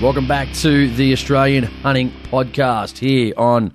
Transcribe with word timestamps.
Welcome 0.00 0.28
back 0.28 0.52
to 0.58 0.88
the 0.88 1.12
Australian 1.12 1.64
Hunting 1.64 2.12
Podcast 2.30 2.98
here 2.98 3.34
on 3.36 3.74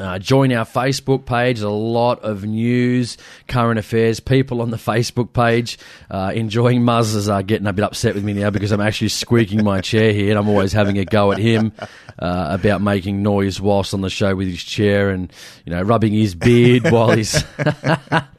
Uh, 0.00 0.18
join 0.18 0.52
our 0.52 0.64
Facebook 0.64 1.26
page. 1.26 1.60
A 1.60 1.68
lot 1.68 2.20
of 2.22 2.44
news, 2.44 3.16
current 3.46 3.78
affairs, 3.78 4.20
people 4.20 4.62
on 4.62 4.70
the 4.70 4.76
Facebook 4.88 5.32
page 5.32 5.78
uh, 6.10 6.32
enjoying 6.34 6.82
Muzzes 6.82 7.32
are 7.32 7.42
getting 7.42 7.66
a 7.66 7.72
bit 7.72 7.84
upset 7.84 8.14
with 8.14 8.24
me 8.24 8.32
now 8.32 8.50
because 8.50 8.72
I'm 8.72 8.80
actually 8.80 9.08
squeaking 9.08 9.64
my 9.64 9.80
chair 9.80 10.12
here 10.12 10.30
and 10.30 10.38
I'm 10.38 10.48
always 10.48 10.72
having 10.72 10.98
a 10.98 11.04
go 11.04 11.32
at 11.32 11.38
him 11.38 11.72
uh, 12.18 12.48
about 12.50 12.80
making 12.80 13.22
noise 13.22 13.60
whilst 13.60 13.94
on 13.94 14.00
the 14.00 14.10
show 14.10 14.34
with 14.34 14.48
his 14.48 14.62
chair 14.62 15.10
and, 15.10 15.32
you 15.64 15.72
know, 15.72 15.82
rubbing 15.82 16.12
his 16.12 16.34
beard 16.34 16.84
while 16.90 17.10
he's. 17.12 17.44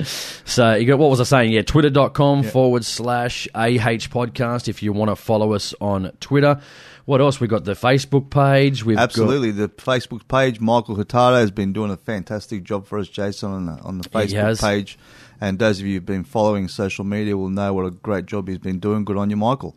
so, 0.46 0.74
you 0.76 0.86
got, 0.86 1.00
what 1.00 1.10
was 1.10 1.22
I 1.22 1.26
saying? 1.26 1.52
Yeah, 1.52 1.62
twitter.com 1.62 2.44
yeah. 2.44 2.50
forward 2.50 2.86
slash 2.86 3.48
AH 3.54 4.10
podcast 4.10 4.68
if 4.68 4.84
you 4.84 4.94
want 4.94 5.10
to 5.10 5.16
follow 5.16 5.54
us 5.54 5.74
on 5.80 6.12
Twitter. 6.20 6.62
What 7.10 7.22
else? 7.22 7.40
We've 7.40 7.50
got 7.50 7.66
the 7.66 7.74
Facebook 7.74 8.30
page. 8.30 8.86
We've 8.86 8.96
Absolutely. 8.96 9.52
Got... 9.52 9.76
The 9.76 9.82
Facebook 9.82 10.28
page, 10.28 10.60
Michael 10.60 10.94
Hurtado 10.94 11.38
has 11.38 11.50
been 11.50 11.74
doing 11.74 11.90
a 11.90 11.98
fantastic 11.98 12.62
job 12.62 12.86
for 12.86 13.00
us, 13.00 13.08
Jason, 13.08 13.52
on 13.52 13.66
the, 13.66 13.72
on 13.82 13.98
the 13.98 14.08
Facebook 14.08 14.62
page. 14.62 15.00
And 15.42 15.58
those 15.58 15.80
of 15.80 15.88
you 15.88 15.96
who've 15.96 16.06
been 16.06 16.24
following 16.24 16.68
social 16.68 17.04
media 17.04 17.36
will 17.36 17.50
know 17.50 17.74
what 17.74 17.88
a 17.88 17.90
great 17.90 18.28
job 18.28 18.48
he's 18.48 18.60
been 18.60 18.78
doing. 18.78 19.06
Good 19.06 19.18
on 19.18 19.32
you, 19.32 19.38
Michael. 19.38 19.76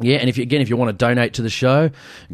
Yeah, 0.00 0.16
and 0.16 0.28
if 0.28 0.38
you, 0.38 0.42
again, 0.42 0.62
if 0.62 0.70
you 0.70 0.76
want 0.76 0.88
to 0.88 1.04
donate 1.04 1.34
to 1.34 1.42
the 1.42 1.50
show, 1.50 1.90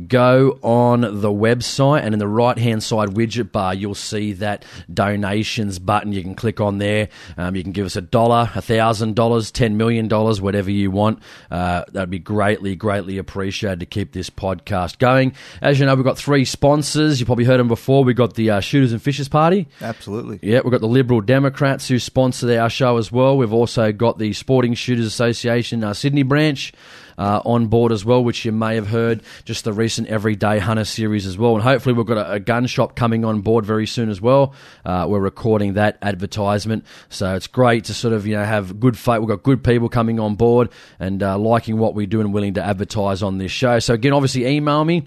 go 0.07 0.59
on 0.63 1.01
the 1.01 1.29
website 1.29 2.03
and 2.03 2.15
in 2.15 2.19
the 2.19 2.29
right 2.29 2.57
hand 2.57 2.83
side 2.83 3.11
widget 3.11 3.51
bar, 3.51 3.75
you'll 3.75 3.97
see 3.97 4.33
that 4.35 4.65
donations 4.93 5.79
button. 5.79 6.13
You 6.13 6.23
can 6.23 6.35
click 6.35 6.61
on 6.61 6.79
there. 6.79 7.09
Um, 7.37 7.57
you 7.57 7.63
can 7.63 7.73
give 7.73 7.85
us 7.85 7.97
a 7.97 8.01
dollar, 8.01 8.51
a 8.55 8.63
thousand 8.63 9.17
dollars, 9.17 9.51
ten 9.51 9.77
million 9.77 10.07
dollars, 10.09 10.41
whatever 10.41 10.71
you 10.71 10.91
want. 10.91 11.21
Uh, 11.51 11.85
that'd 11.93 12.11
be 12.11 12.21
greatly, 12.21 12.77
greatly 12.77 13.19
appreciated 13.19 13.81
to 13.81 13.87
keep 13.87 14.13
this 14.13 14.31
podcast 14.31 14.99
going. 14.99 15.35
As 15.61 15.81
you 15.81 15.87
know, 15.87 15.95
we've 15.97 16.05
got 16.05 16.17
three 16.17 16.45
sponsors. 16.45 17.19
You 17.19 17.27
probably 17.27 17.45
heard 17.45 17.61
them 17.61 17.69
before. 17.69 18.05
We've 18.05 18.17
got 18.17 18.35
the 18.35 18.51
uh, 18.51 18.61
Shooters 18.61 18.93
and 18.93 19.03
Fishers 19.03 19.29
Party. 19.29 19.69
Absolutely. 19.81 20.39
Yeah, 20.43 20.61
we've 20.63 20.73
got 20.73 20.81
the 20.81 20.89
Liberal 20.89 21.21
Democrats 21.21 21.89
who 21.89 21.99
sponsor 21.99 22.59
our 22.59 22.71
show 22.71 22.97
as 22.99 23.11
well. 23.11 23.37
We've 23.37 23.53
also 23.53 23.93
got 23.93 24.19
the 24.19 24.33
Sporting 24.33 24.75
Shooters 24.75 25.07
Association 25.07 25.83
our 25.85 25.95
Sydney 25.95 26.23
branch 26.23 26.73
uh, 27.19 27.43
on 27.45 27.67
board 27.67 27.93
as 27.93 28.05
well, 28.05 28.25
which 28.25 28.45
you 28.45 28.53
may 28.53 28.77
have 28.77 28.87
heard 28.87 29.23
just 29.45 29.65
the 29.65 29.73
recent 29.73 30.09
Everyday 30.09 30.59
Hunter 30.59 30.85
series 30.85 31.27
as 31.27 31.37
well. 31.37 31.55
And 31.55 31.63
hopefully, 31.63 31.93
we've 31.93 32.07
got 32.07 32.17
a, 32.17 32.33
a 32.33 32.41
gun 32.41 32.67
shop 32.67 32.97
coming 32.97 33.25
on 33.25 33.41
board 33.43 33.67
very 33.67 33.87
soon 33.87 34.09
as 34.09 34.21
well. 34.21 34.55
Uh, 34.85 35.07
we're 35.09 35.21
recording 35.21 35.75
that 35.75 35.99
advertisement, 36.01 36.85
so 37.09 37.35
it's 37.35 37.47
great 37.47 37.85
to 37.85 37.95
sort 37.95 38.15
of 38.15 38.27
you 38.27 38.37
know 38.37 38.45
have 38.45 38.81
good 38.81 38.97
faith. 38.97 39.19
We've 39.21 39.29
got 39.29 39.43
good 39.43 39.63
people 39.63 39.89
coming 39.89 40.21
on 40.21 40.37
board 40.37 40.71
and 40.99 41.23
uh, 41.23 41.39
liking 41.39 41.79
what 41.79 41.95
we 41.95 42.07
do 42.07 42.21
and 42.21 42.33
willing 42.33 42.55
to 42.55 42.65
advertise 42.65 43.23
on 43.23 43.39
this 43.39 43.53
show. 43.53 43.79
So 43.79 43.95
again, 43.95 44.13
obviously, 44.13 44.47
email 44.47 44.85
me 44.85 45.07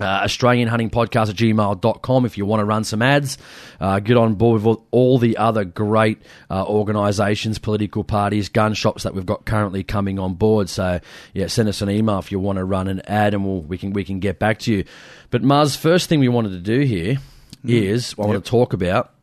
uh, 0.00 0.22
AustralianHuntingPodcast 0.22 1.30
at 1.30 1.36
gmail.com 1.36 2.26
if 2.26 2.36
you 2.36 2.46
want 2.46 2.60
to 2.60 2.64
run 2.64 2.84
some 2.84 3.02
ads. 3.02 3.38
Uh, 3.80 4.00
get 4.00 4.16
on 4.16 4.34
board 4.34 4.62
with 4.62 4.78
all 4.90 5.18
the 5.18 5.36
other 5.36 5.64
great 5.64 6.20
uh, 6.50 6.64
organisations, 6.64 7.58
political 7.58 8.04
parties, 8.04 8.48
gun 8.48 8.74
shops 8.74 9.04
that 9.04 9.14
we've 9.14 9.26
got 9.26 9.44
currently 9.44 9.84
coming 9.84 10.18
on 10.18 10.34
board. 10.34 10.68
So, 10.68 11.00
yeah, 11.32 11.46
send 11.46 11.68
us 11.68 11.82
an 11.82 11.90
email 11.90 12.18
if 12.18 12.32
you 12.32 12.38
want 12.38 12.58
to 12.58 12.64
run 12.64 12.88
an 12.88 13.02
ad 13.06 13.34
and 13.34 13.44
we'll, 13.44 13.62
we, 13.62 13.78
can, 13.78 13.92
we 13.92 14.04
can 14.04 14.18
get 14.18 14.38
back 14.38 14.58
to 14.60 14.72
you. 14.72 14.84
But, 15.30 15.42
Muzz, 15.42 15.76
first 15.76 16.08
thing 16.08 16.20
we 16.20 16.28
wanted 16.28 16.50
to 16.50 16.60
do 16.60 16.80
here 16.80 17.18
is 17.64 17.70
mm. 17.70 17.70
is 17.70 18.14
I 18.18 18.22
yep. 18.22 18.28
want 18.28 18.44
to 18.44 18.50
talk 18.50 18.72
about 18.72 19.13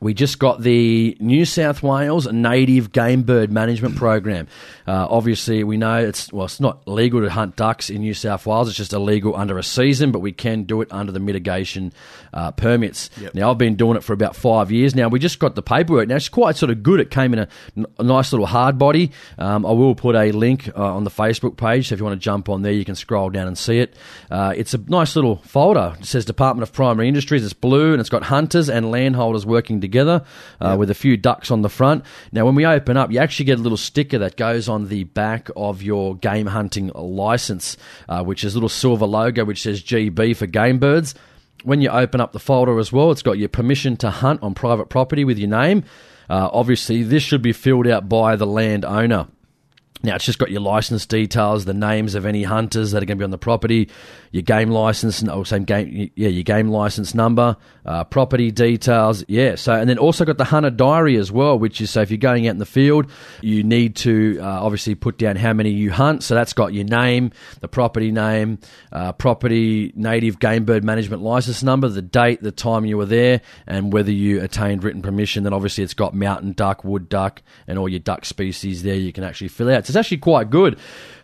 we 0.00 0.14
just 0.14 0.38
got 0.38 0.60
the 0.60 1.16
New 1.20 1.44
South 1.44 1.82
Wales 1.82 2.30
Native 2.30 2.92
Game 2.92 3.22
Bird 3.22 3.50
Management 3.50 3.96
Program. 3.96 4.46
Uh, 4.86 5.06
obviously, 5.08 5.64
we 5.64 5.76
know 5.76 5.98
it's 5.98 6.32
well, 6.32 6.46
it's 6.46 6.60
not 6.60 6.86
legal 6.86 7.20
to 7.22 7.30
hunt 7.30 7.56
ducks 7.56 7.90
in 7.90 8.02
New 8.02 8.14
South 8.14 8.46
Wales. 8.46 8.68
It's 8.68 8.76
just 8.76 8.92
illegal 8.92 9.34
under 9.36 9.58
a 9.58 9.62
season, 9.62 10.12
but 10.12 10.20
we 10.20 10.32
can 10.32 10.64
do 10.64 10.80
it 10.82 10.88
under 10.90 11.12
the 11.12 11.20
mitigation 11.20 11.92
uh, 12.36 12.50
permits. 12.52 13.08
Yep. 13.18 13.34
Now, 13.34 13.50
I've 13.50 13.58
been 13.58 13.76
doing 13.76 13.96
it 13.96 14.04
for 14.04 14.12
about 14.12 14.36
five 14.36 14.70
years 14.70 14.94
now. 14.94 15.08
We 15.08 15.18
just 15.18 15.38
got 15.38 15.54
the 15.54 15.62
paperwork. 15.62 16.06
Now, 16.06 16.16
it's 16.16 16.28
quite 16.28 16.56
sort 16.56 16.70
of 16.70 16.82
good. 16.82 17.00
It 17.00 17.10
came 17.10 17.32
in 17.32 17.40
a, 17.40 17.48
a 17.98 18.02
nice 18.02 18.30
little 18.30 18.46
hard 18.46 18.78
body. 18.78 19.10
Um, 19.38 19.64
I 19.64 19.72
will 19.72 19.94
put 19.94 20.14
a 20.14 20.32
link 20.32 20.68
uh, 20.76 20.94
on 20.94 21.04
the 21.04 21.10
Facebook 21.10 21.56
page, 21.56 21.88
so 21.88 21.94
if 21.94 21.98
you 21.98 22.04
want 22.04 22.20
to 22.20 22.22
jump 22.22 22.50
on 22.50 22.60
there, 22.60 22.72
you 22.72 22.84
can 22.84 22.94
scroll 22.94 23.30
down 23.30 23.46
and 23.48 23.56
see 23.56 23.78
it. 23.78 23.96
Uh, 24.30 24.52
it's 24.54 24.74
a 24.74 24.78
nice 24.78 25.16
little 25.16 25.36
folder. 25.36 25.96
It 25.98 26.04
says 26.04 26.26
Department 26.26 26.62
of 26.62 26.74
Primary 26.74 27.08
Industries. 27.08 27.42
It's 27.42 27.54
blue, 27.54 27.92
and 27.92 28.00
it's 28.00 28.10
got 28.10 28.24
hunters 28.24 28.68
and 28.68 28.90
landholders 28.90 29.46
working 29.46 29.80
together 29.80 30.22
uh, 30.60 30.70
yep. 30.70 30.78
with 30.78 30.90
a 30.90 30.94
few 30.94 31.16
ducks 31.16 31.50
on 31.50 31.62
the 31.62 31.70
front. 31.70 32.04
Now, 32.32 32.44
when 32.44 32.54
we 32.54 32.66
open 32.66 32.98
up, 32.98 33.10
you 33.10 33.18
actually 33.18 33.46
get 33.46 33.58
a 33.58 33.62
little 33.62 33.78
sticker 33.78 34.18
that 34.18 34.36
goes 34.36 34.68
on 34.68 34.88
the 34.88 35.04
back 35.04 35.48
of 35.56 35.82
your 35.82 36.14
game 36.14 36.46
hunting 36.46 36.88
license, 36.94 37.78
uh, 38.10 38.22
which 38.22 38.44
is 38.44 38.54
a 38.54 38.58
little 38.58 38.68
silver 38.68 39.06
logo 39.06 39.46
which 39.46 39.62
says 39.62 39.82
GB 39.82 40.36
for 40.36 40.46
game 40.46 40.78
birds. 40.78 41.14
When 41.64 41.80
you 41.80 41.88
open 41.88 42.20
up 42.20 42.32
the 42.32 42.38
folder 42.38 42.78
as 42.78 42.92
well, 42.92 43.10
it's 43.10 43.22
got 43.22 43.38
your 43.38 43.48
permission 43.48 43.96
to 43.98 44.10
hunt 44.10 44.42
on 44.42 44.54
private 44.54 44.88
property 44.88 45.24
with 45.24 45.38
your 45.38 45.48
name. 45.48 45.84
Uh, 46.28 46.48
obviously, 46.52 47.02
this 47.02 47.22
should 47.22 47.42
be 47.42 47.52
filled 47.52 47.86
out 47.86 48.08
by 48.08 48.36
the 48.36 48.46
landowner. 48.46 49.28
Now, 50.02 50.14
it's 50.14 50.24
just 50.24 50.38
got 50.38 50.50
your 50.50 50.60
license 50.60 51.06
details, 51.06 51.64
the 51.64 51.74
names 51.74 52.14
of 52.14 52.26
any 52.26 52.42
hunters 52.42 52.92
that 52.92 53.02
are 53.02 53.06
going 53.06 53.16
to 53.16 53.22
be 53.22 53.24
on 53.24 53.30
the 53.30 53.38
property, 53.38 53.88
your 54.30 54.42
game 54.42 54.70
license, 54.70 55.26
or 55.26 55.46
same 55.46 55.64
game, 55.64 56.10
yeah, 56.14 56.28
your 56.28 56.42
game 56.42 56.68
license 56.68 57.14
number, 57.14 57.56
uh, 57.86 58.04
property 58.04 58.50
details, 58.50 59.24
yeah. 59.26 59.54
So, 59.54 59.72
and 59.72 59.88
then 59.88 59.98
also 59.98 60.24
got 60.24 60.36
the 60.36 60.44
hunter 60.44 60.70
diary 60.70 61.16
as 61.16 61.32
well, 61.32 61.58
which 61.58 61.80
is 61.80 61.90
so 61.90 62.02
if 62.02 62.10
you're 62.10 62.18
going 62.18 62.46
out 62.46 62.50
in 62.50 62.58
the 62.58 62.66
field, 62.66 63.10
you 63.40 63.62
need 63.62 63.96
to 63.96 64.38
uh, 64.40 64.44
obviously 64.62 64.94
put 64.94 65.16
down 65.16 65.36
how 65.36 65.54
many 65.54 65.70
you 65.70 65.90
hunt. 65.90 66.22
So 66.22 66.34
that's 66.34 66.52
got 66.52 66.74
your 66.74 66.84
name, 66.84 67.32
the 67.60 67.68
property 67.68 68.12
name, 68.12 68.58
uh, 68.92 69.12
property 69.12 69.92
native 69.96 70.38
game 70.38 70.64
bird 70.66 70.84
management 70.84 71.22
license 71.22 71.62
number, 71.62 71.88
the 71.88 72.02
date, 72.02 72.42
the 72.42 72.52
time 72.52 72.84
you 72.84 72.98
were 72.98 73.06
there, 73.06 73.40
and 73.66 73.92
whether 73.92 74.12
you 74.12 74.42
attained 74.42 74.84
written 74.84 75.00
permission. 75.00 75.44
Then 75.44 75.54
obviously 75.54 75.84
it's 75.84 75.94
got 75.94 76.14
mountain 76.14 76.52
duck, 76.52 76.84
wood 76.84 77.08
duck, 77.08 77.40
and 77.66 77.78
all 77.78 77.88
your 77.88 78.00
duck 78.00 78.26
species 78.26 78.82
there. 78.82 78.94
You 78.94 79.12
can 79.12 79.24
actually 79.24 79.48
fill 79.48 79.70
out. 79.70 79.85
So 79.86 79.90
it's 79.90 79.96
actually 79.96 80.18
quite 80.18 80.50
good. 80.50 80.78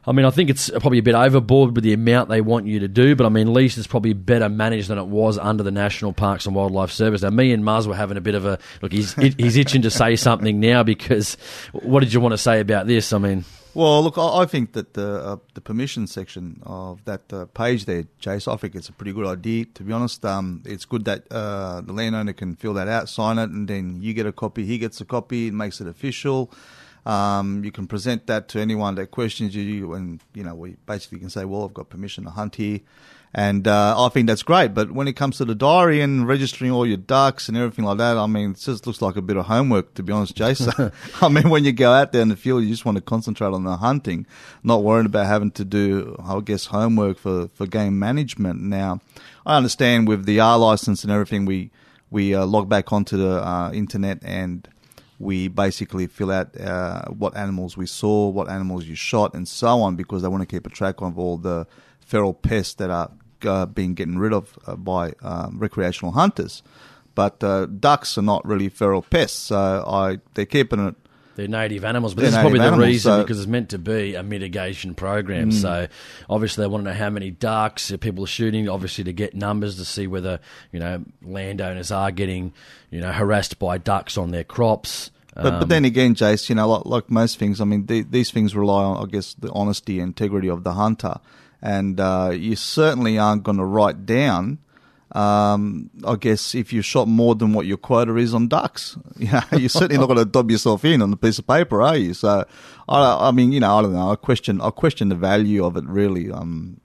I 0.04 0.12
mean, 0.12 0.26
I 0.26 0.30
think 0.30 0.50
it's 0.50 0.68
probably 0.68 0.98
a 0.98 1.02
bit 1.02 1.14
overboard 1.14 1.76
with 1.76 1.84
the 1.84 1.92
amount 1.92 2.28
they 2.28 2.40
want 2.40 2.66
you 2.66 2.80
to 2.80 2.88
do, 2.88 3.14
but 3.14 3.24
I 3.24 3.28
mean, 3.28 3.52
least 3.52 3.78
it's 3.78 3.86
probably 3.86 4.14
better 4.14 4.48
managed 4.48 4.88
than 4.88 4.98
it 4.98 5.06
was 5.06 5.38
under 5.38 5.62
the 5.62 5.70
National 5.70 6.12
Parks 6.12 6.44
and 6.44 6.56
Wildlife 6.56 6.90
Service. 6.90 7.22
Now, 7.22 7.30
me 7.30 7.52
and 7.52 7.64
Mars 7.64 7.86
were 7.86 7.94
having 7.94 8.16
a 8.16 8.20
bit 8.20 8.34
of 8.34 8.44
a 8.44 8.58
look. 8.80 8.92
He's 8.92 9.14
he's 9.14 9.56
itching 9.56 9.82
to 9.82 9.90
say 9.90 10.16
something 10.16 10.58
now 10.58 10.82
because 10.82 11.36
what 11.72 12.00
did 12.00 12.12
you 12.12 12.20
want 12.20 12.32
to 12.32 12.38
say 12.38 12.58
about 12.60 12.86
this? 12.86 13.12
I 13.12 13.18
mean. 13.18 13.44
Well, 13.74 14.02
look, 14.02 14.18
I 14.18 14.44
think 14.44 14.72
that 14.74 14.92
the 14.92 15.24
uh, 15.24 15.36
the 15.54 15.62
permission 15.62 16.06
section 16.06 16.60
of 16.66 17.02
that 17.06 17.32
uh, 17.32 17.46
page 17.46 17.86
there, 17.86 18.04
Chase, 18.18 18.46
I 18.46 18.56
think 18.56 18.74
it's 18.74 18.90
a 18.90 18.92
pretty 18.92 19.12
good 19.14 19.26
idea. 19.26 19.64
To 19.64 19.82
be 19.82 19.92
honest, 19.92 20.24
um, 20.26 20.62
it's 20.66 20.84
good 20.84 21.06
that 21.06 21.24
uh, 21.30 21.80
the 21.80 21.94
landowner 21.94 22.34
can 22.34 22.56
fill 22.56 22.74
that 22.74 22.88
out, 22.88 23.08
sign 23.08 23.38
it, 23.38 23.48
and 23.48 23.66
then 23.66 24.02
you 24.02 24.12
get 24.12 24.26
a 24.26 24.32
copy, 24.32 24.66
he 24.66 24.76
gets 24.76 25.00
a 25.00 25.06
copy, 25.06 25.46
it 25.46 25.54
makes 25.54 25.80
it 25.80 25.86
official. 25.86 26.52
Um, 27.04 27.64
you 27.64 27.72
can 27.72 27.86
present 27.86 28.26
that 28.28 28.48
to 28.48 28.60
anyone 28.60 28.94
that 28.94 29.10
questions 29.10 29.54
you, 29.56 29.94
and 29.94 30.20
you 30.34 30.44
know 30.44 30.54
we 30.54 30.76
basically 30.86 31.18
can 31.18 31.30
say, 31.30 31.44
"Well, 31.44 31.64
I've 31.64 31.74
got 31.74 31.88
permission 31.88 32.24
to 32.24 32.30
hunt 32.30 32.56
here," 32.56 32.80
and 33.34 33.66
uh, 33.66 33.94
I 33.98 34.08
think 34.10 34.28
that's 34.28 34.44
great. 34.44 34.72
But 34.74 34.92
when 34.92 35.08
it 35.08 35.14
comes 35.14 35.38
to 35.38 35.44
the 35.44 35.54
diary 35.54 36.00
and 36.00 36.28
registering 36.28 36.70
all 36.70 36.86
your 36.86 36.98
ducks 36.98 37.48
and 37.48 37.56
everything 37.56 37.84
like 37.84 37.98
that, 37.98 38.16
I 38.16 38.26
mean, 38.26 38.52
it 38.52 38.58
just 38.58 38.86
looks 38.86 39.02
like 39.02 39.16
a 39.16 39.22
bit 39.22 39.36
of 39.36 39.46
homework, 39.46 39.94
to 39.94 40.02
be 40.02 40.12
honest, 40.12 40.36
Jason. 40.36 40.92
I 41.20 41.28
mean, 41.28 41.48
when 41.50 41.64
you 41.64 41.72
go 41.72 41.92
out 41.92 42.12
there 42.12 42.22
in 42.22 42.28
the 42.28 42.36
field, 42.36 42.62
you 42.62 42.68
just 42.68 42.84
want 42.84 42.96
to 42.98 43.02
concentrate 43.02 43.52
on 43.52 43.64
the 43.64 43.78
hunting, 43.78 44.26
not 44.62 44.84
worrying 44.84 45.06
about 45.06 45.26
having 45.26 45.50
to 45.52 45.64
do, 45.64 46.14
I 46.22 46.38
guess, 46.40 46.66
homework 46.66 47.18
for 47.18 47.48
for 47.54 47.66
game 47.66 47.98
management. 47.98 48.60
Now, 48.60 49.00
I 49.44 49.56
understand 49.56 50.06
with 50.06 50.24
the 50.24 50.38
R 50.38 50.58
license 50.58 51.02
and 51.02 51.12
everything, 51.12 51.46
we 51.46 51.72
we 52.12 52.34
uh, 52.34 52.44
log 52.46 52.68
back 52.68 52.92
onto 52.92 53.16
the 53.16 53.44
uh, 53.44 53.72
internet 53.72 54.18
and 54.22 54.68
we 55.22 55.46
basically 55.46 56.08
fill 56.08 56.32
out 56.32 56.60
uh, 56.60 57.04
what 57.06 57.36
animals 57.36 57.76
we 57.76 57.86
saw, 57.86 58.28
what 58.28 58.50
animals 58.50 58.86
you 58.86 58.96
shot, 58.96 59.34
and 59.34 59.46
so 59.46 59.80
on, 59.80 59.94
because 59.94 60.22
they 60.22 60.28
want 60.28 60.42
to 60.42 60.46
keep 60.46 60.66
a 60.66 60.70
track 60.70 61.00
of 61.00 61.16
all 61.16 61.38
the 61.38 61.66
feral 62.00 62.34
pests 62.34 62.74
that 62.74 62.90
are 62.90 63.10
uh, 63.44 63.66
being 63.66 63.94
getting 63.94 64.18
rid 64.18 64.32
of 64.32 64.58
uh, 64.66 64.74
by 64.74 65.12
um, 65.22 65.58
recreational 65.58 66.12
hunters. 66.12 66.62
But 67.14 67.42
uh, 67.44 67.66
ducks 67.66 68.18
are 68.18 68.22
not 68.22 68.44
really 68.44 68.68
feral 68.68 69.02
pests, 69.02 69.38
so 69.38 69.84
I 69.86 70.18
they're 70.34 70.44
keeping 70.44 70.88
it 70.88 70.96
they're 71.34 71.48
native 71.48 71.84
animals, 71.84 72.14
but 72.14 72.22
this 72.22 72.34
is 72.34 72.40
probably 72.40 72.58
the 72.58 72.66
animals, 72.66 72.86
reason 72.86 73.12
so 73.12 73.22
because 73.22 73.38
it's 73.38 73.48
meant 73.48 73.70
to 73.70 73.78
be 73.78 74.14
a 74.14 74.22
mitigation 74.22 74.94
program. 74.94 75.50
Mm. 75.50 75.54
So 75.54 75.88
obviously 76.28 76.62
they 76.62 76.68
want 76.68 76.84
to 76.84 76.90
know 76.90 76.96
how 76.96 77.10
many 77.10 77.30
ducks 77.30 77.92
people 78.00 78.24
are 78.24 78.28
shooting, 78.28 78.68
obviously 78.68 79.04
to 79.04 79.12
get 79.12 79.34
numbers 79.34 79.76
to 79.76 79.84
see 79.84 80.06
whether 80.06 80.40
you 80.72 80.80
know 80.80 81.04
landowners 81.22 81.90
are 81.90 82.10
getting 82.10 82.52
you 82.90 83.00
know 83.00 83.12
harassed 83.12 83.58
by 83.58 83.78
ducks 83.78 84.18
on 84.18 84.30
their 84.30 84.44
crops. 84.44 85.10
But, 85.34 85.46
um, 85.46 85.58
but 85.60 85.68
then 85.68 85.84
again, 85.84 86.14
Jace, 86.14 86.48
you 86.48 86.54
know, 86.54 86.68
like, 86.68 86.86
like 86.86 87.10
most 87.10 87.38
things, 87.38 87.60
I 87.60 87.64
mean, 87.64 87.86
the, 87.86 88.02
these 88.02 88.30
things 88.30 88.54
rely 88.54 88.84
on, 88.84 89.06
I 89.06 89.10
guess, 89.10 89.34
the 89.34 89.50
honesty 89.52 89.98
and 89.98 90.08
integrity 90.08 90.48
of 90.48 90.64
the 90.64 90.74
hunter. 90.74 91.16
And 91.62 91.98
uh, 91.98 92.32
you 92.34 92.56
certainly 92.56 93.18
aren't 93.18 93.44
going 93.44 93.58
to 93.58 93.64
write 93.64 94.04
down 94.04 94.58
um, 95.14 95.90
I 96.06 96.16
guess 96.16 96.54
if 96.54 96.72
you 96.72 96.80
shot 96.80 97.06
more 97.06 97.34
than 97.34 97.52
what 97.52 97.66
your 97.66 97.76
quota 97.76 98.16
is 98.16 98.32
on 98.32 98.48
ducks, 98.48 98.96
you 99.18 99.30
know, 99.30 99.42
you're 99.52 99.68
certainly 99.68 99.98
not 99.98 100.06
going 100.06 100.18
to 100.18 100.24
dob 100.24 100.50
yourself 100.50 100.84
in 100.84 101.02
on 101.02 101.12
a 101.12 101.16
piece 101.16 101.38
of 101.38 101.46
paper, 101.46 101.82
are 101.82 101.96
you? 101.96 102.14
So, 102.14 102.44
I, 102.88 103.28
I 103.28 103.30
mean, 103.30 103.52
you 103.52 103.60
know, 103.60 103.78
I 103.78 103.82
don't 103.82 103.92
know. 103.92 104.10
I 104.10 104.16
question, 104.16 104.60
I 104.60 104.70
question 104.70 105.10
the 105.10 105.14
value 105.14 105.64
of 105.64 105.76
it 105.76 105.84
really. 105.84 106.30
Um, 106.30 106.80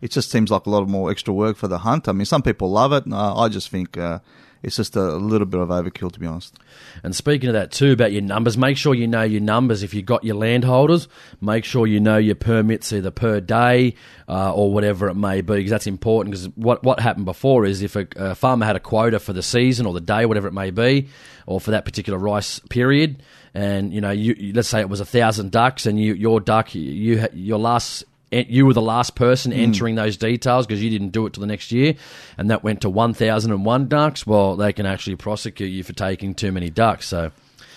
it 0.00 0.10
just 0.10 0.30
seems 0.30 0.50
like 0.50 0.66
a 0.66 0.70
lot 0.70 0.82
of 0.82 0.88
more 0.88 1.10
extra 1.10 1.32
work 1.32 1.56
for 1.56 1.68
the 1.68 1.78
hunter. 1.78 2.10
I 2.10 2.14
mean, 2.14 2.24
some 2.24 2.42
people 2.42 2.70
love 2.70 2.92
it. 2.92 3.04
Uh, 3.10 3.36
I 3.36 3.48
just 3.48 3.68
think, 3.68 3.96
uh, 3.96 4.18
it's 4.62 4.76
just 4.76 4.96
a 4.96 5.16
little 5.16 5.46
bit 5.46 5.60
of 5.60 5.68
overkill, 5.68 6.10
to 6.12 6.18
be 6.18 6.26
honest. 6.26 6.56
And 7.02 7.14
speaking 7.14 7.48
of 7.48 7.52
that 7.52 7.70
too, 7.70 7.92
about 7.92 8.12
your 8.12 8.22
numbers, 8.22 8.58
make 8.58 8.76
sure 8.76 8.94
you 8.94 9.06
know 9.06 9.22
your 9.22 9.40
numbers. 9.40 9.82
If 9.82 9.94
you've 9.94 10.06
got 10.06 10.24
your 10.24 10.34
landholders, 10.34 11.08
make 11.40 11.64
sure 11.64 11.86
you 11.86 12.00
know 12.00 12.16
your 12.16 12.34
permits 12.34 12.92
either 12.92 13.10
per 13.10 13.40
day 13.40 13.94
uh, 14.28 14.52
or 14.52 14.72
whatever 14.72 15.08
it 15.08 15.14
may 15.14 15.40
be, 15.40 15.56
because 15.56 15.70
that's 15.70 15.86
important. 15.86 16.32
Because 16.32 16.48
what 16.56 16.82
what 16.82 16.98
happened 17.00 17.26
before 17.26 17.66
is 17.66 17.82
if 17.82 17.94
a, 17.94 18.06
a, 18.16 18.34
farmer 18.34 18.66
had 18.66 18.76
a 18.76 18.80
quota 18.80 19.20
for 19.20 19.32
the 19.32 19.42
season 19.42 19.86
or 19.86 19.92
the 19.92 20.00
day, 20.00 20.26
whatever 20.26 20.48
it 20.48 20.54
may 20.54 20.70
be, 20.70 21.08
or 21.46 21.60
for 21.60 21.70
that 21.70 21.84
particular 21.84 22.18
rice 22.18 22.58
period, 22.68 23.22
and 23.54 23.92
you 23.92 24.00
know, 24.00 24.10
you, 24.10 24.52
let's 24.54 24.68
say 24.68 24.80
it 24.80 24.88
was 24.88 25.00
a 25.00 25.06
thousand 25.06 25.52
ducks, 25.52 25.86
and 25.86 26.00
you 26.00 26.14
your 26.14 26.40
duck, 26.40 26.74
you 26.74 27.28
your 27.32 27.58
last 27.58 28.04
you 28.30 28.66
were 28.66 28.74
the 28.74 28.82
last 28.82 29.14
person 29.14 29.52
mm. 29.52 29.58
entering 29.58 29.94
those 29.94 30.16
details 30.16 30.66
because 30.66 30.82
you 30.82 30.90
didn't 30.90 31.10
do 31.10 31.26
it 31.26 31.32
till 31.34 31.40
the 31.40 31.46
next 31.46 31.72
year, 31.72 31.94
and 32.36 32.50
that 32.50 32.62
went 32.62 32.82
to 32.82 32.90
1,001 32.90 33.88
ducks. 33.88 34.26
Well, 34.26 34.56
they 34.56 34.72
can 34.72 34.86
actually 34.86 35.16
prosecute 35.16 35.70
you 35.70 35.82
for 35.82 35.92
taking 35.92 36.34
too 36.34 36.52
many 36.52 36.70
ducks. 36.70 37.06
So. 37.06 37.30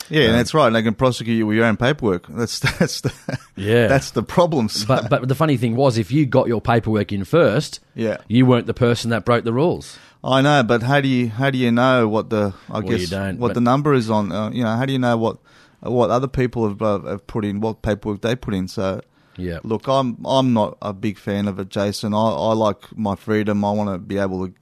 Yeah, 0.09 0.25
um, 0.25 0.33
that's 0.33 0.53
right. 0.53 0.67
And 0.67 0.75
they 0.75 0.83
can 0.83 0.93
prosecute 0.93 1.37
you 1.37 1.47
with 1.47 1.55
your 1.55 1.65
own 1.65 1.77
paperwork. 1.77 2.27
That's 2.27 2.59
that's 2.59 2.99
the 2.99 3.39
yeah. 3.55 3.87
That's 3.87 4.11
the 4.11 4.23
problem. 4.23 4.69
But 4.85 5.09
but 5.09 5.25
the 5.25 5.35
funny 5.35 5.55
thing 5.55 5.77
was, 5.77 5.97
if 5.97 6.11
you 6.11 6.25
got 6.25 6.47
your 6.47 6.59
paperwork 6.59 7.13
in 7.13 7.23
first, 7.23 7.79
yeah, 7.95 8.17
you 8.27 8.45
weren't 8.45 8.67
the 8.67 8.73
person 8.73 9.11
that 9.11 9.23
broke 9.23 9.45
the 9.45 9.53
rules. 9.53 9.97
I 10.23 10.41
know, 10.41 10.63
but 10.63 10.83
how 10.83 10.99
do 10.99 11.07
you 11.07 11.29
how 11.29 11.49
do 11.49 11.57
you 11.57 11.71
know 11.71 12.09
what 12.09 12.29
the 12.29 12.53
I 12.69 12.79
well, 12.79 12.97
guess 12.97 13.11
what 13.37 13.53
the 13.53 13.61
number 13.61 13.93
is 13.93 14.09
on? 14.09 14.31
Uh, 14.31 14.51
you 14.51 14.63
know, 14.63 14.75
how 14.75 14.85
do 14.85 14.91
you 14.91 14.99
know 14.99 15.15
what 15.15 15.37
what 15.79 16.09
other 16.09 16.27
people 16.27 16.67
have, 16.67 16.81
uh, 16.81 16.99
have 16.99 17.25
put 17.25 17.43
in, 17.43 17.59
what 17.59 17.81
paperwork 17.81 18.21
they 18.21 18.35
put 18.35 18.53
in? 18.53 18.67
So 18.67 19.01
yeah. 19.37 19.59
Look, 19.63 19.87
I'm 19.87 20.17
I'm 20.25 20.53
not 20.53 20.77
a 20.81 20.93
big 20.93 21.17
fan 21.17 21.47
of 21.47 21.59
it, 21.59 21.69
Jason. 21.69 22.13
I, 22.13 22.17
I 22.17 22.53
like 22.53 22.95
my 22.97 23.15
freedom. 23.15 23.63
I 23.65 23.71
want 23.71 23.89
to 23.89 23.97
be 23.97 24.17
able 24.17 24.47
to 24.47 24.53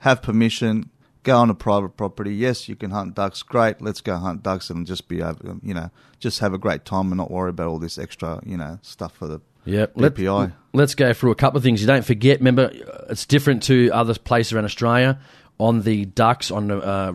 have 0.00 0.22
permission, 0.22 0.90
go 1.22 1.36
on 1.36 1.50
a 1.50 1.54
private 1.54 1.96
property. 1.96 2.34
Yes, 2.34 2.68
you 2.68 2.76
can 2.76 2.90
hunt 2.90 3.14
ducks. 3.14 3.42
Great. 3.42 3.80
Let's 3.80 4.00
go 4.00 4.16
hunt 4.16 4.42
ducks 4.42 4.70
and 4.70 4.86
just 4.86 5.08
be 5.08 5.20
able, 5.20 5.58
you 5.62 5.74
know, 5.74 5.90
just 6.18 6.40
have 6.40 6.54
a 6.54 6.58
great 6.58 6.84
time 6.84 7.06
and 7.08 7.16
not 7.16 7.30
worry 7.30 7.50
about 7.50 7.66
all 7.68 7.78
this 7.78 7.98
extra, 7.98 8.40
you 8.44 8.56
know, 8.56 8.78
stuff 8.82 9.14
for 9.16 9.26
the 9.26 9.40
Yep. 9.66 9.92
Let, 9.96 10.18
us 10.84 10.94
go 10.94 11.12
through 11.12 11.32
a 11.32 11.34
couple 11.34 11.58
of 11.58 11.64
things. 11.64 11.80
You 11.80 11.88
don't 11.88 12.04
forget, 12.04 12.38
remember, 12.38 12.70
it's 13.10 13.26
different 13.26 13.64
to 13.64 13.90
other 13.90 14.14
places 14.14 14.52
around 14.52 14.64
Australia 14.64 15.18
on 15.58 15.82
the 15.82 16.04
ducks 16.04 16.52
on 16.52 16.70
uh, 16.70 17.12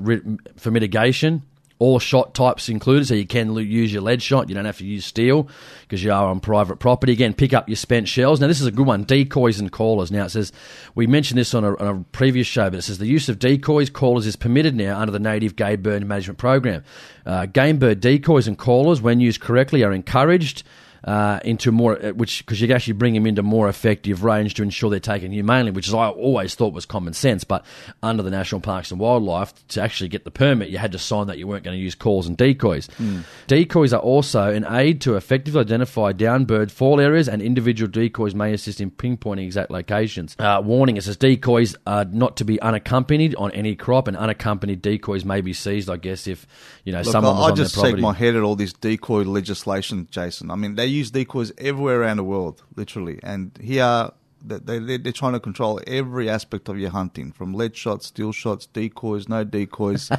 for 0.57 0.69
mitigation 0.69 1.43
all 1.81 1.97
shot 1.97 2.35
types 2.35 2.69
included, 2.69 3.07
so 3.07 3.15
you 3.15 3.25
can 3.25 3.55
use 3.55 3.91
your 3.91 4.03
lead 4.03 4.21
shot. 4.21 4.47
You 4.47 4.53
don't 4.53 4.65
have 4.65 4.77
to 4.77 4.85
use 4.85 5.03
steel 5.03 5.49
because 5.81 6.03
you 6.03 6.11
are 6.11 6.27
on 6.27 6.39
private 6.39 6.77
property. 6.77 7.11
Again, 7.11 7.33
pick 7.33 7.53
up 7.53 7.67
your 7.67 7.75
spent 7.75 8.07
shells. 8.07 8.39
Now, 8.39 8.45
this 8.45 8.61
is 8.61 8.67
a 8.67 8.71
good 8.71 8.85
one 8.85 9.03
decoys 9.03 9.59
and 9.59 9.71
callers. 9.71 10.11
Now, 10.11 10.25
it 10.25 10.29
says, 10.29 10.51
we 10.93 11.07
mentioned 11.07 11.39
this 11.39 11.55
on 11.55 11.63
a, 11.63 11.75
on 11.77 11.87
a 11.87 12.03
previous 12.11 12.45
show, 12.45 12.69
but 12.69 12.77
it 12.77 12.81
says 12.83 12.99
the 12.99 13.07
use 13.07 13.29
of 13.29 13.39
decoys, 13.39 13.89
callers 13.89 14.27
is 14.27 14.35
permitted 14.35 14.75
now 14.75 14.99
under 14.99 15.11
the 15.11 15.19
Native 15.19 15.55
Game 15.55 15.81
Bird 15.81 16.05
Management 16.05 16.37
Program. 16.37 16.83
Uh, 17.25 17.47
game 17.47 17.79
bird 17.79 17.99
decoys 17.99 18.47
and 18.47 18.59
callers, 18.59 19.01
when 19.01 19.19
used 19.19 19.41
correctly, 19.41 19.83
are 19.83 19.91
encouraged 19.91 20.63
uh, 21.03 21.39
into 21.43 21.71
more, 21.71 22.03
uh, 22.03 22.11
which 22.11 22.45
because 22.45 22.61
you 22.61 22.67
can 22.67 22.75
actually 22.75 22.93
bring 22.93 23.13
them 23.13 23.25
into 23.25 23.41
more 23.41 23.67
effective 23.67 24.23
range 24.23 24.53
to 24.55 24.63
ensure 24.63 24.89
they're 24.89 24.99
taken 24.99 25.31
humanely, 25.31 25.71
which 25.71 25.87
is 25.87 25.93
I 25.93 26.09
always 26.09 26.55
thought 26.55 26.73
was 26.73 26.85
common 26.85 27.13
sense. 27.13 27.43
But 27.43 27.65
under 28.03 28.21
the 28.21 28.29
National 28.29 28.61
Parks 28.61 28.91
and 28.91 28.99
Wildlife, 28.99 29.53
to 29.69 29.81
actually 29.81 30.09
get 30.09 30.25
the 30.25 30.31
permit, 30.31 30.69
you 30.69 30.77
had 30.77 30.91
to 30.91 30.99
sign 30.99 31.27
that 31.27 31.37
you 31.37 31.47
weren't 31.47 31.63
going 31.63 31.77
to 31.77 31.81
use 31.81 31.95
calls 31.95 32.27
and 32.27 32.37
decoys. 32.37 32.87
Mm. 32.99 33.23
Decoys 33.47 33.93
are 33.93 34.01
also 34.01 34.51
an 34.51 34.65
aid 34.69 35.01
to 35.01 35.15
effectively 35.15 35.59
identify 35.61 36.11
down 36.11 36.45
bird 36.45 36.71
fall 36.71 36.99
areas, 36.99 37.27
and 37.27 37.41
individual 37.41 37.89
decoys 37.89 38.35
may 38.35 38.53
assist 38.53 38.79
in 38.79 38.91
pinpointing 38.91 39.45
exact 39.45 39.71
locations. 39.71 40.35
Uh, 40.37 40.61
warning: 40.63 40.97
It 40.97 41.03
says 41.03 41.17
decoys 41.17 41.75
are 41.87 42.05
not 42.05 42.37
to 42.37 42.45
be 42.45 42.61
unaccompanied 42.61 43.35
on 43.35 43.51
any 43.51 43.75
crop, 43.75 44.07
and 44.07 44.15
unaccompanied 44.15 44.81
decoys 44.81 45.25
may 45.25 45.41
be 45.41 45.53
seized. 45.53 45.89
I 45.89 45.97
guess 45.97 46.27
if 46.27 46.45
you 46.85 46.93
know 46.93 47.01
Look, 47.01 47.11
someone 47.11 47.37
I, 47.37 47.45
I 47.45 47.51
just 47.53 47.75
shake 47.75 47.97
my 47.97 48.13
head 48.13 48.35
at 48.35 48.43
all 48.43 48.55
this 48.55 48.73
decoy 48.73 49.23
legislation, 49.23 50.07
Jason. 50.11 50.51
I 50.51 50.55
mean, 50.55 50.75
they 50.75 50.90
use 50.91 51.11
decoys 51.11 51.51
everywhere 51.57 52.01
around 52.01 52.17
the 52.17 52.23
world, 52.23 52.63
literally. 52.75 53.19
And 53.23 53.57
here, 53.61 54.11
they, 54.43 54.79
they, 54.79 54.97
they're 54.97 55.11
trying 55.11 55.33
to 55.33 55.39
control 55.39 55.79
every 55.87 56.29
aspect 56.29 56.69
of 56.69 56.77
your 56.77 56.89
hunting 56.91 57.31
from 57.31 57.53
lead 57.53 57.75
shots, 57.75 58.07
steel 58.07 58.31
shots, 58.31 58.65
decoys, 58.67 59.27
no 59.29 59.43
decoys. 59.43 60.09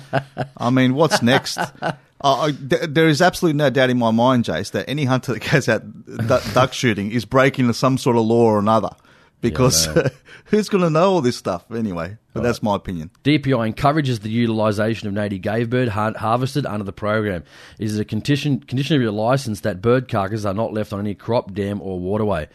I 0.56 0.70
mean, 0.70 0.94
what's 0.94 1.22
next? 1.22 1.58
Uh, 2.24 2.52
there 2.60 3.08
is 3.08 3.20
absolutely 3.20 3.58
no 3.58 3.69
doubt 3.69 3.90
in 3.90 3.98
my 3.98 4.12
mind, 4.12 4.44
Jace, 4.44 4.70
that 4.70 4.88
any 4.88 5.06
hunter 5.06 5.32
that 5.32 5.50
goes 5.50 5.69
out 5.69 5.82
duck 6.54 6.72
shooting 6.72 7.10
is 7.10 7.24
breaking 7.24 7.72
some 7.72 7.98
sort 7.98 8.16
of 8.16 8.22
law 8.24 8.44
or 8.44 8.60
another 8.60 8.90
because 9.43 9.94
yeah, 9.94 10.09
who's 10.47 10.71
going 10.71 10.83
to 10.83 10.89
know 10.89 11.11
all 11.11 11.21
this 11.21 11.37
stuff 11.37 11.71
anyway? 11.71 12.17
But 12.32 12.43
that's 12.43 12.63
my 12.63 12.77
opinion. 12.77 13.11
DPI 13.25 13.67
encourages 13.67 14.20
the 14.20 14.31
utilisation 14.31 15.06
of 15.08 15.13
native 15.13 15.43
game 15.43 15.69
bird 15.69 15.89
har- 15.89 16.17
harvested 16.17 16.65
under 16.65 16.84
the 16.84 16.93
program. 16.93 17.44
It 17.79 17.84
is 17.84 17.99
a 17.99 18.06
condition, 18.06 18.61
condition 18.61 18.96
of 18.96 19.03
your 19.03 19.13
licence 19.13 19.61
that 19.61 19.82
bird 19.82 20.08
carcasses 20.08 20.46
are 20.46 20.55
not 20.55 20.72
left 20.72 20.94
on 20.94 21.01
any 21.01 21.15
crop, 21.15 21.53
dam, 21.53 21.82
or 21.82 21.99
waterway 22.01 22.49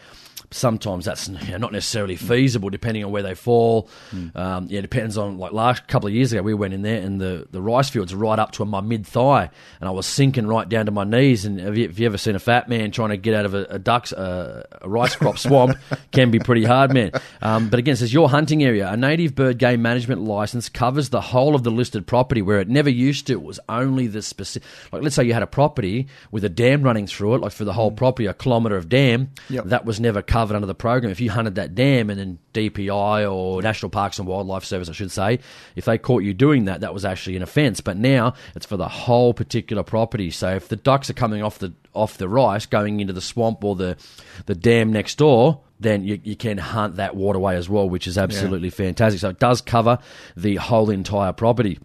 sometimes 0.51 1.05
that's 1.05 1.27
you 1.27 1.51
know, 1.51 1.57
not 1.57 1.73
necessarily 1.73 2.15
feasible 2.15 2.69
depending 2.69 3.03
on 3.03 3.11
where 3.11 3.23
they 3.23 3.35
fall. 3.35 3.89
Mm. 4.11 4.35
Um, 4.35 4.67
yeah, 4.69 4.79
it 4.79 4.83
depends 4.83 5.17
on 5.17 5.37
like 5.37 5.51
last 5.51 5.87
couple 5.87 6.07
of 6.07 6.13
years 6.13 6.31
ago 6.31 6.41
we 6.41 6.53
went 6.53 6.73
in 6.73 6.81
there 6.81 7.01
and 7.01 7.19
the, 7.19 7.47
the 7.51 7.61
rice 7.61 7.89
fields 7.89 8.15
right 8.15 8.39
up 8.39 8.51
to 8.53 8.65
my 8.65 8.79
mid 8.79 9.05
thigh 9.05 9.49
and 9.79 9.89
I 9.89 9.91
was 9.91 10.05
sinking 10.05 10.47
right 10.47 10.67
down 10.67 10.85
to 10.85 10.91
my 10.91 11.03
knees. 11.03 11.45
And 11.45 11.59
have 11.59 11.77
you, 11.77 11.87
have 11.87 11.99
you 11.99 12.05
ever 12.05 12.17
seen 12.17 12.35
a 12.35 12.39
fat 12.39 12.69
man 12.69 12.91
trying 12.91 13.09
to 13.09 13.17
get 13.17 13.33
out 13.33 13.45
of 13.45 13.53
a, 13.53 13.63
a 13.65 13.79
duck's 13.79 14.13
uh, 14.13 14.63
a 14.81 14.89
rice 14.89 15.15
crop 15.15 15.37
swamp? 15.37 15.77
Can 16.11 16.31
be 16.31 16.39
pretty 16.39 16.63
hard, 16.63 16.93
man. 16.93 17.11
Um, 17.41 17.69
but 17.69 17.79
again, 17.79 17.93
it 17.93 17.97
says 17.97 18.13
your 18.13 18.29
hunting 18.29 18.63
area. 18.63 18.89
A 18.89 18.95
native 18.95 19.35
bird 19.35 19.57
game 19.57 19.81
management 19.81 20.21
license 20.21 20.69
covers 20.69 21.09
the 21.09 21.21
whole 21.21 21.55
of 21.55 21.63
the 21.63 21.71
listed 21.71 22.07
property 22.07 22.41
where 22.41 22.59
it 22.59 22.69
never 22.69 22.89
used 22.89 23.27
to. 23.27 23.33
It 23.33 23.41
was 23.41 23.59
only 23.67 24.07
the 24.07 24.21
specific. 24.21 24.67
Like 24.93 25.03
let's 25.03 25.15
say 25.15 25.25
you 25.25 25.33
had 25.33 25.43
a 25.43 25.47
property 25.47 26.07
with 26.31 26.45
a 26.45 26.49
dam 26.49 26.83
running 26.83 27.05
through 27.05 27.35
it, 27.35 27.41
like 27.41 27.51
for 27.51 27.65
the 27.65 27.73
whole 27.73 27.91
mm. 27.91 27.97
property, 27.97 28.27
a 28.27 28.33
kilometre 28.33 28.77
of 28.77 28.87
dam. 28.87 29.31
Yep. 29.49 29.65
That 29.65 29.85
was 29.85 29.99
never 29.99 30.21
covered 30.21 30.36
covered 30.37 30.55
under 30.55 30.67
the 30.67 30.75
program. 30.75 31.11
If 31.11 31.19
you 31.19 31.31
hunted 31.31 31.55
that 31.55 31.73
dam 31.73 32.11
and 32.11 32.19
then 32.19 32.37
DPI 32.53 33.31
or 33.31 33.59
National 33.63 33.89
Parks 33.89 34.19
and 34.19 34.27
Wildlife 34.27 34.63
Service, 34.63 34.87
I 34.87 34.91
should 34.91 35.11
say, 35.11 35.39
if 35.75 35.85
they 35.85 35.97
caught 35.97 36.21
you 36.21 36.35
doing 36.35 36.65
that, 36.65 36.81
that 36.81 36.93
was 36.93 37.05
actually 37.05 37.37
an 37.37 37.41
offence. 37.41 37.81
But 37.81 37.97
now 37.97 38.35
it's 38.55 38.67
for 38.67 38.77
the 38.77 38.87
whole 38.87 39.33
particular 39.33 39.81
property. 39.81 40.29
So 40.29 40.55
if 40.55 40.67
the 40.67 40.75
ducks 40.75 41.09
are 41.09 41.13
coming 41.13 41.41
off 41.41 41.57
the 41.57 41.73
off 41.95 42.19
the 42.19 42.29
rice, 42.29 42.67
going 42.67 42.99
into 42.99 43.13
the 43.13 43.21
swamp 43.21 43.63
or 43.63 43.75
the 43.75 43.97
the 44.45 44.53
dam 44.53 44.93
next 44.93 45.17
door, 45.17 45.61
then 45.79 46.03
you, 46.03 46.19
you 46.23 46.35
can 46.35 46.59
hunt 46.59 46.97
that 46.97 47.15
waterway 47.15 47.55
as 47.55 47.67
well, 47.67 47.89
which 47.89 48.05
is 48.05 48.15
absolutely 48.15 48.67
yeah. 48.67 48.75
fantastic. 48.75 49.19
So 49.21 49.29
it 49.29 49.39
does 49.39 49.61
cover 49.61 49.97
the 50.35 50.57
whole 50.57 50.91
entire 50.91 51.33
property. 51.33 51.79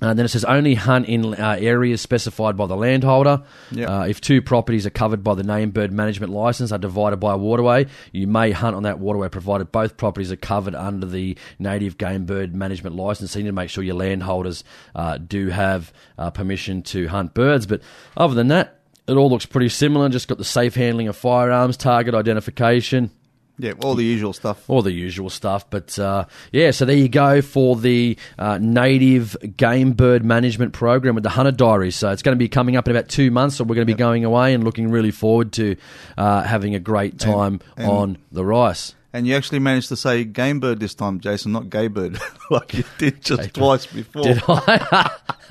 Uh, 0.00 0.14
then 0.14 0.24
it 0.24 0.28
says 0.28 0.44
only 0.44 0.74
hunt 0.74 1.06
in 1.06 1.34
uh, 1.34 1.56
areas 1.58 2.00
specified 2.00 2.56
by 2.56 2.66
the 2.66 2.76
landholder. 2.76 3.42
Yep. 3.72 3.88
Uh, 3.88 4.06
if 4.08 4.20
two 4.20 4.40
properties 4.40 4.86
are 4.86 4.90
covered 4.90 5.22
by 5.22 5.34
the 5.34 5.42
name 5.42 5.70
bird 5.70 5.92
management 5.92 6.32
license 6.32 6.72
are 6.72 6.78
divided 6.78 7.18
by 7.18 7.34
a 7.34 7.36
waterway, 7.36 7.86
you 8.12 8.26
may 8.26 8.50
hunt 8.50 8.76
on 8.76 8.84
that 8.84 8.98
waterway 8.98 9.28
provided 9.28 9.72
both 9.72 9.96
properties 9.96 10.32
are 10.32 10.36
covered 10.36 10.74
under 10.74 11.06
the 11.06 11.36
native 11.58 11.98
game 11.98 12.24
bird 12.24 12.54
management 12.54 12.96
license. 12.96 13.32
So 13.32 13.38
you 13.38 13.44
need 13.44 13.50
to 13.50 13.54
make 13.54 13.70
sure 13.70 13.84
your 13.84 13.96
landholders 13.96 14.64
uh, 14.94 15.18
do 15.18 15.48
have 15.48 15.92
uh, 16.18 16.30
permission 16.30 16.82
to 16.84 17.08
hunt 17.08 17.34
birds. 17.34 17.66
But 17.66 17.82
other 18.16 18.34
than 18.34 18.48
that, 18.48 18.80
it 19.06 19.16
all 19.16 19.28
looks 19.28 19.46
pretty 19.46 19.68
similar. 19.68 20.08
Just 20.08 20.28
got 20.28 20.38
the 20.38 20.44
safe 20.44 20.74
handling 20.74 21.08
of 21.08 21.16
firearms, 21.16 21.76
target 21.76 22.14
identification, 22.14 23.10
Yeah, 23.60 23.72
all 23.82 23.94
the 23.94 24.04
usual 24.04 24.32
stuff. 24.32 24.68
all 24.68 24.82
the 24.82 24.92
usual 24.92 25.30
stuff. 25.30 25.68
But 25.70 25.98
uh, 25.98 26.24
yeah, 26.52 26.70
so 26.70 26.84
there 26.84 26.96
you 26.96 27.08
go 27.08 27.42
for 27.42 27.76
the 27.76 28.16
uh, 28.38 28.58
native 28.60 29.36
game 29.56 29.92
bird 29.92 30.24
management 30.24 30.72
program 30.72 31.14
with 31.14 31.24
the 31.24 31.30
Hunter 31.30 31.52
Diaries. 31.52 31.96
So 31.96 32.10
it's 32.10 32.22
going 32.22 32.34
to 32.36 32.38
be 32.38 32.48
coming 32.48 32.76
up 32.76 32.88
in 32.88 32.96
about 32.96 33.08
two 33.08 33.30
months. 33.30 33.56
So 33.56 33.64
we're 33.64 33.74
going 33.76 33.86
to 33.86 33.92
be 33.92 33.98
going 33.98 34.24
away 34.24 34.54
and 34.54 34.64
looking 34.64 34.90
really 34.90 35.10
forward 35.10 35.52
to 35.54 35.76
uh, 36.16 36.42
having 36.42 36.74
a 36.74 36.80
great 36.80 37.18
time 37.18 37.60
and- 37.76 37.88
on 37.90 38.18
the 38.32 38.44
rice. 38.44 38.94
And 39.12 39.26
you 39.26 39.34
actually 39.34 39.58
managed 39.58 39.88
to 39.88 39.96
say 39.96 40.22
game 40.24 40.60
bird 40.60 40.78
this 40.78 40.94
time, 40.94 41.18
Jason, 41.18 41.50
not 41.50 41.68
gay 41.68 41.88
bird, 41.88 42.18
like 42.50 42.74
you 42.74 42.84
did 42.98 43.20
just 43.22 43.54
twice 43.54 43.84
before. 43.86 44.22
Did 44.22 44.40
I? 44.46 45.10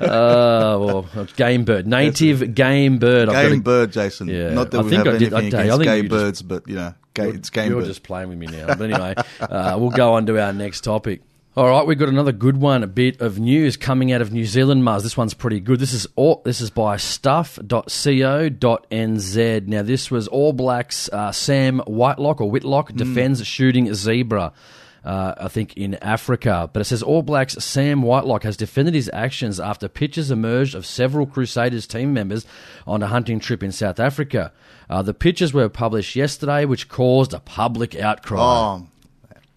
uh, 0.00 0.76
well, 0.78 1.06
game 1.36 1.64
bird, 1.64 1.86
native 1.86 2.54
game 2.54 2.98
bird. 2.98 3.30
Game 3.30 3.50
to- 3.56 3.60
bird, 3.62 3.92
Jason. 3.92 4.28
Yeah, 4.28 4.50
Not 4.50 4.70
that 4.72 4.80
I 4.80 4.82
we 4.82 4.90
think 4.90 5.06
have 5.06 5.14
I 5.14 5.18
did- 5.18 5.32
anything 5.32 5.58
I 5.60 5.64
you, 5.64 5.72
I 5.72 5.76
think 5.76 5.84
gay 5.84 5.96
you 5.96 6.02
just- 6.02 6.10
birds, 6.10 6.42
but 6.42 6.68
you 6.68 6.74
know, 6.76 6.94
gay, 7.14 7.30
it's 7.30 7.48
game 7.50 7.70
You're 7.70 7.80
bird. 7.80 7.86
just 7.86 8.02
playing 8.02 8.28
with 8.28 8.38
me 8.38 8.46
now. 8.46 8.66
But 8.66 8.82
anyway, 8.82 9.14
uh, 9.40 9.76
we'll 9.78 9.90
go 9.90 10.12
on 10.14 10.26
to 10.26 10.38
our 10.42 10.52
next 10.52 10.82
topic. 10.82 11.22
All 11.56 11.68
right, 11.68 11.84
we've 11.84 11.98
got 11.98 12.08
another 12.08 12.30
good 12.30 12.58
one. 12.58 12.84
A 12.84 12.86
bit 12.86 13.20
of 13.20 13.40
news 13.40 13.76
coming 13.76 14.12
out 14.12 14.20
of 14.20 14.32
New 14.32 14.44
Zealand, 14.44 14.84
Mars. 14.84 15.02
This 15.02 15.16
one's 15.16 15.34
pretty 15.34 15.58
good. 15.58 15.80
This 15.80 15.92
is 15.92 16.06
all, 16.14 16.42
this 16.44 16.60
is 16.60 16.70
by 16.70 16.96
stuff.co.nz. 16.96 17.66
Now, 19.66 19.82
this 19.82 20.12
was 20.12 20.28
All 20.28 20.52
Blacks 20.52 21.08
uh, 21.08 21.32
Sam 21.32 21.80
Whitelock 21.80 22.40
or 22.40 22.48
Whitlock 22.48 22.92
defends 22.92 23.44
shooting 23.44 23.92
zebra. 23.92 24.52
Uh, 25.02 25.34
I 25.38 25.48
think 25.48 25.76
in 25.78 25.94
Africa, 25.96 26.70
but 26.72 26.80
it 26.80 26.84
says 26.84 27.02
All 27.02 27.22
Blacks 27.22 27.54
Sam 27.54 28.02
Whitelock 28.02 28.44
has 28.44 28.56
defended 28.56 28.94
his 28.94 29.10
actions 29.12 29.58
after 29.58 29.88
pictures 29.88 30.30
emerged 30.30 30.76
of 30.76 30.86
several 30.86 31.26
Crusaders 31.26 31.86
team 31.86 32.12
members 32.12 32.46
on 32.86 33.02
a 33.02 33.06
hunting 33.08 33.40
trip 33.40 33.62
in 33.62 33.72
South 33.72 33.98
Africa. 33.98 34.52
Uh, 34.88 35.02
the 35.02 35.14
pictures 35.14 35.52
were 35.52 35.68
published 35.70 36.14
yesterday, 36.14 36.64
which 36.64 36.88
caused 36.88 37.32
a 37.32 37.40
public 37.40 37.96
outcry. 37.96 38.38
Oh, 38.40 38.86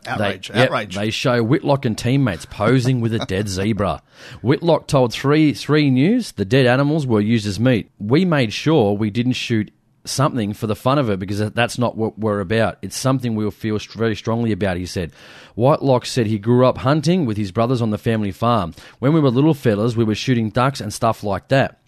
They- 0.03 0.11
outrage, 0.11 0.49
yep, 0.49 0.69
outrage. 0.69 0.95
They 0.95 1.09
show 1.09 1.43
Whitlock 1.43 1.85
and 1.85 1.97
teammates 1.97 2.45
posing 2.45 3.01
with 3.01 3.13
a 3.13 3.19
dead 3.25 3.47
zebra. 3.47 4.01
Whitlock 4.41 4.87
told 4.87 5.13
three 5.13 5.53
three 5.53 5.89
News 5.89 6.31
the 6.33 6.45
dead 6.45 6.65
animals 6.65 7.05
were 7.07 7.21
used 7.21 7.47
as 7.47 7.59
meat. 7.59 7.89
We 7.99 8.25
made 8.25 8.53
sure 8.53 8.93
we 8.93 9.09
didn't 9.09 9.33
shoot 9.33 9.71
something 10.05 10.53
for 10.53 10.67
the 10.67 10.75
fun 10.75 10.99
of 10.99 11.09
it 11.09 11.17
because 11.19 11.39
that's 11.51 11.77
not 11.77 11.95
what 11.95 12.19
we're 12.19 12.41
about. 12.41 12.77
It's 12.81 12.97
something 12.97 13.35
we'll 13.35 13.51
feel 13.51 13.79
very 13.79 14.15
strongly 14.15 14.51
about. 14.51 14.77
He 14.77 14.85
said. 14.85 15.11
Whitelock 15.55 16.05
said 16.05 16.27
he 16.27 16.39
grew 16.39 16.65
up 16.65 16.79
hunting 16.79 17.25
with 17.25 17.37
his 17.37 17.51
brothers 17.51 17.81
on 17.81 17.91
the 17.91 17.97
family 17.97 18.31
farm. 18.31 18.73
When 18.99 19.13
we 19.13 19.19
were 19.19 19.29
little 19.29 19.53
fellas, 19.53 19.95
we 19.95 20.03
were 20.03 20.15
shooting 20.15 20.49
ducks 20.49 20.81
and 20.81 20.91
stuff 20.91 21.23
like 21.23 21.49
that. 21.49 21.79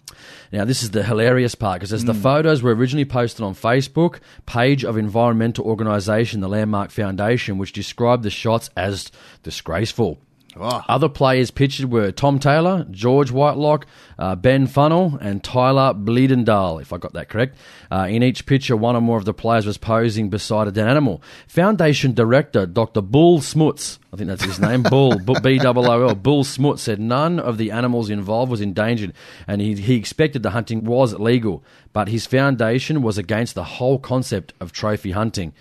Now, 0.52 0.64
this 0.64 0.82
is 0.82 0.92
the 0.92 1.02
hilarious 1.02 1.54
part 1.54 1.80
because 1.80 1.92
as 1.92 2.04
the 2.04 2.14
hmm. 2.14 2.20
photos 2.20 2.62
were 2.62 2.74
originally 2.74 3.04
posted 3.04 3.44
on 3.44 3.54
Facebook 3.54 4.20
page 4.46 4.84
of 4.84 4.96
environmental 4.96 5.64
organisation, 5.64 6.40
the 6.40 6.48
Landmark 6.48 6.90
Foundation, 6.90 7.58
which 7.58 7.72
described 7.72 8.22
the 8.22 8.30
shots 8.30 8.70
as 8.76 9.10
disgraceful. 9.42 10.18
Oh. 10.58 10.82
Other 10.88 11.08
players 11.08 11.50
pictured 11.50 11.90
were 11.90 12.10
Tom 12.10 12.38
Taylor, 12.38 12.86
George 12.90 13.30
Whitelock, 13.30 13.86
uh, 14.18 14.34
Ben 14.36 14.66
Funnell, 14.66 15.18
and 15.20 15.42
Tyler 15.44 15.92
Bleedendale, 15.92 16.80
if 16.80 16.92
I 16.92 16.98
got 16.98 17.12
that 17.12 17.28
correct. 17.28 17.56
Uh, 17.90 18.06
in 18.08 18.22
each 18.22 18.46
picture, 18.46 18.76
one 18.76 18.96
or 18.96 19.00
more 19.00 19.18
of 19.18 19.24
the 19.24 19.34
players 19.34 19.66
was 19.66 19.76
posing 19.76 20.30
beside 20.30 20.68
a 20.68 20.72
dead 20.72 20.88
animal. 20.88 21.22
Foundation 21.46 22.14
director 22.14 22.66
Dr. 22.66 23.02
Bool 23.02 23.40
Smuts, 23.40 23.98
I 24.12 24.16
think 24.16 24.28
that's 24.28 24.44
his 24.44 24.58
name, 24.58 24.82
Bool, 24.82 25.18
B 25.42 25.60
O 25.60 25.72
O 25.74 26.08
L, 26.08 26.14
Bool 26.14 26.44
Smuts 26.44 26.82
said 26.82 27.00
none 27.00 27.38
of 27.38 27.58
the 27.58 27.70
animals 27.70 28.08
involved 28.08 28.50
was 28.50 28.60
endangered, 28.60 29.12
and 29.46 29.60
he, 29.60 29.74
he 29.74 29.94
expected 29.96 30.42
the 30.42 30.50
hunting 30.50 30.84
was 30.84 31.14
legal, 31.14 31.62
but 31.92 32.08
his 32.08 32.26
foundation 32.26 33.02
was 33.02 33.18
against 33.18 33.54
the 33.54 33.64
whole 33.64 33.98
concept 33.98 34.54
of 34.60 34.72
trophy 34.72 35.10
hunting. 35.10 35.52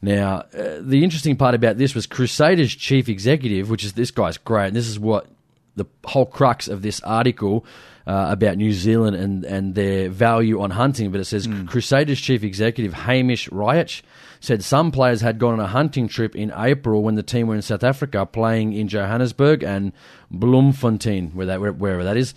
Now, 0.00 0.44
uh, 0.56 0.78
the 0.80 1.02
interesting 1.02 1.36
part 1.36 1.54
about 1.54 1.76
this 1.76 1.94
was 1.94 2.06
Crusaders 2.06 2.74
chief 2.74 3.08
executive, 3.08 3.68
which 3.68 3.84
is 3.84 3.94
this 3.94 4.10
guy's 4.10 4.38
great, 4.38 4.68
and 4.68 4.76
this 4.76 4.88
is 4.88 4.98
what 4.98 5.26
the 5.74 5.86
whole 6.04 6.26
crux 6.26 6.68
of 6.68 6.82
this 6.82 7.00
article 7.00 7.64
uh, 8.06 8.28
about 8.30 8.56
New 8.56 8.72
Zealand 8.72 9.16
and, 9.16 9.44
and 9.44 9.74
their 9.74 10.08
value 10.08 10.60
on 10.60 10.70
hunting. 10.70 11.10
But 11.10 11.20
it 11.20 11.24
says 11.26 11.48
Crusaders 11.66 12.20
chief 12.20 12.42
executive 12.42 12.92
Hamish 12.94 13.48
Riach 13.50 14.02
said 14.40 14.62
some 14.62 14.92
players 14.92 15.20
had 15.20 15.38
gone 15.38 15.54
on 15.54 15.60
a 15.60 15.66
hunting 15.66 16.08
trip 16.08 16.36
in 16.36 16.52
April 16.56 17.02
when 17.02 17.16
the 17.16 17.22
team 17.22 17.48
were 17.48 17.54
in 17.54 17.62
South 17.62 17.84
Africa 17.84 18.24
playing 18.24 18.72
in 18.72 18.88
Johannesburg 18.88 19.62
and 19.62 19.92
Bloemfontein, 20.30 21.30
where 21.30 21.46
that, 21.46 21.60
wherever 21.60 22.04
that 22.04 22.16
is. 22.16 22.34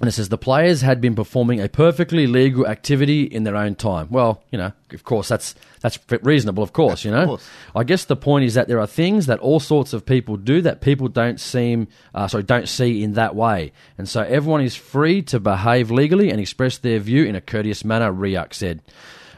And 0.00 0.06
it 0.06 0.12
says 0.12 0.28
the 0.28 0.38
players 0.38 0.80
had 0.82 1.00
been 1.00 1.16
performing 1.16 1.60
a 1.60 1.68
perfectly 1.68 2.28
legal 2.28 2.68
activity 2.68 3.24
in 3.24 3.42
their 3.42 3.56
own 3.56 3.74
time. 3.74 4.06
Well, 4.10 4.44
you 4.52 4.58
know, 4.58 4.72
of 4.92 5.02
course, 5.02 5.26
that's 5.26 5.56
that's 5.80 5.98
reasonable. 6.22 6.62
Of 6.62 6.72
course, 6.72 7.04
you 7.04 7.10
know. 7.10 7.26
course. 7.26 7.48
I 7.74 7.82
guess 7.82 8.04
the 8.04 8.14
point 8.14 8.44
is 8.44 8.54
that 8.54 8.68
there 8.68 8.78
are 8.78 8.86
things 8.86 9.26
that 9.26 9.40
all 9.40 9.58
sorts 9.58 9.92
of 9.92 10.06
people 10.06 10.36
do 10.36 10.60
that 10.62 10.80
people 10.80 11.08
don't 11.08 11.40
seem, 11.40 11.88
uh, 12.14 12.28
sorry, 12.28 12.44
don't 12.44 12.68
see 12.68 13.02
in 13.02 13.14
that 13.14 13.34
way, 13.34 13.72
and 13.96 14.08
so 14.08 14.22
everyone 14.22 14.60
is 14.60 14.76
free 14.76 15.20
to 15.22 15.40
behave 15.40 15.90
legally 15.90 16.30
and 16.30 16.40
express 16.40 16.78
their 16.78 17.00
view 17.00 17.24
in 17.24 17.34
a 17.34 17.40
courteous 17.40 17.84
manner. 17.84 18.12
Riach 18.12 18.54
said. 18.54 18.82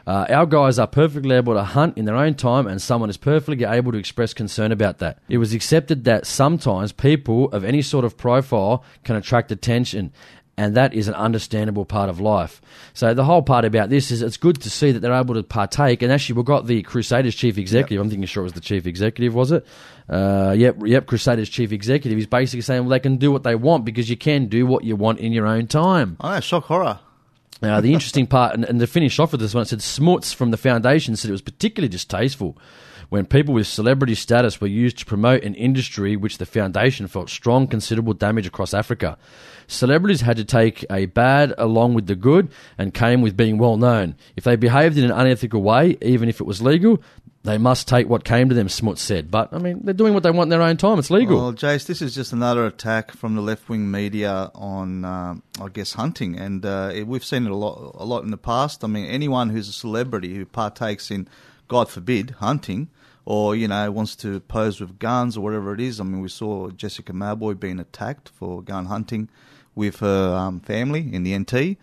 Uh, 0.07 0.25
our 0.29 0.47
guys 0.47 0.79
are 0.79 0.87
perfectly 0.87 1.35
able 1.35 1.53
to 1.53 1.63
hunt 1.63 1.95
in 1.95 2.05
their 2.05 2.15
own 2.15 2.33
time, 2.33 2.65
and 2.65 2.81
someone 2.81 3.09
is 3.09 3.17
perfectly 3.17 3.63
able 3.63 3.91
to 3.91 3.99
express 3.99 4.33
concern 4.33 4.71
about 4.71 4.97
that. 4.97 5.19
It 5.29 5.37
was 5.37 5.53
accepted 5.53 6.05
that 6.05 6.25
sometimes 6.25 6.91
people 6.91 7.51
of 7.51 7.63
any 7.63 7.83
sort 7.83 8.03
of 8.03 8.17
profile 8.17 8.83
can 9.03 9.15
attract 9.15 9.51
attention, 9.51 10.11
and 10.57 10.75
that 10.75 10.93
is 10.93 11.07
an 11.07 11.13
understandable 11.13 11.85
part 11.85 12.09
of 12.09 12.19
life. 12.19 12.61
So 12.93 13.13
the 13.13 13.23
whole 13.23 13.41
part 13.41 13.65
about 13.65 13.89
this 13.89 14.11
is 14.11 14.21
it's 14.21 14.37
good 14.37 14.61
to 14.61 14.69
see 14.69 14.91
that 14.91 14.99
they're 14.99 15.13
able 15.13 15.35
to 15.35 15.43
partake. 15.43 16.01
And 16.01 16.11
actually, 16.11 16.35
we've 16.35 16.45
got 16.45 16.67
the 16.67 16.83
Crusaders 16.83 17.35
chief 17.35 17.57
executive. 17.57 18.01
I'm 18.01 18.09
thinking 18.09 18.25
sure 18.25 18.41
it 18.41 18.45
was 18.45 18.53
the 18.53 18.61
chief 18.61 18.85
executive, 18.85 19.33
was 19.33 19.51
it? 19.51 19.65
Uh, 20.09 20.53
yep, 20.57 20.75
yep. 20.85 21.07
Crusaders 21.07 21.49
chief 21.49 21.71
executive. 21.71 22.17
He's 22.17 22.27
basically 22.27 22.61
saying, 22.61 22.81
well, 22.81 22.89
they 22.89 22.99
can 22.99 23.17
do 23.17 23.31
what 23.31 23.43
they 23.43 23.55
want 23.55 23.85
because 23.85 24.09
you 24.09 24.17
can 24.17 24.47
do 24.47 24.65
what 24.65 24.83
you 24.83 24.95
want 24.95 25.19
in 25.19 25.31
your 25.31 25.47
own 25.47 25.67
time. 25.67 26.17
I 26.19 26.35
know, 26.35 26.39
shock 26.41 26.65
horror. 26.65 26.99
Now, 27.61 27.79
the 27.79 27.93
interesting 27.93 28.27
part, 28.27 28.53
and, 28.53 28.65
and 28.65 28.79
to 28.79 28.87
finish 28.87 29.19
off 29.19 29.31
with 29.31 29.41
this 29.41 29.53
one, 29.53 29.63
it 29.63 29.67
said 29.67 29.81
Smuts 29.81 30.33
from 30.33 30.51
the 30.51 30.57
foundation 30.57 31.15
said 31.15 31.29
it 31.29 31.31
was 31.31 31.41
particularly 31.41 31.89
distasteful 31.89 32.57
when 33.11 33.25
people 33.25 33.53
with 33.53 33.67
celebrity 33.67 34.15
status 34.15 34.61
were 34.61 34.67
used 34.67 34.97
to 34.97 35.05
promote 35.05 35.43
an 35.43 35.53
industry 35.55 36.15
which 36.15 36.37
the 36.37 36.45
foundation 36.45 37.07
felt 37.07 37.29
strong, 37.29 37.67
considerable 37.67 38.13
damage 38.13 38.47
across 38.47 38.73
Africa. 38.73 39.17
Celebrities 39.67 40.21
had 40.21 40.37
to 40.37 40.45
take 40.45 40.85
a 40.89 41.07
bad 41.07 41.53
along 41.57 41.93
with 41.93 42.07
the 42.07 42.15
good 42.15 42.49
and 42.77 42.93
came 42.93 43.21
with 43.21 43.35
being 43.35 43.57
well 43.57 43.75
known. 43.75 44.15
If 44.37 44.45
they 44.45 44.55
behaved 44.55 44.97
in 44.97 45.03
an 45.03 45.11
unethical 45.11 45.61
way, 45.61 45.97
even 46.01 46.29
if 46.29 46.39
it 46.39 46.45
was 46.45 46.61
legal, 46.61 47.03
they 47.43 47.57
must 47.57 47.85
take 47.85 48.07
what 48.07 48.23
came 48.23 48.47
to 48.47 48.55
them, 48.55 48.69
Smuts 48.69 49.01
said. 49.01 49.29
But, 49.29 49.49
I 49.51 49.57
mean, 49.57 49.81
they're 49.83 49.93
doing 49.93 50.13
what 50.13 50.23
they 50.23 50.31
want 50.31 50.45
in 50.45 50.49
their 50.57 50.61
own 50.61 50.77
time. 50.77 50.97
It's 50.97 51.11
legal. 51.11 51.35
Well, 51.35 51.53
Jace, 51.53 51.85
this 51.85 52.01
is 52.01 52.15
just 52.15 52.31
another 52.31 52.65
attack 52.65 53.11
from 53.11 53.35
the 53.35 53.41
left 53.41 53.67
wing 53.67 53.91
media 53.91 54.49
on, 54.55 55.03
um, 55.03 55.43
I 55.59 55.67
guess, 55.67 55.91
hunting, 55.91 56.37
and 56.39 56.65
uh, 56.65 56.93
we've 57.05 57.25
seen 57.25 57.45
it 57.45 57.51
a 57.51 57.55
lot, 57.55 57.93
a 57.95 58.05
lot 58.05 58.23
in 58.23 58.31
the 58.31 58.37
past. 58.37 58.85
I 58.85 58.87
mean, 58.87 59.07
anyone 59.07 59.49
who's 59.49 59.67
a 59.67 59.73
celebrity 59.73 60.33
who 60.35 60.45
partakes 60.45 61.11
in, 61.11 61.27
God 61.67 61.89
forbid, 61.89 62.35
hunting, 62.39 62.87
or 63.31 63.55
you 63.55 63.67
know 63.67 63.83
wants 63.91 64.13
to 64.23 64.39
pose 64.41 64.75
with 64.81 64.93
guns 64.99 65.37
or 65.37 65.41
whatever 65.41 65.73
it 65.73 65.79
is. 65.79 65.99
I 65.99 66.03
mean, 66.03 66.21
we 66.21 66.29
saw 66.29 66.69
Jessica 66.81 67.13
Mauboy 67.13 67.53
being 67.59 67.79
attacked 67.79 68.27
for 68.29 68.61
gun 68.61 68.85
hunting 68.87 69.29
with 69.75 69.99
her 69.99 70.35
um, 70.43 70.59
family 70.59 71.03
in 71.15 71.23
the 71.23 71.37
NT. 71.37 71.77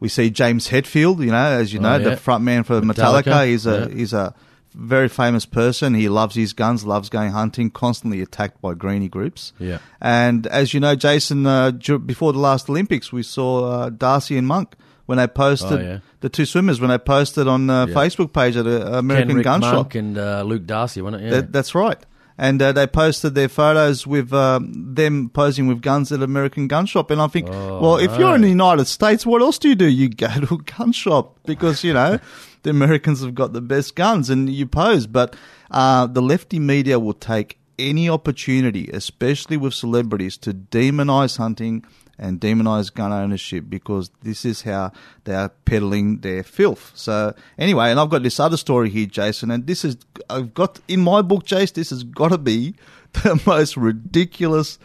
We 0.00 0.08
see 0.08 0.28
James 0.30 0.68
Hetfield, 0.68 1.18
you 1.20 1.32
know, 1.32 1.48
as 1.62 1.72
you 1.72 1.80
Oh, 1.80 1.82
know, 1.82 1.96
yeah. 1.96 2.10
the 2.10 2.16
front 2.16 2.44
man 2.44 2.62
for 2.64 2.80
Metallica. 2.80 3.22
Metallica, 3.24 3.46
He's 3.46 3.66
a 3.66 3.88
yeah. 3.90 3.96
he's 4.00 4.12
a 4.12 4.34
very 4.74 5.08
famous 5.08 5.46
person. 5.46 5.94
He 5.94 6.08
loves 6.08 6.34
his 6.34 6.52
guns, 6.52 6.84
loves 6.84 7.08
going 7.08 7.30
hunting, 7.32 7.70
constantly 7.70 8.20
attacked 8.20 8.60
by 8.60 8.74
greenie 8.74 9.08
groups. 9.08 9.52
Yeah. 9.58 9.78
And 10.00 10.46
as 10.48 10.74
you 10.74 10.80
know, 10.80 10.94
Jason, 10.96 11.46
uh, 11.46 11.70
before 12.12 12.32
the 12.32 12.40
last 12.40 12.68
Olympics, 12.68 13.12
we 13.12 13.22
saw 13.22 13.50
uh, 13.64 13.90
D'Arcy 13.90 14.36
and 14.36 14.46
Monk 14.46 14.74
when 15.06 15.18
they 15.18 15.26
posted 15.26 15.80
Oh, 15.80 15.82
yeah. 15.82 15.98
the 16.20 16.28
two 16.28 16.44
swimmers 16.46 16.80
when 16.80 16.90
they 16.90 16.98
posted 16.98 17.46
on 17.48 17.66
the 17.66 17.86
Yeah. 17.88 17.94
Facebook 17.94 18.32
page 18.32 18.56
at 18.56 18.66
a 18.66 18.98
American 18.98 19.42
Gun 19.42 19.60
Shop. 19.62 19.94
And 19.94 20.16
uh, 20.18 20.42
Luke 20.42 20.66
Darcy, 20.66 21.02
wasn't 21.02 21.22
it? 21.22 21.26
Yeah. 21.26 21.30
That, 21.32 21.52
that's 21.52 21.74
right. 21.74 21.98
And 22.36 22.60
uh, 22.60 22.72
they 22.72 22.88
posted 22.88 23.36
their 23.36 23.48
photos 23.48 24.08
with 24.08 24.32
um, 24.32 24.72
them 24.94 25.28
posing 25.28 25.68
with 25.68 25.80
guns 25.82 26.10
at 26.10 26.20
American 26.20 26.66
Gun 26.66 26.84
Shop. 26.86 27.12
And 27.12 27.20
I 27.22 27.28
think, 27.28 27.48
Oh, 27.48 27.80
well, 27.80 27.96
if 27.98 28.10
no. 28.12 28.18
you're 28.18 28.34
in 28.34 28.40
the 28.40 28.48
United 28.48 28.86
States, 28.86 29.24
what 29.24 29.40
else 29.40 29.56
do 29.56 29.68
you 29.68 29.76
do? 29.76 29.86
You 29.86 30.08
go 30.08 30.26
to 30.26 30.54
a 30.54 30.58
gun 30.58 30.90
shop 30.90 31.38
because, 31.46 31.84
you 31.84 31.92
know, 31.92 32.18
the 32.64 32.70
Americans 32.70 33.22
have 33.22 33.36
got 33.36 33.52
the 33.52 33.60
best 33.60 33.94
guns 33.94 34.30
and 34.30 34.50
you 34.50 34.66
pose. 34.66 35.06
But 35.06 35.36
uh, 35.70 36.06
the 36.08 36.20
lefty 36.22 36.58
media 36.58 36.98
will 36.98 37.12
take 37.14 37.58
any 37.78 38.08
opportunity, 38.08 38.90
especially 38.92 39.56
with 39.56 39.74
celebrities, 39.74 40.36
to 40.38 40.52
demonize 40.54 41.36
hunting 41.36 41.84
and 42.18 42.40
demonize 42.40 42.92
gun 42.92 43.12
ownership 43.12 43.64
because 43.68 44.10
this 44.22 44.44
is 44.44 44.62
how 44.62 44.92
they 45.24 45.34
are 45.34 45.48
peddling 45.64 46.18
their 46.18 46.42
filth. 46.42 46.92
So 46.94 47.34
anyway, 47.58 47.90
and 47.90 48.00
I've 48.00 48.10
got 48.10 48.22
this 48.22 48.40
other 48.40 48.56
story 48.56 48.90
here, 48.90 49.06
Jason, 49.06 49.50
and 49.50 49.66
this 49.66 49.84
is 49.84 49.96
I've 50.30 50.54
got 50.54 50.80
in 50.88 51.00
my 51.00 51.22
book, 51.22 51.44
Jace. 51.44 51.72
This 51.72 51.90
has 51.90 52.04
got 52.04 52.28
to 52.28 52.38
be 52.38 52.74
the 53.12 53.40
most 53.46 53.76
ridiculous 53.76 54.78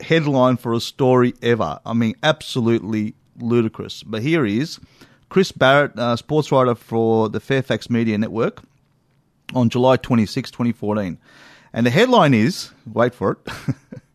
headline 0.00 0.56
for 0.56 0.72
a 0.72 0.80
story 0.80 1.34
ever. 1.42 1.80
I 1.84 1.92
mean, 1.92 2.14
absolutely 2.22 3.14
ludicrous. 3.38 4.02
But 4.02 4.22
here 4.22 4.44
he 4.44 4.60
is. 4.60 4.78
Chris 5.28 5.50
Barrett, 5.52 5.98
uh, 5.98 6.16
sports 6.16 6.52
writer 6.52 6.74
for 6.74 7.28
the 7.28 7.40
Fairfax 7.40 7.90
Media 7.90 8.16
Network, 8.16 8.62
on 9.54 9.68
July 9.68 9.96
26, 9.96 10.50
2014. 10.50 11.18
And 11.72 11.86
the 11.86 11.90
headline 11.90 12.32
is 12.32 12.70
wait 12.86 13.14
for 13.14 13.32
it 13.32 13.38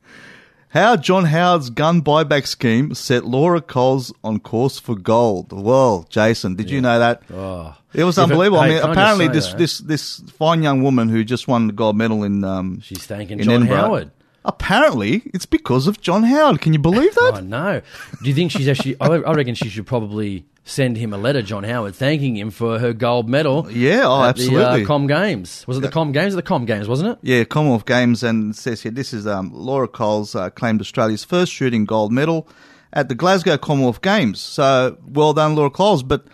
How 0.71 0.95
John 0.95 1.25
Howard's 1.25 1.69
gun 1.69 2.01
buyback 2.01 2.47
scheme 2.47 2.93
set 2.93 3.25
Laura 3.25 3.59
Coles 3.59 4.13
on 4.23 4.39
course 4.39 4.79
for 4.79 4.95
gold. 4.95 5.51
Well, 5.51 6.05
Jason, 6.09 6.55
did 6.55 6.69
yeah. 6.69 6.75
you 6.75 6.81
know 6.81 6.97
that? 6.97 7.23
Oh. 7.29 7.75
It 7.93 8.05
was 8.05 8.17
unbelievable. 8.17 8.63
It, 8.63 8.69
hey, 8.69 8.79
I 8.79 8.83
mean, 8.83 8.91
apparently 8.91 9.27
this, 9.27 9.53
this 9.53 9.79
this 9.79 10.21
fine 10.37 10.63
young 10.63 10.81
woman 10.81 11.09
who 11.09 11.25
just 11.25 11.45
won 11.45 11.67
the 11.67 11.73
gold 11.73 11.97
medal 11.97 12.23
in 12.23 12.45
um, 12.45 12.79
she's 12.79 13.05
thanking 13.05 13.39
John 13.39 13.55
Edinburgh, 13.63 13.75
Howard. 13.75 14.11
Apparently, 14.45 15.23
it's 15.33 15.45
because 15.45 15.87
of 15.87 15.99
John 15.99 16.23
Howard. 16.23 16.61
Can 16.61 16.71
you 16.71 16.79
believe 16.79 17.13
that? 17.15 17.33
oh 17.35 17.39
no! 17.41 17.81
Do 18.23 18.29
you 18.29 18.33
think 18.33 18.51
she's 18.51 18.69
actually? 18.69 18.95
I 19.01 19.17
reckon 19.33 19.55
she 19.55 19.67
should 19.67 19.85
probably 19.85 20.45
send 20.63 20.97
him 20.97 21.13
a 21.13 21.17
letter, 21.17 21.41
John 21.41 21.63
Howard, 21.63 21.95
thanking 21.95 22.37
him 22.37 22.51
for 22.51 22.79
her 22.79 22.93
gold 22.93 23.27
medal. 23.29 23.69
Yeah, 23.71 24.03
oh, 24.05 24.23
absolutely. 24.23 24.59
The 24.59 24.83
uh, 24.83 24.85
Com 24.85 25.07
Games 25.07 25.65
was 25.67 25.77
it 25.77 25.81
the 25.81 25.89
Com 25.89 26.11
Games 26.11 26.33
or 26.33 26.37
the 26.37 26.43
Com 26.43 26.65
Games, 26.65 26.87
wasn't 26.87 27.11
it? 27.11 27.19
Yeah, 27.21 27.43
Commonwealth 27.43 27.85
Games, 27.85 28.23
and 28.23 28.55
says 28.55 28.81
here 28.81 28.91
this 28.91 29.13
is 29.13 29.27
um, 29.27 29.51
Laura 29.53 29.87
Coles 29.87 30.35
uh, 30.35 30.49
claimed 30.49 30.81
Australia's 30.81 31.23
first 31.23 31.51
shooting 31.51 31.85
gold 31.85 32.11
medal 32.11 32.47
at 32.93 33.09
the 33.09 33.15
Glasgow 33.15 33.57
Commonwealth 33.57 34.01
Games. 34.01 34.39
So 34.39 34.97
well 35.05 35.33
done, 35.33 35.55
Laura 35.55 35.69
Coles. 35.69 36.03
But 36.03 36.25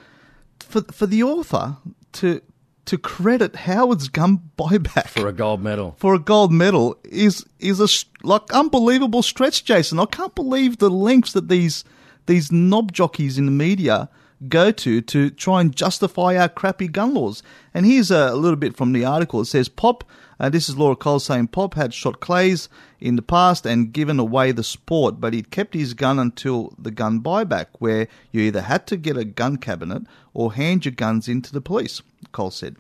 for 0.59 0.81
for 0.91 1.05
the 1.05 1.23
author 1.23 1.77
to 2.13 2.41
to 2.85 2.97
credit 2.97 3.55
Howard's 3.55 4.07
gun 4.07 4.39
buyback 4.57 5.07
for 5.07 5.27
a 5.27 5.33
gold 5.33 5.61
medal 5.61 5.95
for 5.97 6.13
a 6.13 6.19
gold 6.19 6.53
medal 6.53 6.97
is 7.03 7.45
is 7.59 7.79
a 7.79 8.27
like 8.27 8.53
unbelievable 8.53 9.21
stretch, 9.21 9.63
Jason. 9.63 9.99
I 9.99 10.05
can't 10.05 10.35
believe 10.35 10.77
the 10.77 10.89
lengths 10.89 11.33
that 11.33 11.49
these 11.49 11.83
these 12.27 12.51
knob 12.51 12.91
jockeys 12.91 13.37
in 13.37 13.45
the 13.45 13.51
media 13.51 14.09
go 14.47 14.71
to 14.71 15.01
to 15.01 15.29
try 15.31 15.61
and 15.61 15.75
justify 15.75 16.37
our 16.37 16.49
crappy 16.49 16.87
gun 16.87 17.13
laws. 17.13 17.41
And 17.73 17.85
here's 17.85 18.11
a, 18.11 18.35
little 18.35 18.55
bit 18.55 18.77
from 18.77 18.93
the 18.93 19.05
article. 19.05 19.41
It 19.41 19.45
says 19.45 19.69
Pop, 19.69 20.03
uh, 20.39 20.49
this 20.49 20.69
is 20.69 20.77
Laura 20.77 20.95
Cole 20.95 21.19
saying 21.19 21.47
Pop 21.47 21.73
had 21.73 21.93
shot 21.93 22.19
clays 22.19 22.69
in 22.99 23.15
the 23.15 23.21
past 23.21 23.65
and 23.65 23.91
given 23.91 24.19
away 24.19 24.51
the 24.51 24.63
sport, 24.63 25.19
but 25.19 25.33
he'd 25.33 25.51
kept 25.51 25.73
his 25.73 25.93
gun 25.93 26.19
until 26.19 26.73
the 26.77 26.91
gun 26.91 27.21
buyback, 27.21 27.67
where 27.79 28.07
you 28.31 28.41
either 28.41 28.61
had 28.61 28.85
to 28.87 28.97
get 28.97 29.17
a 29.17 29.25
gun 29.25 29.57
cabinet 29.57 30.03
or 30.33 30.53
hand 30.53 30.85
your 30.85 30.91
guns 30.91 31.27
in 31.27 31.41
to 31.41 31.51
the 31.51 31.61
police, 31.61 32.01
Cole 32.31 32.51
said. 32.51 32.75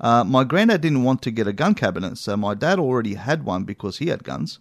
Uh, 0.00 0.24
my 0.24 0.44
granddad 0.44 0.80
didn't 0.80 1.04
want 1.04 1.22
to 1.22 1.30
get 1.30 1.46
a 1.46 1.52
gun 1.52 1.74
cabinet, 1.74 2.16
so 2.18 2.36
my 2.36 2.54
dad 2.54 2.78
already 2.78 3.14
had 3.14 3.44
one 3.44 3.64
because 3.64 3.98
he 3.98 4.08
had 4.08 4.24
guns. 4.24 4.58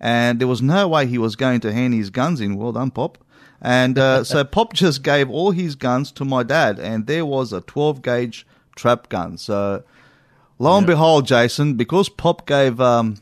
And 0.00 0.40
there 0.40 0.46
was 0.46 0.62
no 0.62 0.86
way 0.86 1.06
he 1.06 1.18
was 1.18 1.34
going 1.34 1.58
to 1.60 1.72
hand 1.72 1.92
his 1.92 2.10
guns 2.10 2.40
in. 2.40 2.56
Well 2.56 2.72
done, 2.72 2.92
Pop. 2.92 3.18
And 3.60 3.98
uh, 3.98 4.24
so 4.24 4.44
Pop 4.44 4.72
just 4.72 5.02
gave 5.02 5.28
all 5.28 5.50
his 5.50 5.74
guns 5.74 6.12
to 6.12 6.24
my 6.24 6.42
dad, 6.42 6.78
and 6.78 7.06
there 7.06 7.26
was 7.26 7.52
a 7.52 7.60
12 7.60 8.02
gauge 8.02 8.46
trap 8.76 9.08
gun. 9.08 9.36
So 9.36 9.82
lo 10.58 10.78
and 10.78 10.86
behold, 10.86 11.26
Jason, 11.26 11.74
because 11.74 12.08
Pop 12.08 12.46
gave 12.46 12.80
um, 12.80 13.16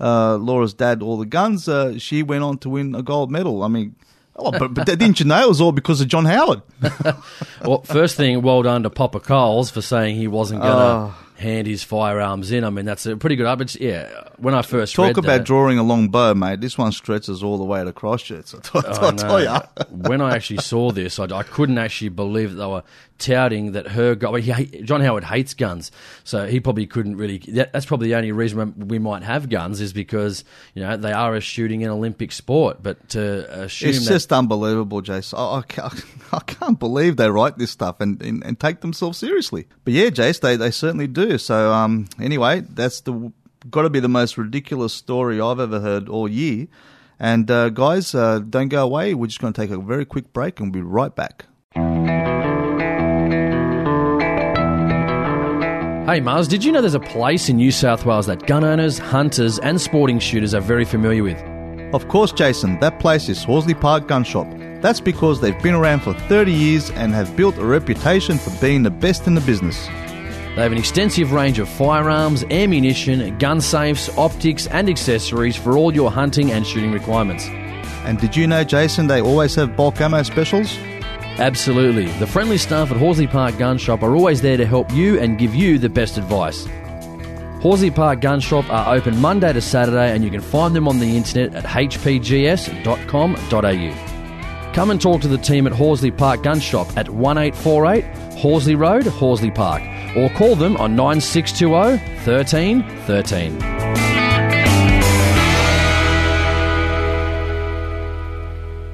uh, 0.00 0.36
Laura's 0.36 0.74
dad 0.74 1.02
all 1.02 1.18
the 1.18 1.26
guns, 1.26 1.68
uh, 1.68 1.98
she 1.98 2.22
went 2.22 2.42
on 2.42 2.58
to 2.58 2.70
win 2.70 2.94
a 2.94 3.02
gold 3.02 3.30
medal. 3.30 3.62
I 3.62 3.68
mean, 3.68 3.94
Oh, 4.42 4.50
but, 4.52 4.72
but 4.72 4.86
didn't 4.86 5.20
you 5.20 5.26
know 5.26 5.42
it 5.42 5.48
was 5.48 5.60
all 5.60 5.72
because 5.72 6.00
of 6.00 6.08
John 6.08 6.24
Howard? 6.24 6.62
well, 7.62 7.82
first 7.82 8.16
thing, 8.16 8.40
well 8.40 8.62
done 8.62 8.84
to 8.84 8.90
Papa 8.90 9.20
Coles 9.20 9.70
for 9.70 9.82
saying 9.82 10.16
he 10.16 10.28
wasn't 10.28 10.62
going 10.62 10.72
to 10.72 10.78
oh 10.78 11.14
hand 11.40 11.66
his 11.66 11.82
firearms 11.82 12.52
in. 12.52 12.64
I 12.64 12.70
mean, 12.70 12.84
that's 12.84 13.06
a 13.06 13.16
pretty 13.16 13.34
good 13.34 13.46
up. 13.46 13.60
It's, 13.60 13.74
yeah, 13.74 14.28
when 14.36 14.54
I 14.54 14.62
first 14.62 14.94
talk 14.94 15.16
about 15.16 15.26
that, 15.26 15.44
drawing 15.44 15.78
a 15.78 15.82
long 15.82 16.08
bow, 16.08 16.34
mate. 16.34 16.60
This 16.60 16.76
one 16.76 16.92
stretches 16.92 17.42
all 17.42 17.56
the 17.56 17.64
way 17.64 17.82
to 17.82 17.92
Christchurch. 17.92 18.54
I, 18.54 18.58
t- 18.58 18.70
oh, 18.74 19.08
I 19.08 19.12
tell 19.12 19.42
you. 19.42 19.86
when 19.88 20.20
I 20.20 20.34
actually 20.36 20.58
saw 20.58 20.92
this, 20.92 21.18
I, 21.18 21.24
I, 21.24 21.42
couldn't 21.42 21.78
actually 21.78 22.10
believe 22.10 22.50
that 22.50 22.56
they 22.56 22.66
were 22.66 22.84
touting 23.20 23.72
that 23.72 23.88
her 23.88 24.14
gun. 24.14 24.32
Well, 24.32 24.42
he, 24.42 24.64
John 24.82 25.00
Howard 25.00 25.24
hates 25.24 25.54
guns, 25.54 25.92
so 26.24 26.46
he 26.46 26.58
probably 26.58 26.86
couldn't 26.86 27.16
really. 27.16 27.38
That, 27.38 27.72
that's 27.72 27.86
probably 27.86 28.08
the 28.08 28.16
only 28.16 28.32
reason 28.32 28.88
we 28.88 28.98
might 28.98 29.22
have 29.22 29.48
guns 29.48 29.80
is 29.80 29.92
because 29.92 30.42
you 30.74 30.82
know 30.82 30.96
they 30.96 31.12
are 31.12 31.36
a 31.36 31.40
shooting 31.40 31.82
and 31.82 31.92
Olympic 31.92 32.32
sport. 32.32 32.82
But 32.82 33.10
to 33.10 33.62
assume 33.62 33.90
it's 33.90 34.04
that, 34.06 34.10
just 34.10 34.32
unbelievable, 34.32 35.02
Jace. 35.02 35.32
I, 35.38 35.58
I, 35.58 35.62
can't, 35.62 36.04
I 36.32 36.40
can't 36.40 36.78
believe 36.78 37.16
they 37.16 37.30
write 37.30 37.58
this 37.58 37.70
stuff 37.70 38.00
and, 38.00 38.20
and, 38.22 38.44
and 38.44 38.58
take 38.58 38.80
themselves 38.80 39.18
seriously. 39.18 39.66
But 39.84 39.92
yeah, 39.92 40.10
Jace, 40.10 40.40
they, 40.40 40.56
they 40.56 40.70
certainly 40.70 41.06
do. 41.06 41.38
So 41.38 41.72
um, 41.72 42.08
anyway, 42.18 42.60
that's 42.60 43.02
the 43.02 43.32
got 43.68 43.82
to 43.82 43.90
be 43.90 44.00
the 44.00 44.08
most 44.08 44.38
ridiculous 44.38 44.94
story 44.94 45.40
I've 45.40 45.60
ever 45.60 45.80
heard 45.80 46.08
all 46.08 46.28
year. 46.28 46.68
And 47.18 47.50
uh, 47.50 47.68
guys, 47.68 48.14
uh, 48.14 48.38
don't 48.38 48.68
go 48.68 48.82
away. 48.82 49.12
We're 49.12 49.26
just 49.26 49.40
going 49.40 49.52
to 49.52 49.60
take 49.60 49.70
a 49.70 49.78
very 49.78 50.06
quick 50.06 50.32
break 50.32 50.58
and 50.58 50.74
we'll 50.74 50.82
be 50.82 50.88
right 50.88 51.14
back. 51.14 51.44
Hey 56.10 56.18
Mars, 56.18 56.48
did 56.48 56.64
you 56.64 56.72
know 56.72 56.80
there's 56.80 56.94
a 56.94 56.98
place 56.98 57.48
in 57.48 57.54
New 57.54 57.70
South 57.70 58.04
Wales 58.04 58.26
that 58.26 58.44
gun 58.48 58.64
owners, 58.64 58.98
hunters, 58.98 59.60
and 59.60 59.80
sporting 59.80 60.18
shooters 60.18 60.52
are 60.54 60.60
very 60.60 60.84
familiar 60.84 61.22
with? 61.22 61.40
Of 61.94 62.08
course, 62.08 62.32
Jason, 62.32 62.80
that 62.80 62.98
place 62.98 63.28
is 63.28 63.44
Horsley 63.44 63.74
Park 63.74 64.08
Gun 64.08 64.24
Shop. 64.24 64.48
That's 64.80 64.98
because 64.98 65.40
they've 65.40 65.62
been 65.62 65.76
around 65.76 66.00
for 66.00 66.12
30 66.12 66.50
years 66.50 66.90
and 66.90 67.14
have 67.14 67.36
built 67.36 67.56
a 67.58 67.64
reputation 67.64 68.38
for 68.38 68.50
being 68.60 68.82
the 68.82 68.90
best 68.90 69.28
in 69.28 69.36
the 69.36 69.40
business. 69.42 69.86
They 69.86 70.62
have 70.62 70.72
an 70.72 70.78
extensive 70.78 71.30
range 71.30 71.60
of 71.60 71.68
firearms, 71.68 72.42
ammunition, 72.50 73.38
gun 73.38 73.60
safes, 73.60 74.08
optics, 74.18 74.66
and 74.66 74.88
accessories 74.88 75.54
for 75.54 75.78
all 75.78 75.94
your 75.94 76.10
hunting 76.10 76.50
and 76.50 76.66
shooting 76.66 76.90
requirements. 76.90 77.46
And 78.02 78.18
did 78.18 78.34
you 78.34 78.48
know, 78.48 78.64
Jason, 78.64 79.06
they 79.06 79.20
always 79.20 79.54
have 79.54 79.76
bulk 79.76 80.00
ammo 80.00 80.24
specials? 80.24 80.76
Absolutely. 81.40 82.06
The 82.18 82.26
friendly 82.26 82.58
staff 82.58 82.90
at 82.90 82.98
Horsley 82.98 83.26
Park 83.26 83.56
Gun 83.56 83.78
Shop 83.78 84.02
are 84.02 84.14
always 84.14 84.42
there 84.42 84.58
to 84.58 84.66
help 84.66 84.92
you 84.92 85.18
and 85.18 85.38
give 85.38 85.54
you 85.54 85.78
the 85.78 85.88
best 85.88 86.18
advice. 86.18 86.66
Horsley 87.62 87.90
Park 87.90 88.20
Gun 88.20 88.40
Shop 88.40 88.70
are 88.70 88.94
open 88.94 89.18
Monday 89.18 89.52
to 89.52 89.60
Saturday, 89.60 90.14
and 90.14 90.22
you 90.22 90.30
can 90.30 90.40
find 90.40 90.76
them 90.76 90.86
on 90.86 90.98
the 90.98 91.16
internet 91.16 91.54
at 91.54 91.64
hpgs.com.au. 91.64 92.32
Come 94.74 94.90
and 94.90 95.00
talk 95.00 95.20
to 95.22 95.28
the 95.28 95.38
team 95.38 95.66
at 95.66 95.72
Horsley 95.72 96.10
Park 96.10 96.42
Gun 96.42 96.60
Shop 96.60 96.86
at 96.96 97.08
1848 97.08 98.04
Horsley 98.38 98.74
Road, 98.74 99.06
Horsley 99.06 99.50
Park, 99.50 99.82
or 100.16 100.30
call 100.30 100.56
them 100.56 100.76
on 100.76 100.94
9620 100.96 101.98
13 102.24 102.82
13. 103.06 103.79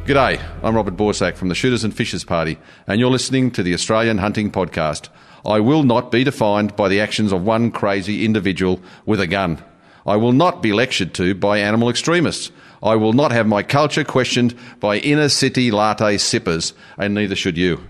G'day, 0.07 0.41
I'm 0.63 0.77
Robert 0.77 0.97
Borsak 0.97 1.35
from 1.35 1.49
the 1.49 1.57
Shooters 1.57 1.83
and 1.83 1.93
Fishers 1.93 2.23
Party, 2.23 2.59
and 2.87 3.01
you're 3.01 3.11
listening 3.11 3.51
to 3.51 3.65
the 3.65 3.75
Australian 3.75 4.19
Hunting 4.19 4.53
Podcast. 4.53 5.09
I 5.45 5.59
will 5.59 5.83
not 5.83 6.13
be 6.13 6.23
defined 6.23 6.77
by 6.77 6.89
the 6.89 7.01
actions 7.01 7.33
of 7.33 7.43
one 7.43 7.73
crazy 7.73 8.25
individual 8.25 8.81
with 9.05 9.19
a 9.19 9.27
gun. 9.27 9.65
I 10.07 10.15
will 10.15 10.31
not 10.31 10.63
be 10.63 10.73
lectured 10.73 11.13
to 11.15 11.35
by 11.35 11.59
animal 11.59 11.91
extremists. 11.91 12.53
I 12.85 12.95
will 12.95 13.15
not 13.15 13.33
have 13.33 13.49
my 13.49 13.65
culture 13.65 14.05
questioned 14.05 14.55
by 14.79 14.99
inner 14.99 15.29
city 15.29 15.73
latte 15.73 16.19
sippers, 16.19 16.73
and 16.97 17.13
neither 17.13 17.35
should 17.35 17.59
you. 17.59 17.81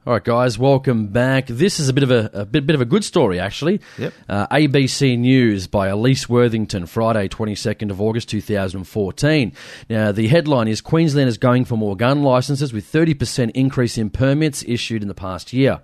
All 0.07 0.13
right, 0.13 0.23
guys, 0.23 0.57
welcome 0.57 1.07
back. 1.07 1.47
This 1.47 1.81
is 1.81 1.89
a 1.89 1.93
bit 1.93 2.03
of 2.03 2.11
a, 2.11 2.29
a 2.31 2.45
bit, 2.45 2.65
bit 2.65 2.75
of 2.75 2.79
a 2.79 2.85
good 2.85 3.03
story, 3.03 3.41
actually. 3.41 3.81
Yep. 3.97 4.13
Uh, 4.29 4.47
ABC 4.47 5.19
News 5.19 5.67
by 5.67 5.89
Elise 5.89 6.29
Worthington, 6.29 6.85
Friday, 6.85 7.27
22nd 7.27 7.91
of 7.91 7.99
August 7.99 8.29
2014. 8.29 9.51
Now, 9.89 10.13
the 10.13 10.29
headline 10.29 10.69
is 10.69 10.79
Queensland 10.79 11.27
is 11.27 11.37
going 11.37 11.65
for 11.65 11.75
more 11.75 11.97
gun 11.97 12.23
licences 12.23 12.71
with 12.71 12.89
30% 12.89 13.51
increase 13.51 13.97
in 13.97 14.09
permits 14.09 14.63
issued 14.65 15.01
in 15.01 15.09
the 15.09 15.13
past 15.13 15.51
year. 15.51 15.81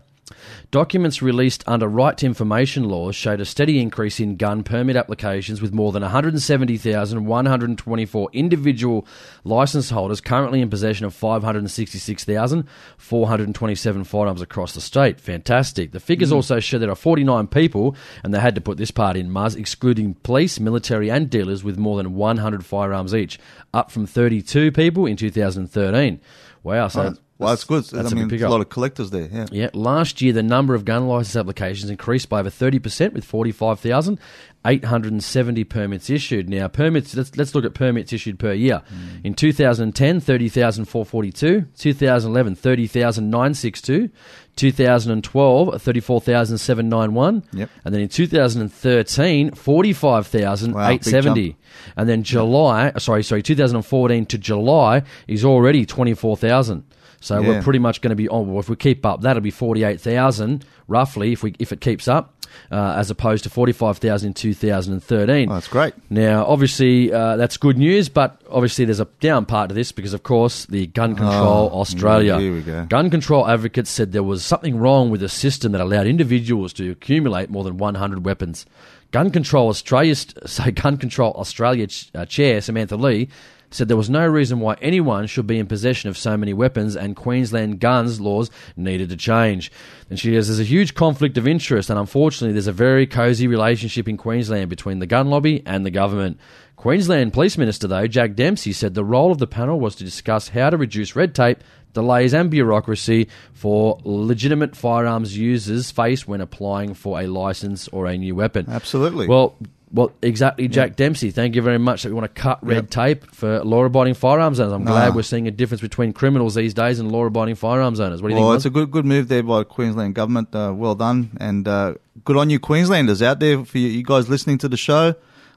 Documents 0.71 1.21
released 1.21 1.63
under 1.67 1.87
right 1.87 2.17
to 2.17 2.25
information 2.25 2.85
laws 2.85 3.15
showed 3.15 3.41
a 3.41 3.45
steady 3.45 3.79
increase 3.79 4.19
in 4.19 4.37
gun 4.37 4.63
permit 4.63 4.95
applications 4.95 5.61
with 5.61 5.71
more 5.73 5.91
than 5.91 6.01
170,124 6.01 8.29
individual 8.33 9.05
license 9.43 9.89
holders 9.89 10.21
currently 10.21 10.61
in 10.61 10.69
possession 10.69 11.05
of 11.05 11.13
566,427 11.13 14.03
firearms 14.03 14.41
across 14.41 14.73
the 14.73 14.81
state. 14.81 15.19
Fantastic. 15.19 15.91
The 15.91 15.99
figures 15.99 16.31
mm. 16.31 16.35
also 16.35 16.59
show 16.59 16.79
there 16.79 16.89
are 16.89 16.95
49 16.95 17.45
people, 17.47 17.95
and 18.23 18.33
they 18.33 18.39
had 18.39 18.55
to 18.55 18.61
put 18.61 18.77
this 18.77 18.91
part 18.91 19.17
in, 19.17 19.29
Muzz, 19.29 19.55
excluding 19.55 20.15
police, 20.15 20.59
military, 20.59 21.11
and 21.11 21.29
dealers 21.29 21.63
with 21.63 21.77
more 21.77 21.97
than 21.97 22.15
100 22.15 22.65
firearms 22.65 23.13
each, 23.13 23.37
up 23.73 23.91
from 23.91 24.07
32 24.07 24.71
people 24.71 25.05
in 25.05 25.17
2013. 25.17 26.21
Wow, 26.63 26.87
so 26.87 27.03
Right. 27.03 27.17
Well, 27.39 27.49
that's 27.49 27.63
good. 27.63 27.83
That's 27.85 28.09
I 28.09 28.11
a 28.11 28.15
mean, 28.15 28.27
there's 28.27 28.43
a 28.43 28.49
lot 28.49 28.61
of 28.61 28.69
collectors 28.69 29.09
there. 29.09 29.27
Yeah. 29.31 29.47
Yeah, 29.51 29.69
last 29.73 30.21
year 30.21 30.33
the 30.33 30.43
number 30.43 30.75
of 30.75 30.85
gun 30.85 31.07
license 31.07 31.35
applications 31.35 31.89
increased 31.89 32.29
by 32.29 32.41
over 32.41 32.51
30% 32.51 33.13
with 33.13 33.25
45,870 33.25 35.63
permits 35.63 36.11
issued. 36.11 36.47
Now, 36.47 36.67
permits, 36.67 37.15
let's, 37.15 37.35
let's 37.35 37.55
look 37.55 37.65
at 37.65 37.73
permits 37.73 38.13
issued 38.13 38.37
per 38.37 38.53
year. 38.53 38.83
Mm. 38.93 39.25
In 39.25 39.33
2010, 39.33 40.19
30,442. 40.19 41.65
2011, 41.75 42.55
30,962. 42.55 44.09
2012, 44.55 45.81
34,791. 45.81 47.43
Yep. 47.51 47.69
And 47.83 47.95
then 47.95 48.01
in 48.01 48.09
2013, 48.09 49.55
45,870. 49.55 51.49
Wow, 51.49 51.55
and 51.97 52.07
then 52.07 52.21
July, 52.21 52.91
sorry, 52.99 53.23
sorry, 53.23 53.41
2014 53.41 54.27
to 54.27 54.37
July 54.37 55.01
is 55.27 55.43
already 55.43 55.87
24,000. 55.87 56.83
So 57.23 57.41
we're 57.41 57.61
pretty 57.61 57.79
much 57.79 58.01
going 58.01 58.09
to 58.09 58.15
be 58.17 58.27
on. 58.27 58.47
Well, 58.51 58.59
if 58.59 58.67
we 58.69 58.75
keep 58.75 59.05
up, 59.05 59.21
that'll 59.21 59.41
be 59.41 59.49
forty-eight 59.51 60.01
thousand 60.01 60.65
roughly. 60.89 61.31
If 61.31 61.41
we 61.41 61.55
if 61.57 61.71
it 61.71 61.79
keeps 61.79 62.07
up, 62.09 62.35
uh, 62.69 62.95
as 62.97 63.09
opposed 63.09 63.45
to 63.45 63.49
forty-five 63.49 63.97
thousand 63.99 64.27
in 64.27 64.33
two 64.33 64.53
thousand 64.53 64.91
and 64.93 65.01
thirteen. 65.03 65.49
Oh, 65.49 65.53
that's 65.53 65.69
great. 65.69 65.93
Now, 66.09 66.45
obviously, 66.45 67.13
uh, 67.13 67.37
that's 67.37 67.55
good 67.55 67.77
news, 67.77 68.09
but 68.09 68.41
obviously, 68.49 68.83
there's 68.83 68.99
a 68.99 69.07
down 69.21 69.45
part 69.45 69.69
to 69.69 69.75
this 69.75 69.93
because, 69.93 70.13
of 70.13 70.23
course, 70.23 70.65
the 70.65 70.87
Gun 70.87 71.15
Control 71.15 71.69
Oh, 71.71 71.79
Australia. 71.79 72.37
here 72.39 72.53
we 72.53 72.61
go. 72.61 72.85
Gun 72.89 73.09
control 73.09 73.47
advocates 73.47 73.89
said 73.89 74.11
there 74.11 74.21
was 74.21 74.43
something 74.43 74.75
wrong 74.77 75.09
with 75.09 75.21
the 75.21 75.29
system 75.29 75.71
that 75.71 75.79
allowed 75.79 76.07
individuals 76.07 76.73
to 76.73 76.91
accumulate 76.91 77.49
more 77.49 77.63
than 77.63 77.77
100 77.77 78.25
weapons. 78.25 78.65
Gun 79.11 79.29
Control 79.31 79.69
Australia, 79.69 80.15
so 80.45 80.71
Gun 80.71 80.97
Control 80.97 81.31
Australia 81.35 81.87
ch- 81.87 82.09
uh, 82.13 82.25
chair 82.25 82.59
Samantha 82.59 82.97
Lee 82.97 83.29
said 83.73 83.87
there 83.87 83.97
was 83.97 84.09
no 84.09 84.25
reason 84.27 84.59
why 84.59 84.75
anyone 84.81 85.27
should 85.27 85.47
be 85.47 85.59
in 85.59 85.67
possession 85.67 86.09
of 86.09 86.17
so 86.17 86.37
many 86.37 86.53
weapons 86.53 86.95
and 86.95 87.15
Queensland 87.15 87.79
guns 87.79 88.21
laws 88.21 88.49
needed 88.75 89.09
to 89.09 89.17
change. 89.17 89.71
And 90.09 90.19
she 90.19 90.33
says 90.33 90.47
there's 90.47 90.59
a 90.59 90.63
huge 90.63 90.93
conflict 90.93 91.37
of 91.37 91.47
interest 91.47 91.89
and 91.89 91.99
unfortunately 91.99 92.53
there's 92.53 92.67
a 92.67 92.73
very 92.73 93.07
cosy 93.07 93.47
relationship 93.47 94.07
in 94.07 94.17
Queensland 94.17 94.69
between 94.69 94.99
the 94.99 95.07
gun 95.07 95.29
lobby 95.29 95.63
and 95.65 95.85
the 95.85 95.91
government. 95.91 96.37
Queensland 96.75 97.31
Police 97.31 97.57
Minister, 97.57 97.87
though, 97.87 98.07
Jack 98.07 98.35
Dempsey, 98.35 98.73
said 98.73 98.93
the 98.93 99.05
role 99.05 99.31
of 99.31 99.37
the 99.37 99.47
panel 99.47 99.79
was 99.79 99.95
to 99.95 100.03
discuss 100.03 100.49
how 100.49 100.69
to 100.69 100.75
reduce 100.75 101.15
red 101.15 101.33
tape, 101.33 101.59
delays, 101.93 102.33
and 102.33 102.51
bureaucracy 102.51 103.29
for 103.53 103.99
legitimate 104.03 104.75
firearms 104.75 105.37
users 105.37 105.91
face 105.91 106.27
when 106.27 106.41
applying 106.41 106.93
for 106.93 107.21
a 107.21 107.27
license 107.27 107.87
or 107.89 108.07
a 108.07 108.17
new 108.17 108.35
weapon. 108.35 108.65
Absolutely. 108.67 109.27
Well, 109.27 109.55
well, 109.93 110.11
exactly, 110.21 110.67
Jack 110.67 110.95
Dempsey. 110.95 111.29
Thank 111.31 111.55
you 111.55 111.61
very 111.61 111.77
much. 111.77 112.03
That 112.03 112.09
we 112.09 112.15
want 112.15 112.33
to 112.33 112.41
cut 112.41 112.59
red 112.65 112.75
Yep. 112.75 112.89
tape 112.89 113.25
for 113.31 113.63
law-abiding 113.63 114.15
firearms 114.15 114.59
owners. 114.59 114.73
I'm 114.73 114.83
glad 114.83 115.13
we're 115.15 115.21
seeing 115.21 115.47
a 115.47 115.51
difference 115.51 115.81
between 115.81 116.13
criminals 116.13 116.55
these 116.55 116.73
days 116.73 116.99
and 116.99 117.11
law-abiding 117.11 117.55
firearms 117.55 117.99
owners. 117.99 118.21
What 118.21 118.29
do 118.29 118.33
you 118.35 118.41
Well, 118.41 118.45
think? 118.45 118.47
Well, 118.49 118.55
it's 118.57 118.65
a 118.65 118.69
good 118.71 118.91
good 118.91 119.05
move 119.05 119.27
there 119.27 119.43
by 119.43 119.59
the 119.59 119.65
Queensland 119.65 120.15
government. 120.15 120.53
Uh, 120.53 120.73
well 120.75 120.95
done, 120.95 121.29
and 121.39 121.67
uh, 121.67 121.93
good 122.25 122.37
on 122.37 122.49
you, 122.49 122.59
Queenslanders 122.59 123.21
out 123.21 123.39
there 123.39 123.63
for 123.63 123.77
you, 123.77 123.87
you 123.87 124.03
guys 124.03 124.27
listening 124.29 124.57
to 124.59 124.67
the 124.67 124.77
show. 124.77 125.13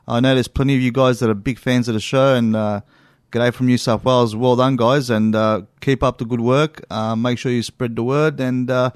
I 0.06 0.20
know 0.20 0.34
there's 0.34 0.48
plenty 0.48 0.74
of 0.76 0.80
you 0.82 0.92
guys 0.92 1.18
that 1.20 1.30
are 1.30 1.34
big 1.34 1.58
fans 1.58 1.88
of 1.88 1.94
the 1.94 2.00
show, 2.00 2.34
and 2.34 2.54
uh, 2.54 2.82
g'day 3.32 3.52
from 3.52 3.66
New 3.66 3.78
South 3.78 4.04
Wales. 4.04 4.36
Well 4.36 4.54
done, 4.56 4.76
guys, 4.76 5.08
and 5.10 5.34
uh, 5.34 5.62
keep 5.80 6.02
up 6.02 6.18
the 6.18 6.24
good 6.24 6.40
work. 6.40 6.84
Uh, 6.90 7.16
make 7.16 7.38
sure 7.38 7.50
you 7.50 7.62
spread 7.62 7.96
the 7.96 8.02
word 8.04 8.38
and 8.38 8.70
uh, 8.70 8.90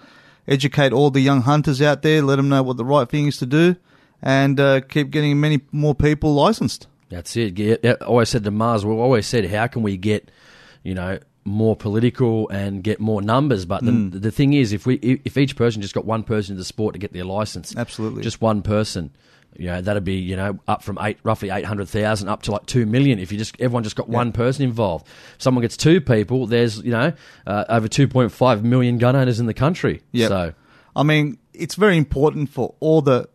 educate 0.46 0.92
all 0.92 1.10
the 1.10 1.20
young 1.20 1.40
hunters 1.42 1.80
out 1.82 2.02
there. 2.02 2.22
Let 2.22 2.36
them 2.36 2.48
know 2.48 2.62
what 2.62 2.76
the 2.76 2.84
right 2.84 3.08
thing 3.08 3.26
is 3.26 3.38
to 3.38 3.46
do, 3.46 3.74
and 4.22 4.58
uh, 4.60 4.80
keep 4.82 5.10
getting 5.10 5.40
many 5.40 5.60
more 5.72 5.94
people 5.94 6.34
licensed. 6.34 6.86
That's 7.08 7.36
it. 7.36 7.54
Get, 7.54 7.84
I 7.84 7.92
always 8.04 8.28
said 8.28 8.44
to 8.44 8.50
Mars, 8.50 8.84
we've 8.86 8.96
always 8.98 9.26
said, 9.26 9.46
how 9.50 9.66
can 9.66 9.82
we 9.82 9.96
get, 9.96 10.30
you 10.84 10.94
know, 10.94 11.18
more 11.44 11.74
political 11.74 12.48
and 12.50 12.84
get 12.84 13.00
more 13.00 13.20
numbers? 13.22 13.64
But 13.64 13.84
the, 13.84 13.90
Hmm. 13.90 14.10
the 14.10 14.30
thing 14.30 14.52
is, 14.52 14.72
if 14.72 14.86
we 14.86 14.96
if 15.24 15.36
each 15.36 15.56
person 15.56 15.82
just 15.82 15.94
got 15.94 16.04
one 16.04 16.22
person 16.22 16.52
in 16.52 16.58
the 16.58 16.64
sport 16.64 16.92
to 16.94 16.98
get 16.98 17.12
their 17.12 17.24
license, 17.24 17.74
Absolutely. 17.76 18.22
just 18.22 18.40
one 18.40 18.62
person, 18.62 19.10
you 19.56 19.66
know, 19.66 19.80
that'd 19.80 20.04
be 20.04 20.14
you 20.14 20.36
know 20.36 20.60
up 20.68 20.82
from 20.84 20.98
eight 21.00 21.18
roughly 21.24 21.50
eight 21.50 21.64
hundred 21.64 21.88
thousand 21.88 22.28
up 22.28 22.42
to 22.42 22.52
like 22.52 22.66
two 22.66 22.86
million. 22.86 23.18
If 23.18 23.32
you 23.32 23.38
just 23.38 23.56
everyone 23.58 23.82
just 23.82 23.96
got 23.96 24.08
one 24.08 24.30
person 24.30 24.64
involved, 24.64 25.08
someone 25.38 25.62
gets 25.62 25.76
two 25.76 26.00
people, 26.00 26.46
there's 26.46 26.78
you 26.78 26.92
know 26.92 27.12
uh, 27.46 27.64
over 27.68 27.88
two 27.88 28.06
point 28.06 28.30
five 28.30 28.62
million 28.62 28.98
gun 28.98 29.16
owners 29.16 29.40
in 29.40 29.46
the 29.46 29.54
country. 29.54 30.02
Yep. 30.12 30.28
So 30.28 30.52
I 30.94 31.02
mean, 31.02 31.38
it's 31.54 31.74
very 31.74 31.96
important 31.96 32.50
for 32.50 32.74
all 32.80 33.00
the, 33.02 33.28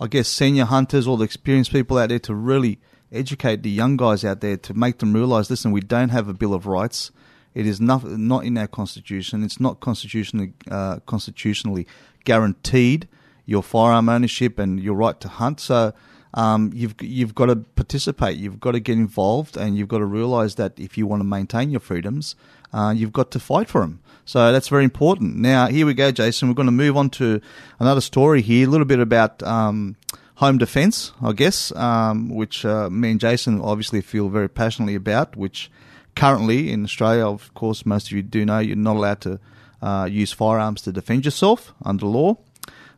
I 0.00 0.06
guess, 0.06 0.28
senior 0.28 0.64
hunters, 0.64 1.06
all 1.06 1.18
the 1.18 1.24
experienced 1.24 1.72
people 1.72 1.98
out 1.98 2.08
there 2.08 2.18
to 2.20 2.34
really 2.34 2.80
educate 3.12 3.62
the 3.62 3.70
young 3.70 3.98
guys 3.98 4.24
out 4.24 4.40
there 4.40 4.56
to 4.56 4.72
make 4.72 4.98
them 4.98 5.12
realize, 5.12 5.50
listen, 5.50 5.72
we 5.72 5.82
don't 5.82 6.08
have 6.08 6.26
a 6.26 6.32
Bill 6.32 6.54
of 6.54 6.66
Rights. 6.66 7.10
It 7.54 7.66
is 7.66 7.80
not, 7.80 8.04
not 8.04 8.44
in 8.44 8.56
our 8.56 8.68
constitution. 8.68 9.44
It's 9.44 9.60
not 9.60 9.80
constitutionally 9.80 10.54
uh, 10.70 11.00
constitutionally 11.00 11.86
guaranteed 12.24 13.08
your 13.44 13.62
firearm 13.62 14.08
ownership 14.08 14.58
and 14.58 14.80
your 14.80 14.94
right 14.94 15.20
to 15.20 15.28
hunt. 15.28 15.60
So 15.60 15.92
um, 16.34 16.70
you've 16.74 16.94
you've 17.00 17.34
got 17.34 17.46
to 17.46 17.56
participate. 17.56 18.38
You've 18.38 18.60
got 18.60 18.72
to 18.72 18.80
get 18.80 18.94
involved, 18.94 19.56
and 19.56 19.76
you've 19.76 19.88
got 19.88 19.98
to 19.98 20.06
realize 20.06 20.54
that 20.56 20.78
if 20.78 20.96
you 20.98 21.06
want 21.06 21.20
to 21.20 21.24
maintain 21.24 21.70
your 21.70 21.80
freedoms, 21.80 22.36
uh, 22.72 22.92
you've 22.96 23.12
got 23.12 23.30
to 23.32 23.40
fight 23.40 23.68
for 23.68 23.80
them. 23.80 24.00
So 24.24 24.52
that's 24.52 24.68
very 24.68 24.84
important. 24.84 25.36
Now 25.36 25.66
here 25.66 25.86
we 25.86 25.94
go, 25.94 26.10
Jason. 26.10 26.48
We're 26.48 26.54
going 26.54 26.66
to 26.66 26.72
move 26.72 26.96
on 26.96 27.10
to 27.10 27.40
another 27.78 28.00
story 28.00 28.42
here. 28.42 28.66
A 28.66 28.70
little 28.70 28.86
bit 28.86 29.00
about. 29.00 29.42
Um, 29.42 29.96
Home 30.36 30.56
defence, 30.56 31.12
I 31.20 31.32
guess, 31.32 31.70
um, 31.76 32.30
which 32.30 32.64
uh, 32.64 32.88
me 32.88 33.10
and 33.10 33.20
Jason 33.20 33.60
obviously 33.60 34.00
feel 34.00 34.30
very 34.30 34.48
passionately 34.48 34.94
about, 34.94 35.36
which 35.36 35.70
currently 36.16 36.72
in 36.72 36.82
Australia, 36.82 37.26
of 37.26 37.52
course, 37.52 37.84
most 37.84 38.06
of 38.06 38.12
you 38.12 38.22
do 38.22 38.46
know 38.46 38.58
you're 38.58 38.74
not 38.74 38.96
allowed 38.96 39.20
to 39.20 39.38
uh, 39.82 40.08
use 40.10 40.32
firearms 40.32 40.80
to 40.80 40.92
defend 40.92 41.26
yourself 41.26 41.74
under 41.84 42.06
law. 42.06 42.38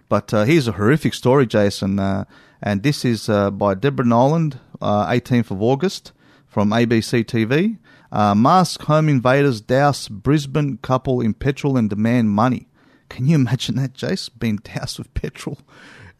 But 0.09 0.33
uh, 0.33 0.45
here's 0.45 0.69
a 0.69 0.73
horrific 0.79 1.15
story, 1.15 1.47
Jason, 1.47 1.99
uh, 1.99 2.27
and 2.63 2.83
this 2.83 3.05
is 3.05 3.29
uh, 3.29 3.51
by 3.51 3.75
Deborah 3.75 4.05
Noland, 4.05 4.61
uh, 4.81 5.07
18th 5.09 5.51
of 5.51 5.63
August, 5.63 6.13
from 6.47 6.71
ABC 6.71 7.25
TV. 7.25 7.79
Uh, 8.13 8.35
masked 8.35 8.85
home 8.85 9.09
invaders 9.09 9.61
douse 9.61 10.07
Brisbane 10.07 10.77
couple 10.77 11.21
in 11.21 11.35
petrol 11.35 11.77
and 11.77 11.89
demand 11.91 12.31
money. 12.31 12.69
Can 13.09 13.27
you 13.27 13.35
imagine 13.43 13.77
that, 13.77 13.95
Jace, 13.95 14.31
being 14.39 14.57
doused 14.57 14.99
with 14.99 15.13
petrol? 15.15 15.59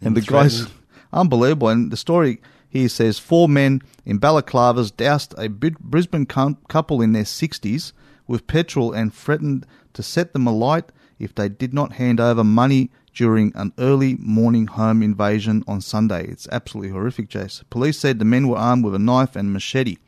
And 0.01 0.17
the 0.17 0.21
guys, 0.21 0.67
unbelievable. 1.13 1.69
And 1.69 1.93
the 1.93 1.97
story 1.97 2.41
here 2.69 2.89
says 2.89 3.19
four 3.19 3.49
men 3.49 3.83
in 4.05 4.19
balaclavas 4.19 4.91
doused 4.97 5.35
a 5.39 5.49
Brisbane 5.49 6.27
cou- 6.27 6.57
couple 6.69 7.01
in 7.03 7.13
their 7.13 7.25
60s 7.25 7.93
with 8.27 8.47
petrol 8.47 8.93
and 8.93 9.15
threatened 9.15 9.67
to 9.93 10.03
set 10.03 10.33
them 10.33 10.47
alight 10.47 10.91
if 11.19 11.35
they 11.35 11.49
did 11.49 11.73
not 11.73 11.93
hand 11.93 12.19
over 12.19 12.43
money 12.43 12.91
during 13.15 13.53
an 13.55 13.73
early 13.79 14.17
morning 14.19 14.67
home 14.67 15.03
invasion 15.03 15.63
on 15.67 15.81
Sunday. 15.81 16.27
It's 16.27 16.49
absolutely 16.51 16.93
horrific, 16.93 17.29
Jace. 17.29 17.63
Police 17.71 17.99
said 17.99 18.19
the 18.19 18.25
men 18.25 18.49
were 18.49 18.57
armed 18.57 18.85
with 18.85 18.95
a 18.95 18.99
knife 18.99 19.37
and 19.37 19.53
machete. 19.53 19.99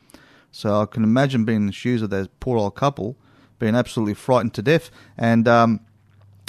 So 0.51 0.81
I 0.81 0.85
can 0.85 1.03
imagine 1.03 1.45
being 1.45 1.61
in 1.61 1.67
the 1.67 1.73
shoes 1.73 2.01
of 2.01 2.09
that 2.11 2.39
poor 2.39 2.57
old 2.57 2.75
couple, 2.75 3.17
being 3.59 3.75
absolutely 3.75 4.13
frightened 4.13 4.53
to 4.55 4.61
death. 4.61 4.89
And 5.17 5.47
um, 5.47 5.81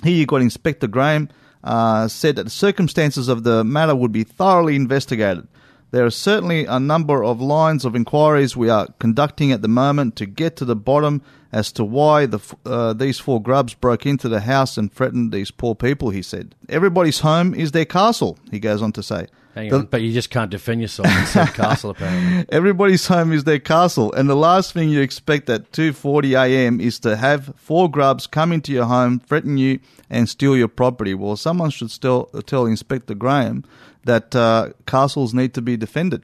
here 0.02 0.14
you 0.14 0.26
got 0.26 0.42
Inspector 0.42 0.86
Graham 0.86 1.28
uh, 1.64 2.08
said 2.08 2.36
that 2.36 2.44
the 2.44 2.50
circumstances 2.50 3.28
of 3.28 3.42
the 3.42 3.64
matter 3.64 3.94
would 3.94 4.12
be 4.12 4.24
thoroughly 4.24 4.76
investigated. 4.76 5.48
There 5.90 6.04
are 6.04 6.10
certainly 6.10 6.66
a 6.66 6.80
number 6.80 7.24
of 7.24 7.40
lines 7.40 7.84
of 7.84 7.94
inquiries 7.94 8.56
we 8.56 8.68
are 8.68 8.88
conducting 8.98 9.52
at 9.52 9.62
the 9.62 9.68
moment 9.68 10.16
to 10.16 10.26
get 10.26 10.56
to 10.56 10.64
the 10.64 10.76
bottom 10.76 11.22
as 11.60 11.72
to 11.72 11.82
why 11.84 12.26
the, 12.26 12.40
uh, 12.66 12.92
these 12.92 13.18
four 13.18 13.38
grubs 13.48 13.72
broke 13.74 14.04
into 14.12 14.28
the 14.28 14.40
house 14.40 14.76
and 14.78 14.92
threatened 14.92 15.32
these 15.32 15.50
poor 15.50 15.74
people, 15.74 16.10
he 16.10 16.22
said. 16.22 16.54
Everybody's 16.68 17.20
home 17.20 17.54
is 17.54 17.70
their 17.72 17.84
castle, 17.86 18.32
he 18.50 18.58
goes 18.68 18.82
on 18.82 18.92
to 18.92 19.02
say. 19.02 19.22
hang 19.54 19.70
The- 19.70 19.78
on, 19.78 19.86
but 19.86 20.02
you 20.02 20.12
just 20.12 20.30
can't 20.36 20.50
defend 20.50 20.82
yourself 20.82 21.08
in 21.08 21.26
said 21.26 21.54
castle 21.64 21.90
apparently. 21.94 22.44
Everybody's 22.58 23.06
home 23.06 23.32
is 23.32 23.44
their 23.44 23.58
castle, 23.74 24.12
and 24.12 24.28
the 24.28 24.36
last 24.48 24.72
thing 24.74 24.90
you 24.90 25.00
expect 25.00 25.48
at 25.48 25.62
2:40 25.72 26.34
a.m. 26.44 26.74
is 26.88 26.98
to 27.00 27.16
have 27.16 27.40
four 27.56 27.90
grubs 27.90 28.26
come 28.26 28.52
into 28.56 28.70
your 28.72 28.84
home, 28.96 29.18
threaten 29.28 29.56
you, 29.56 29.78
and 30.10 30.28
steal 30.28 30.56
your 30.62 30.68
property. 30.82 31.14
Well, 31.14 31.36
someone 31.36 31.70
should 31.70 31.90
still 31.90 32.20
tell 32.50 32.66
Inspector 32.66 33.14
Graham 33.24 33.64
that 34.04 34.36
uh, 34.36 34.70
castles 34.86 35.32
need 35.32 35.52
to 35.54 35.62
be 35.62 35.76
defended. 35.86 36.22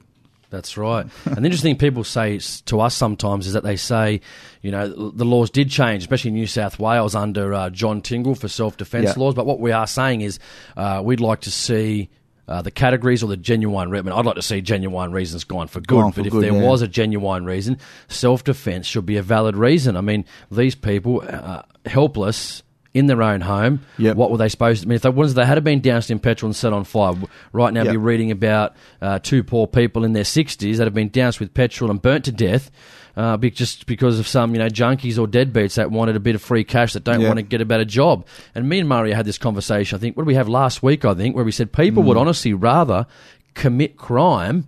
That's 0.53 0.77
right. 0.77 1.07
and 1.25 1.37
the 1.37 1.45
interesting 1.45 1.73
thing 1.73 1.79
people 1.79 2.03
say 2.03 2.37
to 2.65 2.79
us 2.79 2.93
sometimes 2.93 3.47
is 3.47 3.53
that 3.53 3.63
they 3.63 3.75
say, 3.75 4.21
you 4.61 4.69
know, 4.69 4.87
the 4.87 5.25
laws 5.25 5.49
did 5.49 5.71
change, 5.71 6.03
especially 6.03 6.29
in 6.29 6.35
New 6.35 6.45
South 6.45 6.77
Wales 6.77 7.15
under 7.15 7.55
uh, 7.55 7.71
John 7.71 8.01
Tingle 8.01 8.35
for 8.35 8.47
self 8.47 8.77
defence 8.77 9.05
Yeah. 9.07 9.13
laws. 9.17 9.33
But 9.33 9.47
what 9.47 9.59
we 9.59 9.71
are 9.71 9.87
saying 9.87 10.21
is 10.21 10.37
uh, 10.77 11.01
we'd 11.03 11.19
like 11.19 11.41
to 11.41 11.51
see. 11.51 12.09
Uh, 12.45 12.61
the 12.61 12.71
categories 12.71 13.23
or 13.23 13.27
the 13.27 13.37
genuine 13.37 13.89
reason. 13.89 14.09
I'd 14.09 14.25
like 14.25 14.35
to 14.35 14.41
see 14.41 14.59
genuine 14.59 15.13
reasons 15.13 15.45
gone 15.45 15.69
for 15.69 15.79
good. 15.79 15.87
Gone 15.87 16.11
for 16.11 16.19
but 16.19 16.27
if 16.27 16.31
good, 16.33 16.43
there 16.43 16.51
yeah. 16.51 16.67
was 16.67 16.81
a 16.81 16.89
genuine 16.89 17.45
reason, 17.45 17.77
self 18.09 18.43
defence 18.43 18.85
should 18.85 19.05
be 19.05 19.15
a 19.15 19.23
valid 19.23 19.55
reason. 19.55 19.95
I 19.95 20.01
mean, 20.01 20.25
these 20.51 20.75
people, 20.75 21.23
uh, 21.25 21.61
helpless 21.85 22.61
in 22.93 23.07
their 23.07 23.23
own 23.23 23.41
home, 23.41 23.79
Yep. 23.97 24.15
what 24.17 24.29
were 24.31 24.37
they 24.37 24.49
supposed 24.49 24.83
to? 24.83 24.87
I 24.87 24.89
mean, 24.89 24.95
if 24.97 25.01
they, 25.01 25.09
once 25.09 25.33
they 25.33 25.45
had 25.45 25.63
been 25.63 25.81
doused 25.81 26.11
in 26.11 26.19
petrol 26.19 26.47
and 26.49 26.55
set 26.55 26.73
on 26.73 26.83
fire, 26.83 27.13
right 27.51 27.73
now 27.73 27.83
Yep. 27.83 27.93
we're 27.93 27.99
reading 27.99 28.29
about 28.31 28.75
uh, 29.01 29.19
two 29.19 29.43
poor 29.43 29.65
people 29.67 30.03
in 30.03 30.13
their 30.13 30.23
60s 30.23 30.77
that 30.77 30.85
have 30.85 30.93
been 30.93 31.09
doused 31.09 31.39
with 31.39 31.53
petrol 31.53 31.89
and 31.89 32.01
burnt 32.01 32.25
to 32.25 32.31
death. 32.31 32.69
Uh, 33.15 33.37
just 33.37 33.85
because 33.85 34.17
of 34.17 34.27
some, 34.27 34.53
you 34.55 34.59
know, 34.59 34.67
junkies 34.69 35.19
or 35.19 35.27
deadbeats 35.27 35.75
that 35.75 35.91
wanted 35.91 36.15
a 36.15 36.19
bit 36.19 36.33
of 36.33 36.41
free 36.41 36.63
cash 36.63 36.93
that 36.93 37.03
don't 37.03 37.21
Yeah. 37.21 37.27
want 37.27 37.37
to 37.37 37.43
get 37.43 37.61
a 37.61 37.65
better 37.65 37.85
job. 37.85 38.25
And 38.55 38.67
me 38.67 38.79
and 38.79 38.89
Mario 38.89 39.15
had 39.15 39.25
this 39.25 39.37
conversation. 39.37 39.95
I 39.95 39.99
think 39.99 40.17
what 40.17 40.23
did 40.23 40.27
we 40.29 40.33
have 40.33 40.49
last 40.49 40.81
week? 40.81 41.05
I 41.05 41.13
think 41.13 41.35
where 41.35 41.45
we 41.45 41.51
said 41.51 41.71
people 41.71 42.01
would 42.03 42.17
honestly 42.17 42.53
rather 42.55 43.05
commit 43.53 43.97
crime 43.97 44.65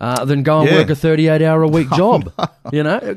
uh, 0.00 0.24
than 0.24 0.42
go 0.42 0.60
and 0.60 0.68
Yeah. 0.70 0.76
work 0.78 0.90
a 0.90 0.94
38 0.94 1.42
hour 1.42 1.62
a 1.62 1.68
week 1.68 1.90
job. 1.96 2.32
you 2.72 2.82
know, 2.82 3.16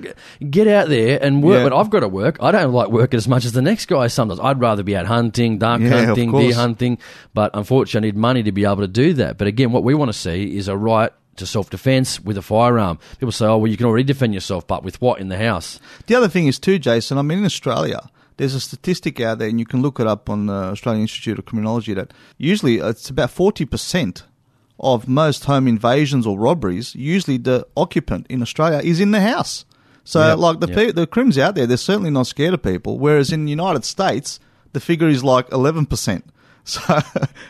get 0.49 0.67
out 0.67 0.89
there 0.89 1.19
and 1.21 1.43
work. 1.43 1.57
Yeah. 1.57 1.69
But 1.69 1.73
I've 1.77 1.89
got 1.89 2.01
to 2.01 2.07
work. 2.07 2.37
I 2.41 2.51
don't 2.51 2.71
like 2.73 2.89
working 2.89 3.17
as 3.17 3.27
much 3.27 3.45
as 3.45 3.51
the 3.53 3.61
next 3.61 3.87
guy 3.87 4.07
sometimes. 4.07 4.39
I'd 4.39 4.59
rather 4.59 4.83
be 4.83 4.95
out 4.95 5.05
hunting, 5.05 5.57
duck 5.57 5.81
Yeah, 5.81 6.05
hunting, 6.05 6.31
deer 6.31 6.53
hunting. 6.55 6.97
But 7.33 7.51
unfortunately, 7.53 8.07
I 8.09 8.11
need 8.11 8.17
money 8.17 8.43
to 8.43 8.51
be 8.51 8.65
able 8.65 8.77
to 8.77 8.87
do 8.87 9.13
that. 9.13 9.37
But 9.37 9.47
again, 9.47 9.71
what 9.71 9.83
we 9.83 9.93
want 9.93 10.09
to 10.09 10.17
see 10.17 10.55
is 10.57 10.67
a 10.67 10.77
right 10.77 11.11
to 11.37 11.45
self 11.45 11.69
defence 11.69 12.19
with 12.19 12.37
a 12.37 12.41
firearm. 12.41 12.97
People 13.19 13.31
say, 13.31 13.45
oh, 13.45 13.57
well, 13.57 13.69
you 13.71 13.77
can 13.77 13.85
already 13.85 14.03
defend 14.03 14.33
yourself, 14.33 14.65
but 14.67 14.83
with 14.83 14.99
what 15.01 15.19
in 15.19 15.29
the 15.29 15.37
house? 15.37 15.79
The 16.07 16.15
other 16.15 16.27
thing 16.27 16.47
is 16.47 16.57
too, 16.59 16.79
Jason. 16.79 17.17
I 17.17 17.21
mean, 17.21 17.39
in 17.39 17.45
Australia, 17.45 18.09
there's 18.37 18.55
a 18.55 18.59
statistic 18.59 19.19
out 19.19 19.37
there, 19.39 19.47
and 19.47 19.59
you 19.59 19.65
can 19.65 19.81
look 19.81 19.99
it 19.99 20.07
up 20.07 20.29
on 20.29 20.47
the 20.47 20.53
Australian 20.53 21.01
Institute 21.03 21.37
of 21.39 21.45
Criminology 21.45 21.93
that 21.93 22.11
usually 22.37 22.77
it's 22.77 23.09
about 23.09 23.29
forty 23.31 23.65
percent 23.65 24.23
of 24.79 25.07
most 25.07 25.45
home 25.45 25.67
invasions 25.67 26.27
or 26.27 26.37
robberies. 26.37 26.93
Usually, 26.95 27.37
the 27.37 27.67
occupant 27.75 28.27
in 28.29 28.41
Australia 28.41 28.79
is 28.83 28.99
in 28.99 29.11
the 29.11 29.21
house. 29.21 29.65
So, 30.03 30.25
Yep, 30.25 30.37
like 30.37 30.59
the 30.61 30.67
yep. 30.67 30.75
pe- 30.75 30.91
the 30.91 31.07
crims 31.07 31.37
out 31.37 31.55
there, 31.55 31.65
they're 31.67 31.77
certainly 31.77 32.11
not 32.11 32.27
scared 32.27 32.53
of 32.53 32.63
people. 32.63 32.97
Whereas 32.99 33.31
in 33.31 33.43
the 33.45 33.49
United 33.49 33.83
States, 33.83 34.39
the 34.73 34.79
figure 34.79 35.07
is 35.09 35.23
like 35.23 35.51
eleven 35.51 35.85
percent. 35.85 36.25
So, 36.67 36.81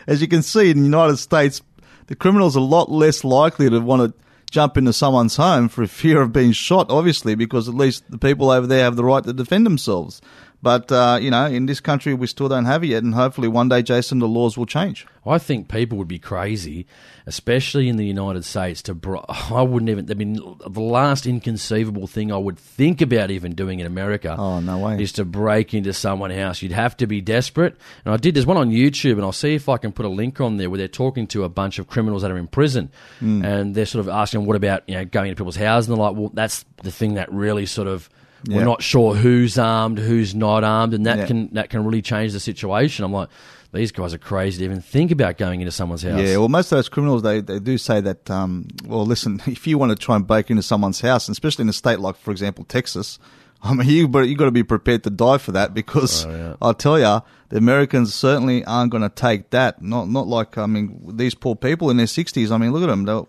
as 0.06 0.20
you 0.22 0.28
can 0.28 0.42
see, 0.42 0.70
in 0.70 0.78
the 0.78 0.84
United 0.84 1.16
States, 1.16 1.60
the 2.06 2.14
criminals 2.14 2.56
are 2.56 2.60
a 2.60 2.62
lot 2.62 2.88
less 2.88 3.24
likely 3.24 3.68
to 3.68 3.80
want 3.80 4.14
to 4.14 4.24
jump 4.48 4.76
into 4.76 4.92
someone's 4.92 5.34
home 5.34 5.68
for 5.68 5.84
fear 5.88 6.20
of 6.22 6.32
being 6.32 6.52
shot, 6.52 6.86
obviously, 6.88 7.34
because 7.34 7.68
at 7.68 7.74
least 7.74 8.08
the 8.12 8.16
people 8.16 8.48
over 8.48 8.68
there 8.68 8.84
have 8.84 8.94
the 8.94 9.02
right 9.04 9.24
to 9.24 9.32
defend 9.32 9.66
themselves. 9.66 10.20
But, 10.60 10.90
uh, 10.90 11.18
you 11.22 11.30
know, 11.30 11.46
in 11.46 11.66
this 11.66 11.78
country, 11.78 12.14
we 12.14 12.26
still 12.26 12.48
don't 12.48 12.64
have 12.64 12.82
it 12.82 12.88
yet, 12.88 13.04
and 13.04 13.14
hopefully 13.14 13.46
one 13.46 13.68
day, 13.68 13.80
Jason, 13.80 14.18
the 14.18 14.26
laws 14.26 14.58
will 14.58 14.66
change. 14.66 15.06
I 15.24 15.38
think 15.38 15.68
people 15.68 15.96
would 15.98 16.08
be 16.08 16.18
crazy, 16.18 16.84
especially 17.26 17.88
in 17.88 17.96
the 17.96 18.04
United 18.04 18.44
States, 18.44 18.82
to. 18.82 18.94
Bro- 18.94 19.24
I 19.28 19.62
wouldn't 19.62 19.88
even. 19.90 20.10
I 20.10 20.14
mean, 20.14 20.34
the 20.66 20.80
last 20.80 21.26
inconceivable 21.26 22.06
thing 22.06 22.32
I 22.32 22.36
would 22.38 22.58
think 22.58 23.00
about 23.00 23.30
even 23.30 23.54
doing 23.54 23.78
in 23.80 23.86
America. 23.86 24.34
Oh, 24.38 24.60
no 24.60 24.78
way. 24.78 25.00
Is 25.02 25.12
to 25.12 25.24
break 25.24 25.74
into 25.74 25.92
someone's 25.92 26.34
house. 26.34 26.60
You'd 26.62 26.72
have 26.72 26.96
to 26.98 27.06
be 27.06 27.20
desperate. 27.20 27.76
And 28.04 28.12
I 28.14 28.16
did. 28.16 28.34
There's 28.34 28.46
one 28.46 28.56
on 28.56 28.70
YouTube, 28.70 29.12
and 29.12 29.22
I'll 29.22 29.32
see 29.32 29.54
if 29.54 29.68
I 29.68 29.76
can 29.76 29.92
put 29.92 30.06
a 30.06 30.08
link 30.10 30.40
on 30.40 30.56
there 30.56 30.70
where 30.70 30.78
they're 30.78 30.88
talking 30.88 31.26
to 31.28 31.44
a 31.44 31.48
bunch 31.48 31.78
of 31.78 31.86
criminals 31.88 32.22
that 32.22 32.30
are 32.30 32.38
in 32.38 32.48
prison, 32.48 32.90
Hmm. 33.20 33.44
and 33.44 33.74
they're 33.74 33.86
sort 33.86 34.00
of 34.00 34.08
asking, 34.08 34.44
"What 34.46 34.56
about 34.56 34.82
you 34.88 34.94
know 34.96 35.04
going 35.04 35.28
into 35.28 35.36
people's 35.40 35.56
houses?" 35.56 35.88
And 35.88 35.96
they're 35.96 36.04
like, 36.04 36.16
"Well, 36.16 36.30
that's 36.34 36.64
the 36.82 36.90
thing 36.90 37.14
that 37.14 37.32
really 37.32 37.66
sort 37.66 37.86
of." 37.86 38.08
We're 38.46 38.58
Yeah. 38.58 38.64
not 38.64 38.82
sure 38.82 39.14
who's 39.14 39.58
armed, 39.58 39.98
who's 39.98 40.34
not 40.34 40.62
armed, 40.64 40.94
and 40.94 41.06
that 41.06 41.18
Yeah. 41.18 41.26
can 41.26 41.48
that 41.54 41.70
can 41.70 41.84
really 41.84 42.02
change 42.02 42.32
the 42.32 42.40
situation. 42.40 43.04
I'm 43.04 43.12
like, 43.12 43.28
these 43.72 43.92
guys 43.92 44.14
are 44.14 44.18
crazy 44.18 44.58
to 44.58 44.64
even 44.64 44.80
think 44.80 45.10
about 45.10 45.36
going 45.38 45.60
into 45.60 45.70
someone's 45.72 46.02
house. 46.02 46.20
Yeah, 46.20 46.36
well, 46.38 46.48
most 46.48 46.72
of 46.72 46.78
those 46.78 46.88
criminals, 46.88 47.22
they, 47.22 47.40
they 47.42 47.58
do 47.58 47.76
say 47.76 48.00
that, 48.00 48.30
um, 48.30 48.66
well, 48.86 49.04
listen, 49.04 49.42
if 49.46 49.66
you 49.66 49.76
want 49.76 49.90
to 49.90 49.96
try 49.96 50.16
and 50.16 50.26
break 50.26 50.50
into 50.50 50.62
someone's 50.62 51.00
house, 51.02 51.28
especially 51.28 51.62
in 51.64 51.68
a 51.68 51.72
state 51.74 52.00
like, 52.00 52.16
for 52.16 52.30
example, 52.30 52.64
Texas, 52.64 53.18
I 53.62 53.74
mean, 53.74 53.88
you 53.88 54.06
but 54.08 54.20
you 54.28 54.36
got 54.36 54.44
to 54.46 54.52
be 54.52 54.62
prepared 54.62 55.02
to 55.02 55.10
die 55.10 55.38
for 55.38 55.52
that 55.52 55.74
because 55.74 56.24
Oh, 56.24 56.30
yeah. 56.30 56.54
I'll 56.62 56.74
tell 56.74 56.98
you, 56.98 57.20
the 57.48 57.56
Americans 57.58 58.14
certainly 58.14 58.64
aren't 58.64 58.92
going 58.92 59.02
to 59.02 59.08
take 59.08 59.50
that. 59.50 59.82
Not 59.82 60.08
not 60.08 60.28
like 60.28 60.56
I 60.56 60.66
mean, 60.66 61.16
these 61.16 61.34
poor 61.34 61.56
people 61.56 61.90
in 61.90 61.96
their 61.96 62.06
sixties. 62.06 62.52
I 62.52 62.56
mean, 62.58 62.72
look 62.72 62.84
at 62.84 62.86
them; 62.86 63.04
they 63.04 63.20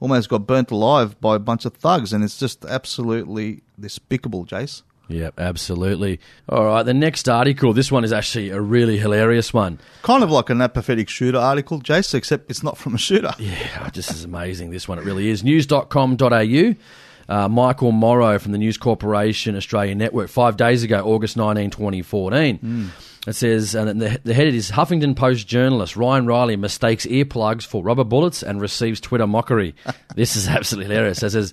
almost 0.00 0.28
got 0.28 0.46
burnt 0.46 0.70
alive 0.70 1.20
by 1.20 1.36
a 1.36 1.38
bunch 1.38 1.64
of 1.64 1.74
thugs, 1.74 2.12
and 2.12 2.24
it's 2.24 2.38
just 2.38 2.64
absolutely 2.64 3.62
despicable, 3.78 4.44
Jace. 4.46 4.82
Yeah, 5.08 5.30
absolutely. 5.38 6.20
All 6.48 6.64
right, 6.66 6.84
the 6.84 6.94
next 6.94 7.28
article. 7.28 7.72
This 7.72 7.90
one 7.90 8.04
is 8.04 8.12
actually 8.12 8.50
a 8.50 8.60
really 8.60 8.96
hilarious 8.96 9.52
one. 9.52 9.80
Kind 10.02 10.22
of 10.22 10.30
like 10.30 10.50
an 10.50 10.60
apathetic 10.62 11.08
shooter 11.08 11.38
article, 11.38 11.80
Jace, 11.80 12.14
except 12.14 12.48
it's 12.48 12.62
not 12.62 12.78
from 12.78 12.94
a 12.94 12.98
shooter. 12.98 13.34
Yeah, 13.40 13.90
this 13.92 14.10
is 14.10 14.22
amazing. 14.24 14.70
This 14.70 14.86
one, 14.86 14.98
it 14.98 15.04
really 15.04 15.28
is. 15.28 15.42
News.com.au. 15.42 16.74
Uh, 17.28 17.48
Michael 17.48 17.92
Morrow 17.92 18.38
from 18.38 18.52
the 18.52 18.58
News 18.58 18.76
Corporation 18.76 19.56
Australia 19.56 19.94
Network, 19.94 20.28
five 20.28 20.56
days 20.56 20.82
ago, 20.82 21.00
August 21.04 21.36
19, 21.36 21.70
2014. 21.70 22.90
It 23.26 23.34
says, 23.34 23.74
and 23.74 24.00
the, 24.00 24.18
the 24.24 24.32
head 24.32 24.48
is 24.48 24.70
Huffington 24.70 25.14
Post 25.14 25.46
journalist 25.46 25.94
Ryan 25.94 26.26
Reilly 26.26 26.56
mistakes 26.56 27.04
earplugs 27.04 27.66
for 27.66 27.82
rubber 27.82 28.04
bullets 28.04 28.42
and 28.42 28.60
receives 28.60 28.98
Twitter 28.98 29.26
mockery. 29.26 29.74
this 30.16 30.36
is 30.36 30.48
absolutely 30.48 30.94
hilarious. 30.94 31.22
It 31.22 31.30
says, 31.30 31.52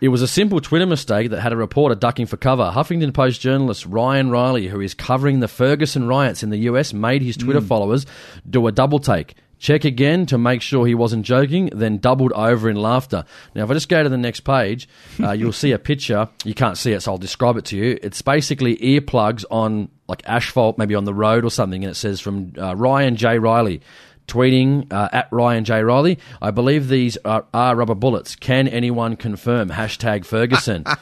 it 0.00 0.08
was 0.08 0.22
a 0.22 0.26
simple 0.26 0.60
Twitter 0.60 0.86
mistake 0.86 1.30
that 1.30 1.40
had 1.40 1.52
a 1.52 1.56
reporter 1.56 1.94
ducking 1.94 2.26
for 2.26 2.38
cover. 2.38 2.72
Huffington 2.74 3.12
Post 3.12 3.40
journalist 3.42 3.84
Ryan 3.86 4.30
Reilly, 4.30 4.68
who 4.68 4.80
is 4.80 4.94
covering 4.94 5.40
the 5.40 5.48
Ferguson 5.48 6.08
riots 6.08 6.42
in 6.42 6.50
the 6.50 6.58
US, 6.58 6.94
made 6.94 7.20
his 7.20 7.36
Twitter 7.36 7.60
hmm. 7.60 7.66
followers 7.66 8.06
do 8.48 8.66
a 8.66 8.72
double 8.72 8.98
take. 8.98 9.34
Check 9.62 9.84
again 9.84 10.26
to 10.26 10.38
make 10.38 10.60
sure 10.60 10.88
he 10.88 10.96
wasn't 10.96 11.24
joking, 11.24 11.70
then 11.72 11.98
doubled 11.98 12.32
over 12.32 12.68
in 12.68 12.74
laughter. 12.74 13.24
Now, 13.54 13.62
if 13.62 13.70
I 13.70 13.74
just 13.74 13.88
go 13.88 14.02
to 14.02 14.08
the 14.08 14.18
next 14.18 14.40
page, 14.40 14.88
uh, 15.22 15.30
you'll 15.38 15.52
see 15.52 15.70
a 15.70 15.78
picture. 15.78 16.28
You 16.44 16.52
can't 16.52 16.76
see 16.76 16.90
it, 16.94 17.00
so 17.00 17.12
I'll 17.12 17.18
describe 17.18 17.56
it 17.56 17.66
to 17.66 17.76
you. 17.76 17.96
It's 18.02 18.20
basically 18.22 18.76
earplugs 18.78 19.44
on 19.52 19.88
like 20.08 20.24
asphalt, 20.26 20.78
maybe 20.78 20.96
on 20.96 21.04
the 21.04 21.14
road 21.14 21.44
or 21.44 21.50
something, 21.52 21.84
and 21.84 21.92
it 21.92 21.94
says 21.94 22.20
from 22.20 22.54
uh, 22.58 22.74
Ryan 22.74 23.14
J. 23.14 23.38
Reilly. 23.38 23.82
Tweeting 24.26 24.92
uh, 24.92 25.08
at 25.12 25.28
Ryan 25.30 25.64
J. 25.64 25.84
Reilly, 25.84 26.18
I 26.40 26.50
believe 26.50 26.88
these 26.88 27.16
are, 27.18 27.44
are 27.54 27.76
rubber 27.76 27.94
bullets. 27.94 28.34
Can 28.34 28.66
anyone 28.66 29.14
confirm? 29.14 29.68
Hashtag 29.68 30.24
Ferguson. 30.24 30.84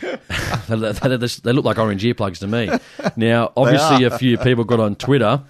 they, 0.68 1.52
look 1.52 1.64
like 1.64 1.78
orange 1.78 2.02
earplugs 2.02 2.38
to 2.38 2.48
me. 2.48 2.70
Now, 3.16 3.52
obviously, 3.56 4.02
a 4.04 4.18
few 4.18 4.36
people 4.38 4.64
got 4.64 4.80
on 4.80 4.96
Twitter. 4.96 5.44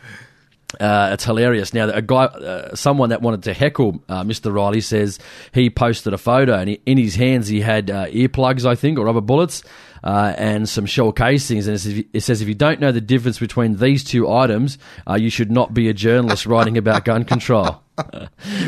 Uh, 0.81 1.11
it's 1.13 1.25
hilarious. 1.25 1.73
Now, 1.75 1.89
a 1.89 2.03
guy, 2.03 2.25
uh, 2.25 2.75
someone 2.75 3.11
that 3.11 3.23
wanted 3.23 3.45
to 3.45 3.53
heckle 3.53 4.03
uh, 4.09 4.25
Mr. 4.25 4.53
Reilly 4.53 4.81
says 4.81 5.19
he 5.53 5.71
posted 5.71 6.13
a 6.13 6.19
photo, 6.19 6.55
and 6.55 6.71
he, 6.71 6.81
in 6.87 6.99
his 6.99 7.15
hands 7.15 7.49
he 7.49 7.61
had 7.61 7.91
uh, 7.91 8.07
earplugs, 8.07 8.65
I 8.65 8.75
think, 8.75 8.99
or 8.99 9.05
rubber 9.05 9.21
bullets, 9.21 9.63
uh, 10.03 10.35
and 10.37 10.69
some 10.69 10.87
shell 10.87 11.13
casings. 11.13 11.67
And 11.67 12.07
it 12.13 12.21
says, 12.21 12.43
if 12.43 12.49
you 12.49 12.55
don't 12.55 12.81
know 12.81 12.93
the 12.93 13.01
difference 13.01 13.39
between 13.39 13.77
these 13.77 14.05
two 14.05 14.31
items, 14.31 14.79
uh, 15.09 15.15
you 15.15 15.31
should 15.31 15.51
not 15.51 15.75
be 15.75 15.89
a 15.89 15.95
journalist 15.95 16.47
writing 16.47 16.77
about 16.77 17.05
gun 17.05 17.25
control. 17.25 17.81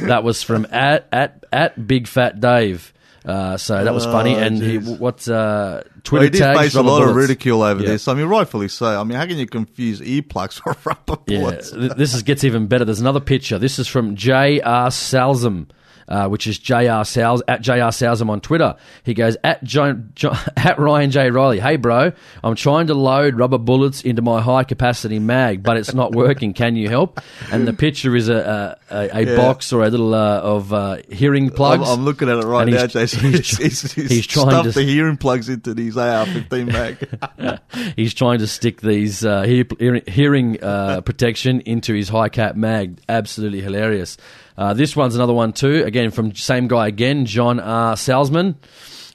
that 0.03 0.23
was 0.23 0.43
from 0.43 0.67
at 0.71 1.09
at 1.13 1.45
at 1.53 1.87
Big 1.87 2.07
Fat 2.07 2.41
Dave. 2.41 2.93
Uh, 3.27 3.57
so 3.57 3.83
that 3.83 3.93
was 3.93 4.05
funny. 4.05 4.37
Oh, 4.37 4.39
And 4.39 4.63
he, 4.63 4.79
what's 4.79 5.29
uh, 5.29 5.83
Twitter 6.05 6.13
Well, 6.13 6.23
he 6.23 6.31
did 6.31 6.39
tags? 6.39 6.61
face 6.61 6.75
a 6.77 6.83
lot 6.83 7.03
of 7.03 7.09
bullets. 7.09 7.29
ridicule 7.29 7.63
over 7.63 7.83
Yeah. 7.83 7.89
this. 7.89 8.07
I 8.07 8.15
mean, 8.15 8.27
rightfully 8.27 8.69
so. 8.69 8.87
I 9.01 9.03
mean, 9.03 9.19
how 9.19 9.27
can 9.27 9.37
you 9.37 9.47
confuse 9.49 10.01
earplugs 10.01 10.61
for 10.63 10.77
rubber 10.85 11.21
Yeah, 11.27 11.41
bullets? 11.41 11.73
th- 11.73 11.93
this 11.97 12.15
is, 12.15 12.23
gets 12.23 12.45
even 12.45 12.69
better. 12.69 12.85
There's 12.85 13.01
another 13.01 13.19
picture. 13.21 13.59
This 13.59 13.81
is 13.81 13.89
from 13.89 14.15
J.R. 14.15 14.91
Salzman, 14.91 15.67
uh, 16.09 16.29
which 16.29 16.47
is 16.47 16.59
J.R. 16.59 17.05
Sals 17.05 17.41
at 17.49 17.61
J.R. 17.63 17.91
Salzman 17.91 18.29
on 18.31 18.41
Twitter. 18.41 18.77
He 19.03 19.15
goes 19.15 19.37
at 19.45 19.63
John, 19.65 20.11
John, 20.15 20.37
at 20.57 20.79
Ryan 20.79 21.11
J. 21.11 21.31
Reilly. 21.31 21.61
Hey, 21.61 21.77
bro, 21.77 22.13
I'm 22.45 22.55
trying 22.55 22.87
to 22.89 22.95
load 22.95 23.35
rubber 23.37 23.59
bullets 23.59 24.03
into 24.03 24.23
my 24.23 24.41
high 24.41 24.65
capacity 24.65 25.19
mag, 25.19 25.63
but 25.63 25.77
it's 25.77 25.95
not 25.95 26.13
working. 26.13 26.53
Can 26.55 26.77
you 26.77 26.89
help? 26.89 27.21
And 27.51 27.67
the 27.67 27.73
picture 27.73 28.15
is 28.17 28.29
a 28.29 28.77
a, 28.91 28.95
a, 28.95 29.09
a 29.19 29.23
Yeah. 29.27 29.37
box 29.37 29.73
or 29.73 29.85
a 29.85 29.91
little 29.91 30.15
uh, 30.15 30.41
of 30.41 30.73
uh, 30.73 30.97
hearing 31.11 31.47
I'm, 31.49 31.55
plugs. 31.55 31.89
I'm 31.91 32.05
looking 32.05 32.29
at 32.29 32.39
it 32.39 32.45
right 32.47 32.69
now, 32.69 32.87
Jason. 32.87 33.21
he's- 33.33 33.57
He's, 33.57 33.93
he's, 33.93 34.11
he's, 34.11 34.27
trying 34.27 34.65
to- 34.65 34.71
the 34.73 34.83
hearing 34.83 35.17
plugs 35.17 35.49
into 35.49 35.75
these 35.75 35.97
AR-15 35.97 36.67
mag. 36.73 37.61
He's 37.97 38.15
trying 38.15 38.39
to 38.41 38.47
stick 38.47 38.81
these 38.81 39.25
uh, 39.25 39.43
hear, 39.43 39.65
hear- 39.79 40.03
hearing 40.07 40.63
uh, 40.63 41.01
protection 41.03 41.61
into 41.63 41.95
his 41.95 42.09
high 42.09 42.29
cap 42.29 42.57
mag. 42.57 43.01
Absolutely 43.09 43.61
hilarious. 43.61 44.17
Uh, 44.57 44.75
this 44.75 44.97
one's 44.97 45.15
another 45.15 45.35
one 45.35 45.53
too. 45.53 45.85
Again 45.85 46.11
from 46.11 46.35
same 46.35 46.69
guy 46.69 46.89
again, 46.89 47.27
John 47.27 47.61
R. 47.61 47.95
Salzman. 47.95 48.57